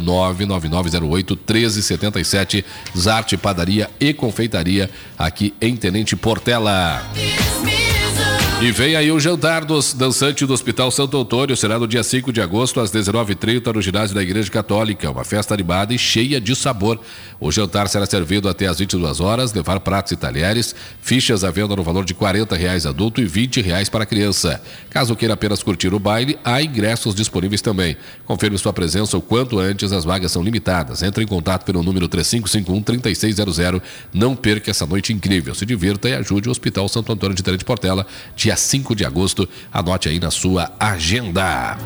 99908 0.69 1.35
1377. 1.35 2.65
Zarte 2.97 3.37
Padaria 3.37 3.89
e 3.99 4.13
Confeitaria 4.13 4.89
aqui 5.17 5.53
em 5.59 5.75
Tenente 5.75 6.15
Portela. 6.15 7.03
E 8.61 8.73
vem 8.73 8.93
aí 8.97 9.09
o 9.09 9.17
jantar 9.21 9.63
dos 9.63 9.93
dançantes 9.93 10.45
do 10.45 10.53
Hospital 10.53 10.91
Santo 10.91 11.17
Antônio. 11.17 11.55
Será 11.55 11.79
no 11.79 11.87
dia 11.87 12.03
5 12.03 12.33
de 12.33 12.41
agosto, 12.41 12.81
às 12.81 12.91
19h30, 12.91 13.73
no 13.73 13.81
ginásio 13.81 14.13
da 14.13 14.21
Igreja 14.21 14.51
Católica. 14.51 15.09
Uma 15.09 15.23
festa 15.23 15.53
animada 15.53 15.93
e 15.93 15.97
cheia 15.97 16.41
de 16.41 16.53
sabor. 16.57 16.99
O 17.39 17.53
jantar 17.53 17.87
será 17.87 18.05
servido 18.05 18.49
até 18.49 18.67
às 18.67 18.79
22 18.79 19.21
horas, 19.21 19.53
levar 19.53 19.79
pratos 19.79 20.11
e 20.11 20.17
talheres, 20.17 20.75
fichas 21.01 21.45
à 21.45 21.51
venda 21.51 21.73
no 21.73 21.83
valor 21.83 22.03
de 22.03 22.13
40 22.13 22.53
reais 22.53 22.85
adulto 22.85 23.21
e 23.21 23.25
20 23.25 23.61
reais 23.61 23.87
para 23.87 24.05
criança. 24.05 24.61
Caso 24.89 25.15
queira 25.15 25.35
apenas 25.35 25.63
curtir 25.63 25.93
o 25.93 25.99
baile, 25.99 26.37
há 26.43 26.61
ingressos 26.61 27.15
disponíveis 27.15 27.61
também. 27.61 27.95
Confirme 28.25 28.57
sua 28.57 28.73
presença 28.73 29.17
o 29.17 29.21
quanto 29.21 29.57
antes, 29.57 29.93
as 29.93 30.03
vagas 30.03 30.33
são 30.33 30.43
limitadas. 30.43 31.01
Entre 31.01 31.23
em 31.23 31.27
contato 31.27 31.63
pelo 31.63 31.81
número 31.81 32.09
3551-3600. 32.09 33.81
Não 34.13 34.35
perca 34.35 34.69
essa 34.69 34.85
noite 34.85 35.13
incrível. 35.13 35.55
Se 35.55 35.65
divirta 35.65 36.09
e 36.09 36.13
ajude 36.13 36.49
o 36.49 36.51
Hospital 36.51 36.89
Santo 36.89 37.13
Antônio 37.13 37.37
de 37.37 37.41
Terente 37.41 37.63
Portela, 37.63 38.05
dia 38.49 38.55
5 38.55 38.95
de 38.95 39.05
agosto. 39.05 39.47
Anote 39.71 40.09
aí 40.09 40.19
na 40.19 40.31
sua 40.31 40.71
agenda. 40.79 41.77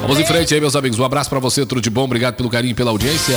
Vamos 0.00 0.18
em 0.18 0.24
frente 0.24 0.54
aí, 0.54 0.60
meus 0.60 0.74
amigos. 0.74 0.98
Um 0.98 1.04
abraço 1.04 1.28
para 1.28 1.38
você, 1.38 1.66
tudo 1.66 1.82
de 1.82 1.90
bom. 1.90 2.04
Obrigado 2.04 2.36
pelo 2.36 2.48
carinho 2.48 2.72
e 2.72 2.74
pela 2.74 2.90
audiência. 2.90 3.36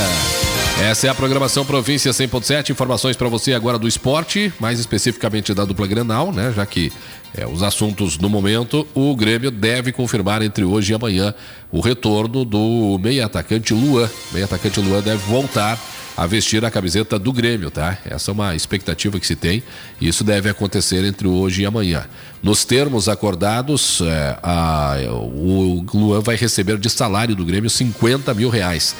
Essa 0.81 1.07
é 1.07 1.09
a 1.09 1.13
programação 1.13 1.65
Província 1.65 2.11
100.7. 2.11 2.69
Informações 2.69 3.17
para 3.17 3.27
você 3.27 3.53
agora 3.53 3.77
do 3.77 3.89
esporte, 3.89 4.53
mais 4.57 4.79
especificamente 4.79 5.53
da 5.53 5.65
dupla 5.65 5.85
Grenal, 5.85 6.31
né? 6.31 6.53
Já 6.55 6.65
que 6.65 6.93
é, 7.35 7.45
os 7.45 7.61
assuntos 7.61 8.17
no 8.17 8.29
momento, 8.29 8.87
o 8.95 9.13
Grêmio 9.13 9.51
deve 9.51 9.91
confirmar 9.91 10.41
entre 10.41 10.63
hoje 10.63 10.93
e 10.93 10.95
amanhã 10.95 11.33
o 11.71 11.81
retorno 11.81 12.45
do 12.45 12.97
meia 12.99 13.25
atacante 13.25 13.73
Luan. 13.73 14.09
Meia 14.31 14.45
atacante 14.45 14.79
Luan 14.79 15.01
deve 15.01 15.17
voltar 15.25 15.77
a 16.15 16.27
vestir 16.27 16.63
a 16.63 16.71
camiseta 16.71 17.17
do 17.17 17.33
Grêmio, 17.33 17.71
tá? 17.71 17.97
Essa 18.05 18.31
é 18.31 18.33
uma 18.33 18.55
expectativa 18.55 19.19
que 19.19 19.25
se 19.25 19.35
tem 19.35 19.63
e 19.99 20.07
isso 20.07 20.23
deve 20.23 20.49
acontecer 20.49 21.03
entre 21.03 21.27
hoje 21.27 21.63
e 21.63 21.65
amanhã. 21.65 22.05
Nos 22.41 22.63
termos 22.63 23.09
acordados, 23.09 24.01
é, 24.01 24.37
a, 24.43 24.97
o 25.09 25.85
Luan 25.93 26.21
vai 26.21 26.35
receber 26.35 26.77
de 26.77 26.89
salário 26.89 27.35
do 27.35 27.45
Grêmio 27.45 27.69
50 27.69 28.33
mil 28.33 28.49
reais. 28.49 28.95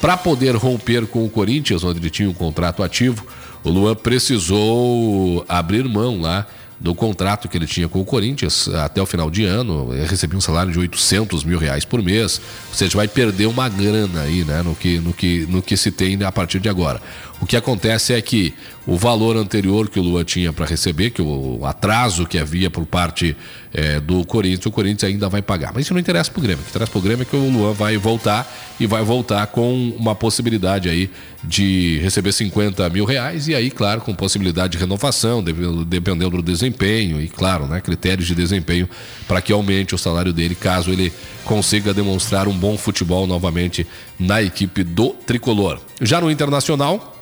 Para 0.00 0.16
poder 0.16 0.54
romper 0.54 1.06
com 1.06 1.24
o 1.24 1.30
Corinthians, 1.30 1.82
onde 1.82 1.98
ele 1.98 2.10
tinha 2.10 2.28
um 2.28 2.34
contrato 2.34 2.82
ativo, 2.82 3.26
o 3.64 3.70
Luan 3.70 3.96
precisou 3.96 5.44
abrir 5.48 5.84
mão 5.84 6.20
lá 6.20 6.46
do 6.80 6.94
contrato 6.94 7.48
que 7.48 7.56
ele 7.56 7.66
tinha 7.66 7.88
com 7.88 8.00
o 8.00 8.04
Corinthians 8.04 8.68
até 8.68 9.02
o 9.02 9.06
final 9.06 9.30
de 9.30 9.44
ano, 9.44 9.92
ele 9.92 10.06
recebia 10.06 10.38
um 10.38 10.40
salário 10.40 10.70
de 10.70 10.78
800 10.78 11.42
mil 11.44 11.58
reais 11.58 11.84
por 11.84 12.02
mês, 12.02 12.40
ou 12.68 12.74
seja, 12.74 12.96
vai 12.96 13.08
perder 13.08 13.46
uma 13.46 13.68
grana 13.68 14.22
aí, 14.22 14.44
né, 14.44 14.62
no 14.62 14.74
que, 14.74 14.98
no 14.98 15.12
que, 15.12 15.46
no 15.48 15.60
que 15.60 15.76
se 15.76 15.90
tem 15.90 16.22
a 16.22 16.30
partir 16.30 16.60
de 16.60 16.68
agora. 16.68 17.00
O 17.40 17.46
que 17.46 17.56
acontece 17.56 18.12
é 18.12 18.20
que 18.20 18.52
o 18.84 18.96
valor 18.96 19.36
anterior 19.36 19.88
que 19.88 20.00
o 20.00 20.02
Lua 20.02 20.24
tinha 20.24 20.52
para 20.52 20.66
receber, 20.66 21.10
que 21.10 21.22
o 21.22 21.64
atraso 21.64 22.26
que 22.26 22.38
havia 22.38 22.68
por 22.68 22.84
parte 22.84 23.36
é, 23.72 24.00
do 24.00 24.24
Corinthians, 24.24 24.66
o 24.66 24.70
Corinthians 24.70 25.04
ainda 25.04 25.28
vai 25.28 25.40
pagar. 25.40 25.72
Mas 25.72 25.84
isso 25.84 25.94
não 25.94 26.00
interessa 26.00 26.30
para 26.30 26.40
o 26.40 26.42
Grêmio. 26.42 26.60
O 26.60 26.64
que 26.64 26.70
interessa 26.70 26.90
para 26.90 26.98
o 26.98 27.02
Grêmio 27.02 27.22
é 27.22 27.24
que 27.24 27.36
o 27.36 27.50
Luan 27.50 27.72
vai 27.74 27.96
voltar 27.96 28.50
e 28.80 28.86
vai 28.86 29.04
voltar 29.04 29.46
com 29.48 29.90
uma 29.90 30.14
possibilidade 30.14 30.88
aí 30.88 31.10
de 31.44 31.98
receber 31.98 32.32
50 32.32 32.88
mil 32.88 33.04
reais 33.04 33.46
e 33.46 33.54
aí, 33.54 33.70
claro, 33.70 34.00
com 34.00 34.14
possibilidade 34.14 34.72
de 34.72 34.78
renovação, 34.78 35.44
dependendo 35.86 36.38
do 36.38 36.42
desempenho 36.42 37.20
e, 37.20 37.28
claro, 37.28 37.66
né, 37.66 37.80
critérios 37.80 38.26
de 38.26 38.34
desempenho 38.34 38.88
para 39.28 39.40
que 39.40 39.52
aumente 39.52 39.94
o 39.94 39.98
salário 39.98 40.32
dele, 40.32 40.54
caso 40.54 40.90
ele 40.90 41.12
consiga 41.44 41.94
demonstrar 41.94 42.48
um 42.48 42.56
bom 42.56 42.76
futebol 42.76 43.26
novamente 43.26 43.86
na 44.18 44.42
equipe 44.42 44.82
do 44.82 45.10
Tricolor. 45.10 45.78
Já 46.00 46.20
no 46.20 46.30
Internacional, 46.30 47.17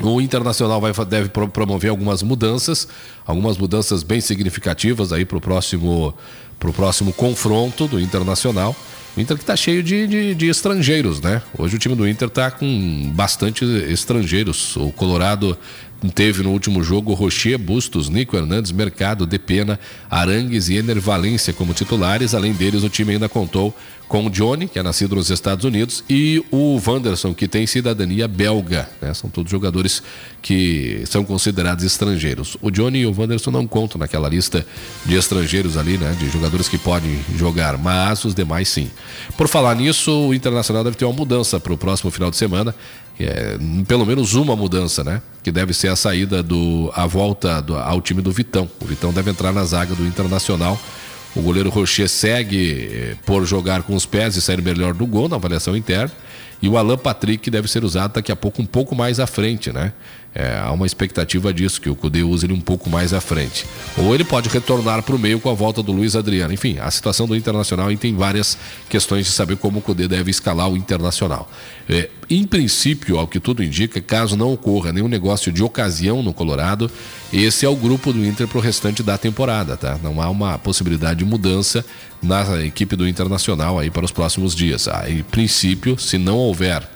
o 0.00 0.20
Internacional 0.20 0.80
vai, 0.80 0.92
deve 1.06 1.28
promover 1.28 1.90
algumas 1.90 2.22
mudanças, 2.22 2.88
algumas 3.26 3.58
mudanças 3.58 4.02
bem 4.02 4.20
significativas 4.20 5.12
aí 5.12 5.24
para 5.24 5.38
o 5.38 5.40
próximo, 5.40 6.14
pro 6.58 6.72
próximo 6.72 7.12
confronto 7.12 7.86
do 7.86 8.00
Internacional. 8.00 8.74
O 9.16 9.20
Inter 9.20 9.36
que 9.36 9.42
está 9.42 9.56
cheio 9.56 9.82
de, 9.82 10.06
de, 10.06 10.34
de, 10.34 10.48
estrangeiros, 10.48 11.20
né? 11.20 11.42
Hoje 11.58 11.74
o 11.74 11.78
time 11.78 11.96
do 11.96 12.06
Inter 12.06 12.28
está 12.28 12.52
com 12.52 13.10
bastante 13.14 13.64
estrangeiros. 13.64 14.76
O 14.76 14.92
Colorado 14.92 15.58
teve 16.14 16.42
no 16.42 16.50
último 16.50 16.82
jogo 16.82 17.14
Rocher, 17.14 17.58
Bustos, 17.58 18.08
Nico 18.08 18.36
Hernandes, 18.36 18.70
Mercado, 18.70 19.26
Depena, 19.26 19.78
Arangues 20.10 20.68
e 20.68 20.76
Ener 20.76 21.00
Valência 21.00 21.52
como 21.52 21.74
titulares. 21.74 22.34
Além 22.34 22.52
deles, 22.52 22.84
o 22.84 22.88
time 22.88 23.12
ainda 23.12 23.28
contou 23.28 23.74
com 24.08 24.26
o 24.26 24.30
Johnny, 24.30 24.66
que 24.66 24.78
é 24.78 24.82
nascido 24.82 25.14
nos 25.14 25.28
Estados 25.28 25.66
Unidos, 25.66 26.02
e 26.08 26.42
o 26.50 26.80
Wanderson, 26.84 27.34
que 27.34 27.46
tem 27.46 27.66
cidadania 27.66 28.26
belga. 28.26 28.88
Né? 29.02 29.12
São 29.12 29.28
todos 29.28 29.50
jogadores 29.50 30.02
que 30.40 31.02
são 31.06 31.24
considerados 31.24 31.84
estrangeiros. 31.84 32.56
O 32.62 32.70
Johnny 32.70 33.00
e 33.00 33.06
o 33.06 33.14
Wanderson 33.14 33.50
não 33.50 33.66
contam 33.66 33.98
naquela 33.98 34.28
lista 34.28 34.66
de 35.04 35.14
estrangeiros 35.14 35.76
ali, 35.76 35.98
né? 35.98 36.16
De 36.18 36.30
jogadores 36.30 36.68
que 36.68 36.78
podem 36.78 37.20
jogar, 37.36 37.76
mas 37.76 38.24
os 38.24 38.34
demais 38.34 38.68
sim. 38.68 38.90
Por 39.36 39.46
falar 39.46 39.74
nisso, 39.74 40.28
o 40.28 40.32
Internacional 40.32 40.82
deve 40.82 40.96
ter 40.96 41.04
uma 41.04 41.12
mudança 41.12 41.60
para 41.60 41.72
o 41.72 41.76
próximo 41.76 42.10
final 42.10 42.30
de 42.30 42.36
semana. 42.36 42.74
É, 43.20 43.58
pelo 43.86 44.06
menos 44.06 44.34
uma 44.34 44.54
mudança, 44.54 45.02
né? 45.02 45.20
Que 45.42 45.50
deve 45.50 45.72
ser 45.72 45.88
a 45.88 45.96
saída 45.96 46.42
do. 46.42 46.90
a 46.94 47.06
volta 47.06 47.60
do, 47.60 47.76
ao 47.76 48.00
time 48.00 48.22
do 48.22 48.30
Vitão. 48.30 48.70
O 48.80 48.84
Vitão 48.84 49.12
deve 49.12 49.30
entrar 49.30 49.52
na 49.52 49.64
zaga 49.64 49.94
do 49.94 50.06
Internacional 50.06 50.78
o 51.38 51.42
goleiro 51.42 51.70
Rocher 51.70 52.08
segue 52.08 52.88
eh, 52.92 53.16
por 53.24 53.44
jogar 53.44 53.82
com 53.82 53.94
os 53.94 54.06
pés 54.06 54.36
e 54.36 54.40
sair 54.40 54.62
melhor 54.62 54.94
do 54.94 55.06
gol 55.06 55.28
na 55.28 55.36
avaliação 55.36 55.76
interna. 55.76 56.12
E 56.60 56.68
o 56.68 56.76
Alan 56.76 56.98
Patrick 56.98 57.48
deve 57.50 57.68
ser 57.68 57.84
usado 57.84 58.14
daqui 58.14 58.32
a 58.32 58.36
pouco 58.36 58.60
um 58.60 58.66
pouco 58.66 58.96
mais 58.96 59.20
à 59.20 59.26
frente, 59.26 59.72
né? 59.72 59.92
É, 60.34 60.58
há 60.58 60.70
uma 60.70 60.86
expectativa 60.86 61.52
disso, 61.52 61.80
que 61.80 61.88
o 61.88 61.96
Cudê 61.96 62.22
use 62.22 62.46
ele 62.46 62.52
um 62.52 62.60
pouco 62.60 62.88
mais 62.90 63.12
à 63.12 63.20
frente. 63.20 63.66
Ou 63.96 64.14
ele 64.14 64.24
pode 64.24 64.48
retornar 64.48 65.02
para 65.02 65.16
o 65.16 65.18
meio 65.18 65.40
com 65.40 65.50
a 65.50 65.54
volta 65.54 65.82
do 65.82 65.90
Luiz 65.90 66.14
Adriano. 66.14 66.52
Enfim, 66.52 66.78
a 66.78 66.90
situação 66.90 67.26
do 67.26 67.34
Internacional 67.34 67.90
e 67.90 67.96
tem 67.96 68.14
várias 68.14 68.56
questões 68.88 69.26
de 69.26 69.32
saber 69.32 69.56
como 69.56 69.78
o 69.78 69.82
Cudê 69.82 70.06
deve 70.06 70.30
escalar 70.30 70.68
o 70.68 70.76
Internacional. 70.76 71.50
É, 71.88 72.10
em 72.28 72.44
princípio, 72.44 73.18
ao 73.18 73.26
que 73.26 73.40
tudo 73.40 73.64
indica, 73.64 74.00
caso 74.00 74.36
não 74.36 74.52
ocorra 74.52 74.92
nenhum 74.92 75.08
negócio 75.08 75.50
de 75.50 75.62
ocasião 75.62 76.22
no 76.22 76.34
Colorado, 76.34 76.90
esse 77.32 77.64
é 77.64 77.68
o 77.68 77.74
grupo 77.74 78.12
do 78.12 78.24
Inter 78.24 78.46
para 78.46 78.58
o 78.58 78.60
restante 78.60 79.02
da 79.02 79.18
temporada, 79.18 79.76
tá? 79.76 79.98
Não 80.02 80.20
há 80.20 80.28
uma 80.28 80.58
possibilidade 80.58 81.18
de 81.20 81.24
mudança 81.24 81.84
na 82.22 82.64
equipe 82.64 82.94
do 82.94 83.08
Internacional 83.08 83.78
aí 83.78 83.90
para 83.90 84.04
os 84.04 84.12
próximos 84.12 84.54
dias. 84.54 84.88
Ah, 84.88 85.04
em 85.08 85.22
princípio, 85.22 85.98
se 85.98 86.18
não 86.18 86.36
houver, 86.36 86.88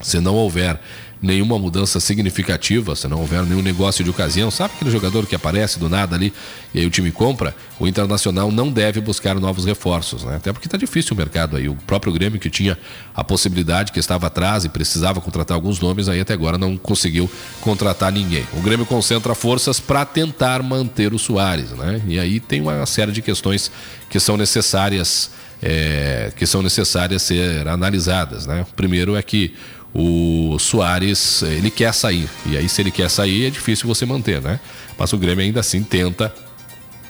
se 0.00 0.20
não 0.20 0.34
houver 0.34 0.78
nenhuma 1.22 1.56
mudança 1.58 2.00
significativa, 2.00 2.96
se 2.96 3.06
não 3.06 3.20
houver 3.20 3.44
nenhum 3.44 3.62
negócio 3.62 4.02
de 4.02 4.10
ocasião, 4.10 4.50
sabe 4.50 4.74
aquele 4.74 4.90
jogador 4.90 5.24
que 5.24 5.34
aparece 5.34 5.78
do 5.78 5.88
nada 5.88 6.16
ali 6.16 6.32
e 6.74 6.80
aí 6.80 6.86
o 6.86 6.90
time 6.90 7.12
compra, 7.12 7.54
o 7.78 7.86
Internacional 7.86 8.50
não 8.50 8.70
deve 8.70 9.00
buscar 9.00 9.38
novos 9.38 9.64
reforços, 9.64 10.24
né? 10.24 10.36
Até 10.36 10.52
porque 10.52 10.66
está 10.66 10.76
difícil 10.76 11.14
o 11.14 11.16
mercado 11.16 11.56
aí. 11.56 11.68
O 11.68 11.74
próprio 11.74 12.12
Grêmio 12.12 12.40
que 12.40 12.50
tinha 12.50 12.76
a 13.14 13.22
possibilidade, 13.22 13.92
que 13.92 14.00
estava 14.00 14.26
atrás 14.26 14.64
e 14.64 14.68
precisava 14.68 15.20
contratar 15.20 15.54
alguns 15.54 15.78
nomes, 15.80 16.08
aí 16.08 16.20
até 16.20 16.32
agora 16.32 16.58
não 16.58 16.76
conseguiu 16.76 17.30
contratar 17.60 18.10
ninguém. 18.10 18.44
O 18.54 18.60
Grêmio 18.60 18.84
concentra 18.84 19.34
forças 19.34 19.78
para 19.78 20.04
tentar 20.04 20.62
manter 20.62 21.12
o 21.14 21.18
Soares, 21.18 21.70
né? 21.70 22.02
E 22.06 22.18
aí 22.18 22.40
tem 22.40 22.60
uma 22.60 22.84
série 22.86 23.12
de 23.12 23.22
questões 23.22 23.70
que 24.10 24.18
são 24.18 24.36
necessárias 24.36 25.30
é, 25.62 26.32
que 26.36 26.44
são 26.44 26.60
necessárias 26.60 27.22
ser 27.22 27.68
analisadas, 27.68 28.46
né? 28.46 28.66
Primeiro 28.74 29.14
é 29.14 29.22
que 29.22 29.54
o 29.94 30.58
Soares, 30.58 31.42
ele 31.42 31.70
quer 31.70 31.92
sair. 31.92 32.28
E 32.46 32.56
aí, 32.56 32.68
se 32.68 32.80
ele 32.80 32.90
quer 32.90 33.10
sair, 33.10 33.46
é 33.46 33.50
difícil 33.50 33.86
você 33.86 34.06
manter, 34.06 34.40
né? 34.40 34.58
Mas 34.98 35.12
o 35.12 35.18
Grêmio 35.18 35.44
ainda 35.44 35.60
assim 35.60 35.82
tenta 35.82 36.32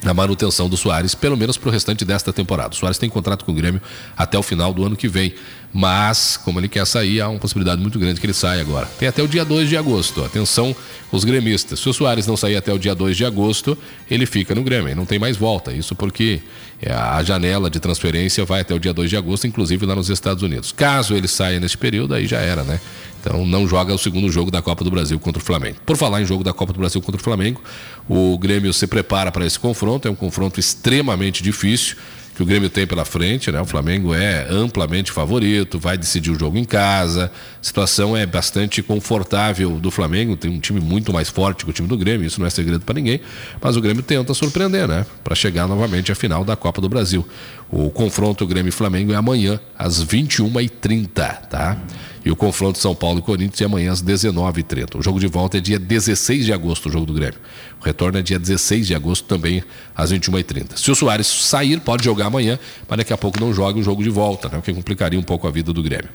na 0.03 0.13
manutenção 0.13 0.69
do 0.69 0.77
Soares, 0.77 1.15
pelo 1.15 1.37
menos 1.37 1.57
para 1.57 1.69
o 1.69 1.73
restante 1.73 2.05
desta 2.05 2.33
temporada. 2.33 2.75
O 2.75 2.77
Soares 2.77 2.99
tem 2.99 3.09
contrato 3.09 3.45
com 3.45 3.53
o 3.53 3.55
Grêmio 3.55 3.81
até 4.17 4.37
o 4.37 4.43
final 4.43 4.73
do 4.75 4.85
ano 4.85 4.97
que 4.97 5.07
vem, 5.07 5.35
mas 5.73 6.37
como 6.37 6.59
ele 6.59 6.69
quer 6.69 6.85
sair, 6.87 7.21
há 7.21 7.29
uma 7.29 7.39
possibilidade 7.39 7.81
muito 7.81 7.99
grande 7.99 8.21
que 8.21 8.27
ele 8.27 8.35
saia 8.35 8.61
agora. 8.61 8.87
Tem 8.99 9.09
até 9.09 9.23
o 9.23 9.29
dia 9.29 9.45
2 9.45 9.69
de 9.69 9.77
agosto. 9.77 10.25
Atenção, 10.25 10.75
os 11.13 11.23
gremistas. 11.23 11.79
Se 11.79 11.89
o 11.89 11.93
Soares 11.93 12.27
não 12.27 12.37
sair 12.37 12.57
até 12.57 12.73
o 12.73 12.79
dia 12.79 12.95
2 12.95 13.17
de 13.17 13.25
agosto, 13.25 13.79
ele 14.11 14.27
fica 14.27 14.55
no 14.55 14.63
Grêmio, 14.65 14.97
não 14.97 15.07
tem 15.07 15.21
mais 15.21 15.37
volta. 15.37 15.73
Isso 15.73 15.95
porque 15.95 16.41
a 16.91 17.23
janela 17.23 17.71
de 17.71 17.79
transferência 17.79 18.45
vai 18.45 18.63
até 18.63 18.75
o 18.75 18.79
dia 18.79 18.93
2 18.93 19.09
de 19.09 19.17
agosto, 19.17 19.47
inclusive 19.47 19.87
lá 19.87 19.95
nos 19.95 20.09
Estados 20.09 20.43
Unidos. 20.43 20.73
Caso 20.73 21.15
ele 21.15 21.29
saia 21.29 21.61
nesse 21.61 21.79
período, 21.79 22.15
aí 22.15 22.27
já 22.27 22.39
era, 22.39 22.65
né? 22.65 22.81
Então 23.21 23.47
não 23.47 23.69
joga 23.69 23.95
o 23.95 23.99
segundo 23.99 24.31
jogo 24.31 24.51
da 24.51 24.61
Copa 24.61 24.83
do 24.83 24.91
Brasil 24.91 25.19
contra 25.21 25.41
o 25.41 25.45
Flamengo. 25.45 25.77
Por 25.87 25.97
falar 25.97 26.23
em 26.23 26.27
jogo 26.27 26.43
da 26.43 26.53
Copa 26.53 26.73
do 26.73 26.81
Brasil 26.81 27.01
contra 27.01 27.21
o 27.21 27.23
Flamengo, 27.23 27.63
o 28.09 28.37
Grêmio 28.37 28.73
se 28.73 28.87
prepara 28.89 29.31
para 29.31 29.47
esse 29.47 29.59
confronto. 29.59 30.09
É 30.09 30.11
um 30.11 30.15
confronto 30.17 30.59
extremamente 30.59 31.43
difícil 31.43 31.97
que 32.35 32.43
o 32.43 32.47
Grêmio 32.47 32.71
tem 32.71 32.87
pela 32.87 33.05
frente, 33.05 33.53
né? 33.53 33.61
O 33.61 33.67
Flamengo 33.67 34.15
é 34.15 34.47
amplamente 34.49 35.13
favorito, 35.13 35.79
vai 35.79 35.99
decidir 35.99 36.31
o 36.31 36.39
jogo 36.39 36.57
em 36.57 36.65
casa. 36.65 37.31
A 37.61 37.65
situação 37.65 38.17
é 38.17 38.25
bastante 38.25 38.83
confortável 38.83 39.79
do 39.79 39.91
Flamengo, 39.91 40.37
tem 40.37 40.51
um 40.51 40.59
time 40.59 40.81
muito 40.81 41.13
mais 41.13 41.29
forte 41.29 41.65
que 41.65 41.71
o 41.71 41.73
time 41.75 41.89
do 41.89 41.97
Grêmio, 41.97 42.27
isso 42.27 42.41
não 42.41 42.47
é 42.47 42.51
segredo 42.51 42.85
para 42.85 42.95
ninguém, 42.95 43.21
mas 43.61 43.77
o 43.77 43.81
Grêmio 43.81 44.03
tenta 44.03 44.33
surpreender, 44.33 44.89
né? 44.89 45.05
Para 45.23 45.35
chegar 45.35 45.67
novamente 45.69 46.11
à 46.11 46.15
final 46.15 46.45
da 46.45 46.57
Copa 46.57 46.81
do 46.81 46.89
Brasil. 46.89 47.27
O 47.71 47.91
confronto 47.91 48.47
Grêmio 48.47 48.69
e 48.69 48.73
Flamengo 48.73 49.13
é 49.13 49.17
amanhã 49.17 49.61
às 49.79 50.05
21h30, 50.05 51.09
tá? 51.49 51.79
E 52.25 52.31
o 52.31 52.37
confronto 52.37 52.79
São 52.79 52.95
Paulo 52.95 53.19
e 53.19 53.23
Corinthians 53.23 53.61
é 53.61 53.65
amanhã 53.65 53.91
às 53.91 54.03
19h30. 54.03 54.99
O 54.99 55.03
jogo 55.03 55.19
de 55.19 55.27
volta 55.27 55.59
é 55.59 55.61
dia 55.61 55.79
16 55.79 56.45
de 56.45 56.53
agosto, 56.53 56.89
o 56.89 56.93
jogo 56.93 57.05
do 57.05 57.13
Grêmio. 57.13 57.39
O 57.83 57.85
retorno 57.85 58.17
é 58.17 58.23
dia 58.23 58.39
16 58.39 58.87
de 58.87 58.95
agosto 58.95 59.25
também 59.25 59.63
às 59.95 60.13
21h30. 60.13 60.77
Se 60.77 60.89
o 60.89 60.95
Soares 60.95 61.27
sair, 61.27 61.81
pode 61.81 62.05
jogar 62.05 62.27
amanhã, 62.27 62.57
mas 62.89 62.97
daqui 62.97 63.13
a 63.13 63.19
pouco 63.19 63.41
não 63.41 63.53
joga 63.53 63.77
o 63.77 63.83
jogo 63.83 64.05
de 64.05 64.09
volta, 64.09 64.49
né? 64.49 64.59
o 64.59 64.63
que 64.63 64.73
complicaria 64.73 65.19
um 65.19 65.23
pouco 65.23 65.49
a 65.49 65.51
vida 65.51 65.73
do 65.73 65.83
Grêmio. 65.83 66.09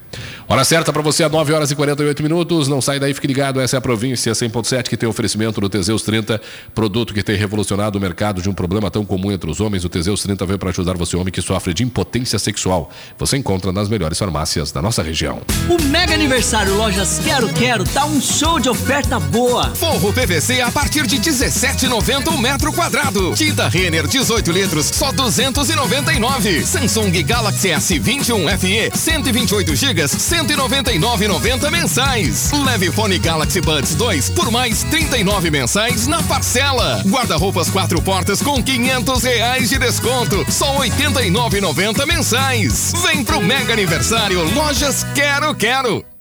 Hora 0.48 0.64
certa 0.64 0.94
para 0.94 1.02
você, 1.02 1.26
às 1.26 1.32
9 1.32 1.52
horas 1.52 1.70
e 1.70 1.76
48 1.76 2.24
minutos. 2.24 2.70
Não 2.70 2.80
sai 2.80 3.02
daí, 3.02 3.14
fique 3.14 3.28
ligado. 3.28 3.60
Essa 3.60 3.76
é 3.76 3.80
a 3.80 3.82
província 3.82 4.32
100.7 4.32 4.84
que 4.84 4.96
tem 4.96 5.10
oferecimento 5.10 5.60
do 5.60 5.68
Teseus 5.68 6.04
30, 6.04 6.40
produto 6.74 7.14
que 7.14 7.22
tem 7.22 7.36
revolucionado 7.36 7.98
o 7.98 8.02
mercado 8.02 8.42
de 8.42 8.50
um 8.50 8.54
problema 8.54 8.90
tão 8.90 9.04
comum 9.04 9.30
entre 9.30 9.52
os 9.52 9.60
homens. 9.60 9.84
O 9.84 9.90
Teseus 9.90 10.24
30 10.24 10.46
veio 10.46 10.58
para 10.58 10.70
ajudar 10.70 10.96
você, 10.96 11.18
homem 11.18 11.34
que 11.34 11.42
sofre 11.42 11.74
de 11.74 11.84
impotência 11.84 12.40
sexual. 12.40 12.90
Você 13.18 13.36
encontra 13.36 13.74
nas 13.74 13.90
melhores 13.90 14.18
farmácias 14.18 14.72
da 14.72 14.82
nossa 14.82 15.04
região. 15.04 15.42
O 15.68 15.82
mega 15.84 16.14
aniversário 16.14 16.76
Lojas 16.76 17.20
Quero 17.20 17.50
Quero 17.50 17.84
tá 17.84 18.06
um 18.06 18.22
show 18.22 18.58
de 18.58 18.70
oferta 18.70 19.20
boa. 19.20 19.76
Forro 19.76 20.14
PVC 20.14 20.62
a 20.62 20.72
partir 20.72 21.06
de 21.06 21.20
17,90 21.58 22.28
o 22.28 22.38
metro 22.38 22.72
quadrado. 22.72 23.34
Tinta 23.34 23.68
Renner 23.68 24.06
18 24.06 24.52
litros, 24.52 24.92
só 24.94 25.12
299. 25.12 26.64
Samsung 26.64 27.24
Galaxy 27.24 27.70
S21 27.70 28.60
FE 28.60 28.92
128 28.96 29.76
GB, 29.76 30.04
199,90 30.04 31.72
mensais. 31.72 32.52
Leve 32.52 32.92
Fone 32.92 33.18
Galaxy 33.18 33.60
Buds 33.60 33.96
2 33.96 34.30
por 34.30 34.52
mais 34.52 34.84
39 34.84 35.50
mensais 35.50 36.06
na 36.06 36.22
parcela. 36.22 37.02
Guarda-roupas 37.08 37.72
quatro 37.72 38.00
portas 38.04 38.40
com 38.40 38.62
500 38.62 39.24
reais 39.24 39.70
de 39.70 39.80
desconto, 39.80 40.46
só 40.52 40.78
89,90 40.78 42.06
mensais. 42.06 42.94
Vem 43.04 43.24
pro 43.24 43.42
mega 43.42 43.74
aniversário 43.74 44.44
Lojas 44.54 45.04
Quero 45.16 45.56
Quero. 45.56 46.17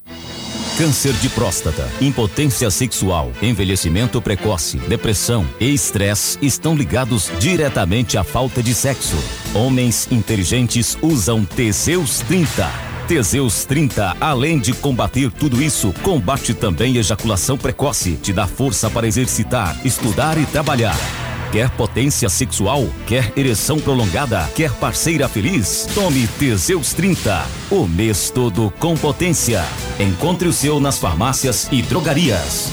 Câncer 0.77 1.15
de 1.15 1.31
próstata, 1.31 1.91
impotência 2.03 2.71
sexual, 2.71 3.33
envelhecimento 3.41 4.21
precoce, 4.21 4.77
depressão 4.77 5.47
e 5.59 5.73
estresse 5.73 6.37
estão 6.43 6.77
ligados 6.77 7.33
diretamente 7.39 8.19
à 8.19 8.23
falta 8.23 8.63
de 8.63 8.75
sexo. 8.75 9.17
Homens 9.55 10.07
inteligentes 10.13 10.99
usam 11.01 11.47
Teseus 11.47 12.19
30. 12.19 12.71
Teseus 13.09 13.65
30, 13.65 14.19
além 14.21 14.59
de 14.59 14.75
combater 14.75 15.33
tudo 15.33 15.63
isso, 15.63 15.95
combate 16.03 16.53
também 16.53 16.99
ejaculação 16.99 17.57
precoce, 17.57 18.13
te 18.17 18.35
dá 18.35 18.47
força 18.47 18.91
para 18.91 19.07
exercitar, 19.07 19.81
estudar 19.83 20.37
e 20.37 20.45
trabalhar. 20.45 21.26
Quer 21.53 21.71
potência 21.71 22.29
sexual? 22.29 22.89
Quer 23.07 23.33
ereção 23.37 23.79
prolongada? 23.79 24.49
Quer 24.55 24.73
parceira 24.73 25.29
feliz? 25.29 25.89
Tome 25.95 26.27
Teseus 26.27 26.93
30. 26.93 27.47
O 27.71 27.87
mês 27.87 28.31
todo 28.31 28.73
com 28.79 28.97
potência. 28.97 29.65
Encontre 29.99 30.49
o 30.49 30.53
seu 30.53 30.81
nas 30.81 30.99
farmácias 30.99 31.69
e 31.71 31.83
drogarias. 31.83 32.71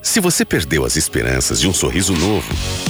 Se 0.00 0.20
você 0.20 0.44
perdeu 0.44 0.84
as 0.84 0.96
esperanças 0.96 1.60
de 1.60 1.68
um 1.68 1.74
sorriso 1.74 2.14
novo, 2.14 2.48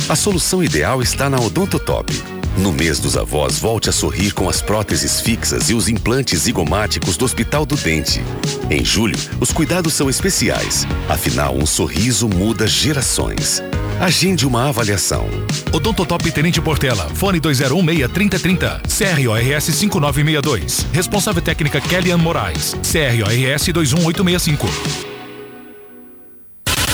a 0.08 0.14
solução 0.14 0.62
ideal 0.62 1.02
está 1.02 1.28
na 1.28 1.40
Odontotop. 1.40 2.39
No 2.60 2.72
mês 2.72 3.00
dos 3.00 3.16
avós, 3.16 3.58
volte 3.58 3.88
a 3.88 3.92
sorrir 3.92 4.34
com 4.34 4.46
as 4.46 4.60
próteses 4.60 5.18
fixas 5.18 5.70
e 5.70 5.74
os 5.74 5.88
implantes 5.88 6.40
zigomáticos 6.40 7.16
do 7.16 7.24
Hospital 7.24 7.64
do 7.64 7.74
Dente. 7.74 8.22
Em 8.70 8.84
julho, 8.84 9.16
os 9.40 9.50
cuidados 9.50 9.94
são 9.94 10.10
especiais. 10.10 10.86
Afinal, 11.08 11.56
um 11.56 11.64
sorriso 11.64 12.28
muda 12.28 12.66
gerações. 12.66 13.62
Agende 13.98 14.46
uma 14.46 14.68
avaliação. 14.68 15.26
Odontotop 15.72 16.30
Tenente 16.30 16.60
Portela, 16.60 17.08
fone 17.14 17.40
2016-3030, 17.40 18.82
CRORS 18.82 19.64
5962. 19.64 20.86
Responsável 20.92 21.40
técnica 21.40 21.80
Kellyanne 21.80 22.22
Moraes, 22.22 22.76
CRORS 22.82 23.68
21865. 23.72 25.19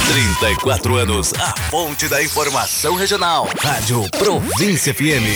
34 0.08 0.96
anos, 0.96 1.32
a 1.34 1.52
fonte 1.68 2.08
da 2.08 2.22
informação 2.22 2.94
regional. 2.94 3.48
Rádio 3.60 4.08
Província 4.10 4.94
FM. 4.94 5.26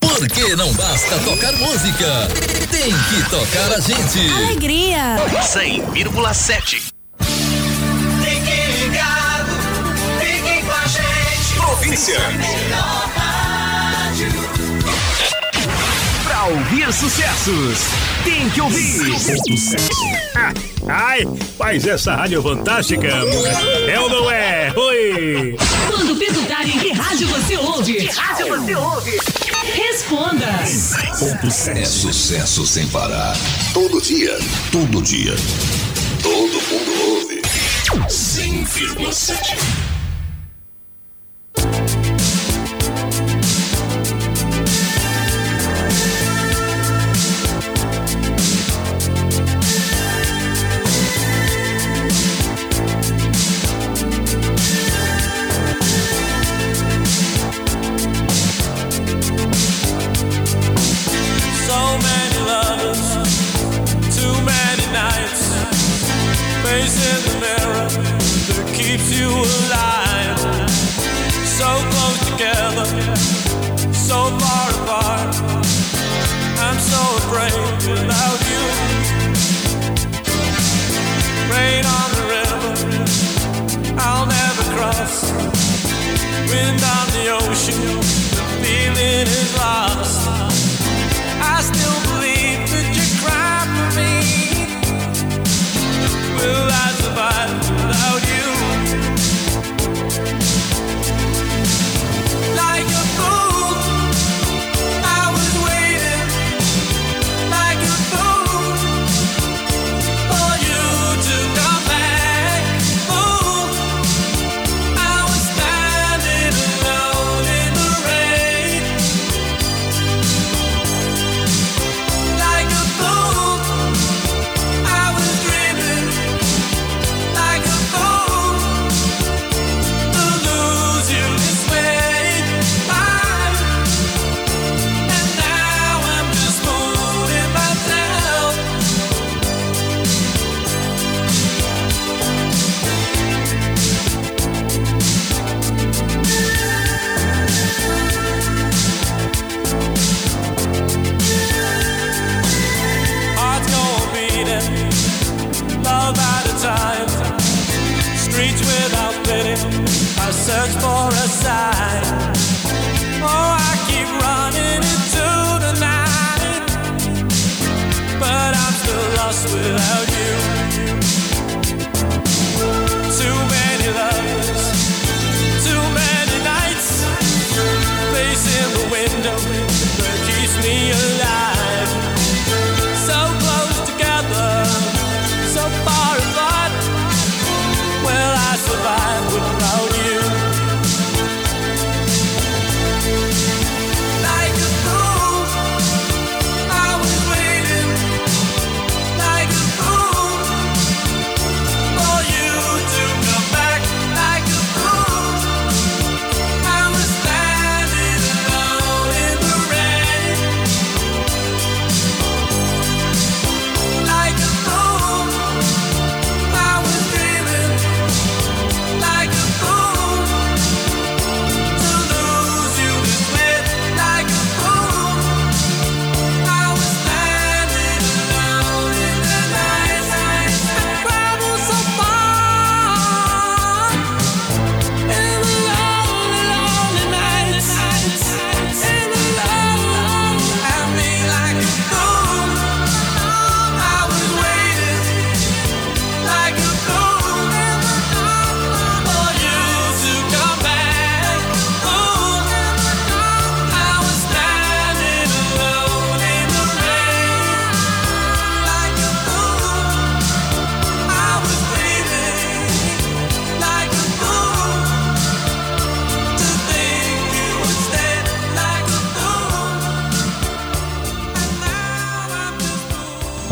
Porque 0.00 0.56
não 0.56 0.72
basta 0.74 1.16
tocar 1.20 1.52
música, 1.52 2.28
tem 2.70 2.92
que 2.92 3.30
tocar 3.30 3.72
a 3.72 3.80
gente. 3.80 4.28
Alegria. 4.32 5.16
100,7. 5.40 6.92
Fiquem 7.20 8.70
ligados, 8.82 9.54
fiquem 10.20 10.64
com 10.64 10.72
a 10.72 10.86
gente. 10.86 11.54
Província. 11.56 12.18
Melhor 12.30 13.17
Pra 16.48 16.56
ouvir 16.56 16.90
sucessos, 16.94 17.78
tem 18.24 18.48
que 18.48 18.58
ouvir. 18.58 19.02
Ai, 20.88 21.28
mas 21.58 21.86
essa 21.86 22.16
rádio 22.16 22.38
é 22.38 22.42
fantástica. 22.42 23.06
É 23.06 24.00
ou 24.00 24.08
não 24.08 24.30
é? 24.30 24.72
Oi! 24.74 25.56
Quando 25.88 26.16
perguntarem 26.16 26.78
que 26.78 26.90
rádio 26.92 27.28
você 27.28 27.54
ouve, 27.58 27.92
que 27.92 28.06
rádio 28.06 28.48
você 28.48 28.74
ouve, 28.74 29.18
responda. 29.74 30.46
É 31.76 31.84
sucesso 31.84 32.66
sem 32.66 32.86
parar. 32.86 33.36
Todo 33.74 34.00
dia. 34.00 34.38
Todo 34.72 35.02
dia. 35.02 35.34
Todo 36.22 36.62
mundo 36.62 36.92
ouve. 37.10 37.42
100,7. 38.08 39.87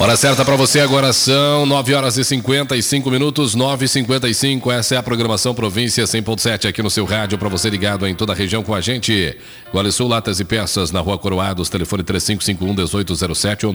Hora 0.06 0.16
certa 0.16 0.44
para 0.44 0.54
você 0.54 0.78
agora 0.78 1.12
são 1.12 1.66
9 1.66 1.92
horas 1.92 2.16
e 2.16 2.22
55 2.22 3.10
minutos, 3.10 3.56
9 3.56 3.86
e 3.86 3.88
55 3.88 4.70
Essa 4.70 4.94
é 4.94 4.98
a 4.98 5.02
programação 5.02 5.52
Província 5.52 6.04
100.7 6.04 6.68
aqui 6.68 6.80
no 6.80 6.88
seu 6.88 7.04
rádio 7.04 7.36
para 7.36 7.48
você 7.48 7.68
ligado 7.68 8.06
em 8.06 8.14
toda 8.14 8.32
a 8.32 8.36
região 8.36 8.62
com 8.62 8.72
a 8.72 8.80
gente. 8.80 9.36
Guale 9.72 9.90
Sul, 9.90 10.06
Latas 10.06 10.38
e 10.38 10.44
Peças 10.44 10.92
na 10.92 11.00
Rua 11.00 11.18
Coroados, 11.18 11.68
telefone 11.68 12.04
3551-1807 12.04 13.64
ou 13.64 13.74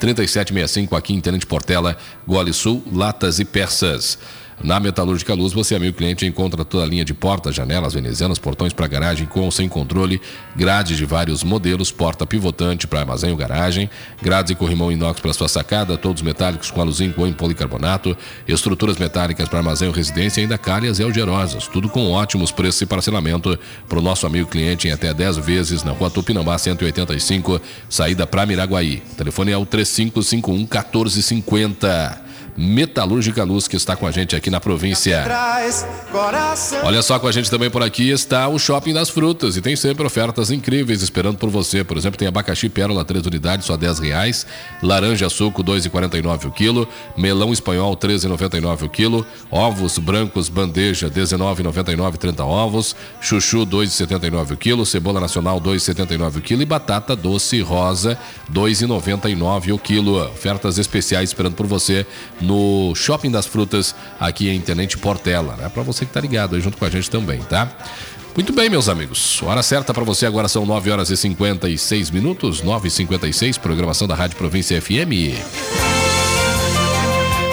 997-18-3765 0.00 0.96
aqui 0.96 1.12
em 1.12 1.20
Tenente 1.20 1.44
Portela, 1.44 1.98
Guale 2.26 2.54
Sul, 2.54 2.82
Latas 2.90 3.38
e 3.38 3.44
Peças. 3.44 4.16
Na 4.62 4.78
Metalúrgica 4.78 5.32
Luz, 5.32 5.54
você, 5.54 5.74
amigo 5.74 5.96
cliente, 5.96 6.26
encontra 6.26 6.66
toda 6.66 6.84
a 6.84 6.86
linha 6.86 7.02
de 7.02 7.14
portas, 7.14 7.54
janelas 7.54 7.94
venezianas, 7.94 8.38
portões 8.38 8.74
para 8.74 8.86
garagem 8.86 9.26
com 9.26 9.40
ou 9.40 9.50
sem 9.50 9.66
controle, 9.70 10.20
grades 10.54 10.98
de 10.98 11.06
vários 11.06 11.42
modelos, 11.42 11.90
porta 11.90 12.26
pivotante 12.26 12.86
para 12.86 13.00
armazém 13.00 13.30
ou 13.30 13.38
garagem, 13.38 13.88
grades 14.20 14.50
e 14.50 14.54
corrimão 14.54 14.92
inox 14.92 15.18
para 15.18 15.32
sua 15.32 15.48
sacada, 15.48 15.96
todos 15.96 16.20
metálicos 16.20 16.70
com 16.70 16.78
aluzinco 16.78 17.22
ou 17.22 17.26
em 17.26 17.32
policarbonato, 17.32 18.14
estruturas 18.46 18.98
metálicas 18.98 19.48
para 19.48 19.60
armazém 19.60 19.88
ou 19.88 19.94
residência, 19.94 20.42
ainda 20.42 20.58
calhas 20.58 20.98
e 20.98 21.02
algerosas, 21.02 21.66
tudo 21.66 21.88
com 21.88 22.10
ótimos 22.10 22.52
preços 22.52 22.82
e 22.82 22.86
parcelamento 22.86 23.58
para 23.88 23.98
o 23.98 24.02
nosso 24.02 24.26
amigo 24.26 24.46
cliente 24.46 24.88
em 24.88 24.90
até 24.90 25.14
10 25.14 25.38
vezes 25.38 25.82
na 25.82 25.92
rua 25.92 26.10
Tupinambá 26.10 26.58
185, 26.58 27.58
saída 27.88 28.26
para 28.26 28.44
Miraguaí. 28.44 29.02
O 29.12 29.16
telefone 29.16 29.52
é 29.52 29.56
o 29.56 29.64
3551 29.64 30.54
1450. 30.54 32.29
Metalúrgica 32.60 33.42
Luz, 33.42 33.66
que 33.66 33.74
está 33.74 33.96
com 33.96 34.06
a 34.06 34.10
gente 34.10 34.36
aqui 34.36 34.50
na 34.50 34.60
província. 34.60 35.24
Olha 36.84 37.00
só, 37.00 37.18
com 37.18 37.26
a 37.26 37.32
gente 37.32 37.50
também 37.50 37.70
por 37.70 37.82
aqui 37.82 38.10
está 38.10 38.48
o 38.48 38.58
Shopping 38.58 38.92
das 38.92 39.08
Frutas 39.08 39.56
e 39.56 39.62
tem 39.62 39.74
sempre 39.74 40.06
ofertas 40.06 40.50
incríveis 40.50 41.00
esperando 41.00 41.38
por 41.38 41.48
você. 41.48 41.82
Por 41.82 41.96
exemplo, 41.96 42.18
tem 42.18 42.28
abacaxi 42.28 42.68
pérola 42.68 43.02
3 43.02 43.24
unidades, 43.24 43.64
só 43.64 43.78
10 43.78 44.00
reais. 44.00 44.46
Laranja 44.82 45.30
suco 45.30 45.64
2,49 45.64 46.48
o 46.48 46.52
quilo. 46.52 46.86
Melão 47.16 47.50
espanhol 47.50 47.96
13,99 47.96 48.82
o 48.82 48.88
quilo. 48.90 49.26
Ovos 49.50 49.96
brancos 49.96 50.50
bandeja 50.50 51.08
19,99 51.08 52.18
30 52.18 52.44
ovos. 52.44 52.94
Chuchu 53.22 53.64
2,79 53.64 54.50
o 54.50 54.56
quilo. 54.58 54.84
Cebola 54.84 55.18
nacional 55.18 55.58
2,79 55.58 56.36
o 56.36 56.40
quilo. 56.42 56.60
E 56.60 56.66
batata 56.66 57.16
doce 57.16 57.62
rosa 57.62 58.18
2,99 58.52 59.72
o 59.72 59.78
quilo. 59.78 60.22
Ofertas 60.26 60.76
especiais 60.76 61.30
esperando 61.30 61.54
por 61.54 61.66
você 61.66 62.06
no 62.38 62.49
Shopping 62.94 63.30
das 63.30 63.46
Frutas 63.46 63.94
aqui 64.18 64.48
em 64.48 64.60
Tenente 64.60 64.96
Portela, 64.98 65.56
né? 65.56 65.68
Para 65.68 65.82
você 65.82 66.06
que 66.06 66.12
tá 66.12 66.20
ligado 66.20 66.56
aí 66.56 66.60
junto 66.60 66.76
com 66.76 66.84
a 66.84 66.90
gente 66.90 67.10
também, 67.10 67.40
tá? 67.40 67.70
Muito 68.34 68.52
bem, 68.52 68.70
meus 68.70 68.88
amigos. 68.88 69.42
Hora 69.42 69.62
certa 69.62 69.92
para 69.92 70.04
você 70.04 70.24
agora 70.24 70.48
são 70.48 70.64
9 70.64 70.90
horas 70.90 71.10
e 71.10 71.16
56 71.16 72.10
minutos, 72.10 72.62
9 72.62 72.88
e 72.88 72.90
56 72.90 73.58
programação 73.58 74.06
da 74.06 74.14
Rádio 74.14 74.36
Província 74.36 74.80
FM. 74.80 75.36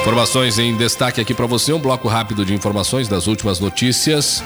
Informações 0.02 0.58
em 0.58 0.78
destaque 0.78 1.20
aqui 1.20 1.34
para 1.34 1.45
você, 1.45 1.74
um 1.74 1.80
bloco 1.80 2.08
rápido 2.08 2.45
de 2.45 2.54
informações 2.54 3.08
das 3.10 3.28
últimas 3.28 3.60
notícias. 3.60 4.41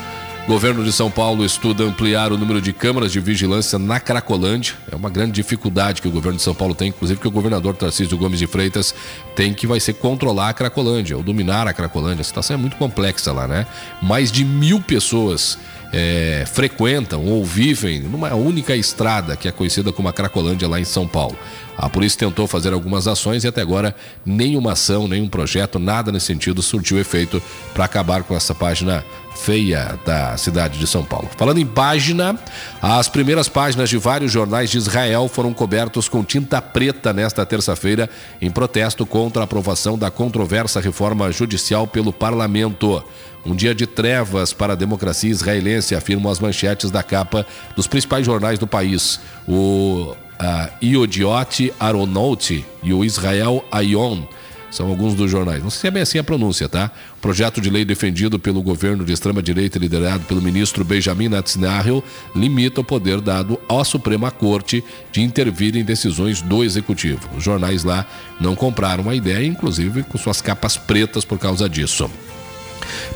Governo 0.48 0.84
de 0.84 0.92
São 0.92 1.10
Paulo 1.10 1.46
estuda 1.46 1.84
ampliar 1.84 2.32
o 2.32 2.38
número 2.38 2.60
de 2.60 2.74
câmaras 2.74 3.12
de 3.12 3.20
vigilância 3.20 3.78
na 3.78 4.00
Cracolândia. 4.00 4.74
É 4.92 4.96
uma 4.96 5.10
grande 5.10 5.34
dificuldade 5.34 6.02
que 6.02 6.08
o 6.08 6.12
governo 6.12 6.38
de 6.38 6.44
São 6.44 6.54
Paulo 6.54 6.74
tem, 6.74 6.90
inclusive 6.90 7.20
que 7.20 7.28
o 7.28 7.32
governador 7.32 7.76
Tarcísio 7.76 8.18
Gomes 8.18 8.40
de 8.40 8.48
Freitas 8.48 8.94
tem 9.36 9.54
que 9.54 9.68
vai 9.68 9.80
ser 9.80 9.94
controlar 9.94 10.50
a 10.50 10.54
Cracolândia, 10.54 11.16
ou 11.16 11.24
dominar 11.24 11.68
a 11.68 11.74
Cracolândia. 11.74 12.22
A 12.22 12.26
situação 12.26 12.56
é 12.56 12.58
muito 12.58 12.76
complexa 12.76 13.32
lá, 13.32 13.48
né? 13.48 13.68
Mais 14.02 14.32
de 14.32 14.44
mil 14.44 14.82
pessoas 14.82 15.60
é, 15.94 16.46
frequentam 16.48 17.26
ou 17.26 17.44
vivem 17.44 18.00
numa 18.02 18.34
única 18.34 18.76
estrada 18.76 19.36
que 19.36 19.48
é 19.48 19.52
conhecida 19.52 19.92
como 19.92 20.08
a 20.08 20.14
Cracolândia 20.14 20.68
lá 20.68 20.80
em 20.80 20.86
São 20.86 21.08
Paulo. 21.08 21.38
A 21.78 21.90
polícia 21.90 22.20
tentou 22.20 22.48
fazer 22.48 22.74
algumas 22.74 23.08
ações 23.08 23.44
e 23.44 23.48
até 23.48 23.62
agora 23.62 23.96
nenhuma 24.26 24.74
ação, 24.74 25.08
nenhum 25.08 25.28
projeto, 25.28 25.80
nada 25.80 26.12
nesse 26.12 26.28
sentido 26.28 26.62
surtiu 26.62 27.00
efeito 27.00 27.42
para 27.74 27.86
acabar 27.86 28.24
com 28.24 28.36
essa 28.36 28.54
página 28.54 29.04
feia 29.36 29.98
da 30.06 30.38
cidade 30.38 30.78
de 30.78 30.86
São 30.86 31.04
Paulo. 31.04 31.28
Falando 31.36 31.58
em 31.58 31.66
página, 31.66 32.38
as 32.82 33.08
primeiras 33.08 33.50
páginas 33.50 33.90
de 33.90 33.98
vários 33.98 34.32
jornais 34.32 34.70
de 34.70 34.78
Israel 34.78 35.28
foram 35.28 35.54
cobertos 35.54 36.08
com 36.08 36.24
tinta 36.24 36.62
preta 36.62 37.12
nesta 37.12 37.46
terça-feira 37.46 38.10
em 38.40 38.52
protesto 38.52 39.06
contra 39.06 39.42
a 39.42 39.46
aprovação 39.46 39.98
da 39.98 40.12
controversa 40.12 40.80
reforma 40.80 41.32
judicial 41.32 41.88
pelo 41.88 42.14
parlamento. 42.14 43.04
Um 43.46 43.56
dia 43.56 43.74
de 43.74 43.88
trevas 43.88 44.54
para 44.54 44.74
a 44.74 44.76
democracia 44.76 45.30
israelense, 45.30 45.96
afirmam 45.96 46.32
as 46.32 46.40
manchetes 46.40 46.92
da 46.92 47.02
capa 47.02 47.46
dos 47.76 47.88
principais 47.88 48.26
jornais 48.26 48.60
do 48.60 48.68
país. 48.68 49.20
O 49.48 50.16
uh, 50.42 50.70
Iodiot 50.82 51.74
Aronout 51.80 52.66
e 52.84 52.94
o 52.94 53.04
Israel 53.04 53.66
Ayon 53.72 54.24
são 54.72 54.88
alguns 54.88 55.14
dos 55.16 55.30
jornais. 55.30 55.62
Não 55.62 55.70
sei 55.70 55.82
se 55.82 55.88
é 55.88 55.92
bem 55.92 56.02
assim 56.02 56.18
a 56.18 56.24
pronúncia, 56.24 56.70
tá? 56.70 56.90
Projeto 57.22 57.60
de 57.60 57.70
lei 57.70 57.84
defendido 57.84 58.40
pelo 58.40 58.62
governo 58.62 59.04
de 59.04 59.12
extrema-direita 59.12 59.78
liderado 59.78 60.24
pelo 60.24 60.42
ministro 60.42 60.86
Benjamin 60.86 61.28
Netanyahu 61.28 62.02
limita 62.34 62.80
o 62.80 62.84
poder 62.84 63.20
dado 63.20 63.60
à 63.68 63.84
Suprema 63.84 64.32
Corte 64.32 64.82
de 65.12 65.22
intervir 65.22 65.76
em 65.76 65.84
decisões 65.84 66.42
do 66.42 66.64
Executivo. 66.64 67.28
Os 67.36 67.44
jornais 67.44 67.84
lá 67.84 68.06
não 68.40 68.56
compraram 68.56 69.10
a 69.10 69.16
ideia, 69.16 69.46
inclusive 69.46 70.04
com 70.04 70.18
suas 70.18 70.42
capas 70.42 70.78
pretas 70.78 71.26
por 71.26 71.38
causa 71.38 71.68
disso. 71.68 72.10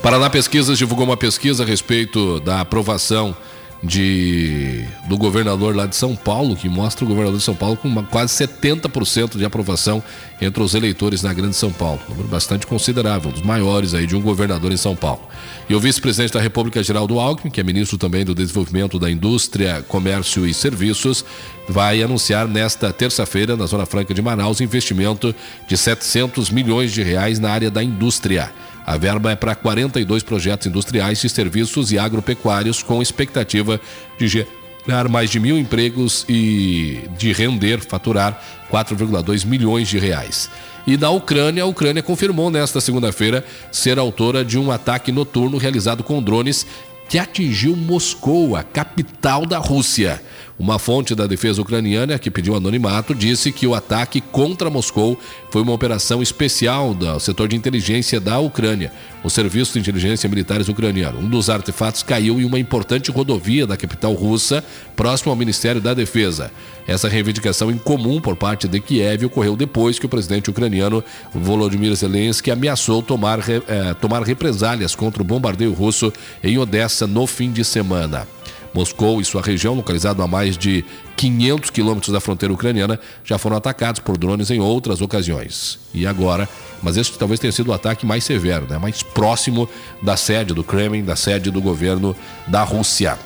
Paraná 0.01 0.29
Pesquisas 0.29 0.77
divulgou 0.77 1.05
uma 1.05 1.17
pesquisa 1.17 1.63
a 1.63 1.65
respeito 1.65 2.39
da 2.39 2.61
aprovação 2.61 3.35
de 3.83 4.83
do 5.07 5.17
governador 5.17 5.75
lá 5.75 5.85
de 5.85 5.95
São 5.95 6.15
Paulo, 6.15 6.55
que 6.55 6.67
mostra 6.67 7.05
o 7.05 7.07
governador 7.07 7.37
de 7.37 7.43
São 7.43 7.53
Paulo 7.53 7.77
com 7.77 7.87
uma, 7.87 8.03
quase 8.03 8.33
70% 8.33 9.37
de 9.37 9.45
aprovação 9.45 10.03
entre 10.41 10.61
os 10.61 10.73
eleitores 10.73 11.21
na 11.21 11.31
Grande 11.31 11.55
São 11.55 11.71
Paulo. 11.71 11.99
Um 12.07 12.11
número 12.11 12.27
bastante 12.27 12.65
considerável, 12.65 13.29
um 13.29 13.33
dos 13.33 13.43
maiores 13.43 13.93
aí 13.93 14.07
de 14.07 14.15
um 14.15 14.21
governador 14.21 14.71
em 14.71 14.77
São 14.77 14.95
Paulo. 14.95 15.21
E 15.69 15.75
o 15.75 15.79
vice-presidente 15.79 16.33
da 16.33 16.41
República, 16.41 16.81
Geraldo 16.81 17.19
Alckmin, 17.19 17.51
que 17.51 17.61
é 17.61 17.63
ministro 17.63 17.97
também 17.97 18.25
do 18.25 18.33
Desenvolvimento 18.33 18.97
da 18.97 19.09
Indústria, 19.09 19.83
Comércio 19.87 20.47
e 20.47 20.53
Serviços, 20.53 21.23
vai 21.69 22.01
anunciar 22.01 22.47
nesta 22.47 22.91
terça-feira, 22.91 23.55
na 23.55 23.65
Zona 23.67 23.85
Franca 23.85 24.13
de 24.13 24.21
Manaus, 24.21 24.61
investimento 24.61 25.33
de 25.67 25.77
700 25.77 26.49
milhões 26.49 26.91
de 26.91 27.03
reais 27.03 27.39
na 27.39 27.51
área 27.51 27.69
da 27.69 27.83
indústria. 27.83 28.51
A 28.85 28.97
verba 28.97 29.31
é 29.31 29.35
para 29.35 29.55
42 29.55 30.21
projetos 30.21 30.67
industriais 30.67 31.19
de 31.19 31.27
serviços 31.27 31.91
e 31.91 31.97
agropecuários, 31.97 32.83
com 32.83 33.01
expectativa 33.01 33.81
de 34.19 34.27
gerar 34.27 35.09
mais 35.09 35.29
de 35.31 35.39
mil 35.39 35.57
empregos 35.57 36.23
e 36.29 36.99
de 37.17 37.33
render, 37.33 37.79
faturar 37.79 38.39
4,2 38.71 39.45
milhões 39.45 39.87
de 39.87 39.97
reais. 39.97 40.49
E 40.85 40.95
da 40.95 41.09
Ucrânia, 41.09 41.63
a 41.63 41.65
Ucrânia 41.65 42.03
confirmou 42.03 42.51
nesta 42.51 42.79
segunda-feira 42.79 43.43
ser 43.71 43.97
autora 43.97 44.45
de 44.45 44.59
um 44.59 44.71
ataque 44.71 45.11
noturno 45.11 45.57
realizado 45.57 46.03
com 46.03 46.21
drones 46.21 46.67
que 47.09 47.17
atingiu 47.17 47.75
Moscou, 47.75 48.55
a 48.55 48.63
capital 48.63 49.45
da 49.47 49.57
Rússia. 49.57 50.21
Uma 50.57 50.79
fonte 50.79 51.13
da 51.13 51.27
defesa 51.27 51.61
ucraniana, 51.61 52.17
que 52.17 52.31
pediu 52.31 52.55
anonimato, 52.55 53.13
disse 53.13 53.51
que 53.51 53.67
o 53.67 53.75
ataque 53.75 54.21
contra 54.21 54.69
Moscou 54.69 55.19
foi 55.51 55.61
uma 55.61 55.73
operação 55.73 56.23
especial 56.23 56.93
do 56.93 57.19
setor 57.19 57.49
de 57.49 57.57
inteligência 57.57 58.21
da 58.21 58.39
Ucrânia, 58.39 58.89
o 59.21 59.29
Serviço 59.29 59.73
de 59.73 59.79
Inteligência 59.79 60.29
Militares 60.29 60.69
Ucraniano. 60.69 61.19
Um 61.19 61.27
dos 61.27 61.49
artefatos 61.49 62.03
caiu 62.03 62.39
em 62.39 62.45
uma 62.45 62.57
importante 62.57 63.11
rodovia 63.11 63.67
da 63.67 63.75
capital 63.75 64.13
russa, 64.13 64.63
próximo 64.95 65.29
ao 65.29 65.35
Ministério 65.35 65.81
da 65.81 65.93
Defesa. 65.93 66.49
Essa 66.87 67.09
reivindicação 67.09 67.69
incomum 67.69 68.21
por 68.21 68.37
parte 68.37 68.65
de 68.65 68.79
Kiev 68.79 69.25
ocorreu 69.25 69.57
depois 69.57 69.99
que 69.99 70.05
o 70.05 70.09
presidente 70.09 70.49
ucraniano 70.49 71.03
Volodymyr 71.33 71.93
Zelensky 71.95 72.49
ameaçou 72.49 73.01
tomar, 73.01 73.39
eh, 73.49 73.93
tomar 73.99 74.23
represálias 74.23 74.95
contra 74.95 75.21
o 75.21 75.25
bombardeio 75.25 75.73
russo 75.73 76.13
em 76.41 76.57
Odessa 76.57 77.05
no 77.05 77.27
fim 77.27 77.51
de 77.51 77.65
semana. 77.65 78.34
Moscou 78.75 79.21
e 79.21 79.25
sua 79.25 79.41
região, 79.41 79.73
localizado 79.73 80.21
a 80.21 80.27
mais 80.27 80.57
de 80.57 80.83
500 81.15 81.69
quilômetros 81.69 82.11
da 82.11 82.19
fronteira 82.19 82.53
ucraniana, 82.53 82.99
já 83.23 83.37
foram 83.37 83.55
atacados 83.55 84.01
por 84.01 84.17
drones 84.17 84.51
em 84.51 84.59
outras 84.59 84.99
ocasiões. 84.99 85.79
E 85.93 86.05
agora, 86.05 86.49
mas 86.83 86.97
esse 86.97 87.17
talvez 87.17 87.39
tenha 87.39 87.53
sido 87.53 87.69
o 87.69 87.73
ataque 87.73 88.05
mais 88.05 88.25
severo, 88.25 88.67
né? 88.69 88.77
mais 88.77 89.01
próximo 89.01 89.69
da 90.01 90.17
sede 90.17 90.53
do 90.53 90.61
Kremlin, 90.61 91.05
da 91.05 91.15
sede 91.15 91.49
do 91.49 91.61
governo 91.61 92.13
da 92.47 92.63
Rússia. 92.63 93.17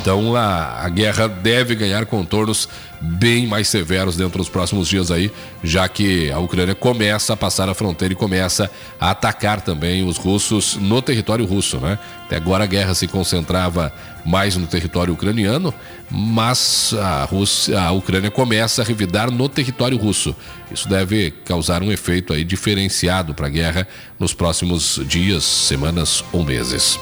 Então 0.00 0.36
a, 0.36 0.82
a, 0.84 0.88
guerra 0.88 1.28
deve 1.28 1.74
ganhar 1.74 2.04
contornos 2.06 2.68
bem 3.00 3.46
mais 3.46 3.68
severos 3.68 4.16
dentro 4.16 4.38
dos 4.38 4.48
próximos 4.48 4.88
dias 4.88 5.10
aí, 5.10 5.30
já 5.62 5.88
que 5.88 6.30
a 6.30 6.38
Ucrânia 6.38 6.74
começa 6.74 7.32
a 7.32 7.36
passar 7.36 7.68
a 7.68 7.74
fronteira 7.74 8.12
e 8.12 8.16
começa 8.16 8.70
a 9.00 9.10
atacar 9.10 9.60
também 9.60 10.06
os 10.06 10.16
russos 10.16 10.76
no 10.76 11.00
território 11.02 11.44
russo, 11.44 11.78
né? 11.78 11.98
Até 12.26 12.36
agora 12.36 12.64
a 12.64 12.66
guerra 12.66 12.94
se 12.94 13.06
concentrava 13.06 13.92
mais 14.24 14.56
no 14.56 14.66
território 14.66 15.12
ucraniano, 15.12 15.72
mas 16.10 16.94
a, 16.98 17.24
Rússia, 17.24 17.78
a 17.78 17.90
Ucrânia 17.90 18.30
começa 18.30 18.80
a 18.80 18.84
revidar 18.84 19.30
no 19.30 19.48
território 19.48 19.98
russo. 19.98 20.34
Isso 20.72 20.88
deve 20.88 21.30
causar 21.44 21.82
um 21.82 21.92
efeito 21.92 22.32
aí 22.32 22.42
diferenciado 22.42 23.34
para 23.34 23.46
a 23.46 23.50
guerra 23.50 23.86
nos 24.18 24.32
próximos 24.32 25.00
dias, 25.06 25.44
semanas 25.44 26.24
ou 26.32 26.42
meses. 26.42 26.98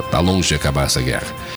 Está 0.00 0.20
longe 0.20 0.48
de 0.48 0.54
acabar 0.54 0.86
essa 0.86 1.00
guerra. 1.00 1.42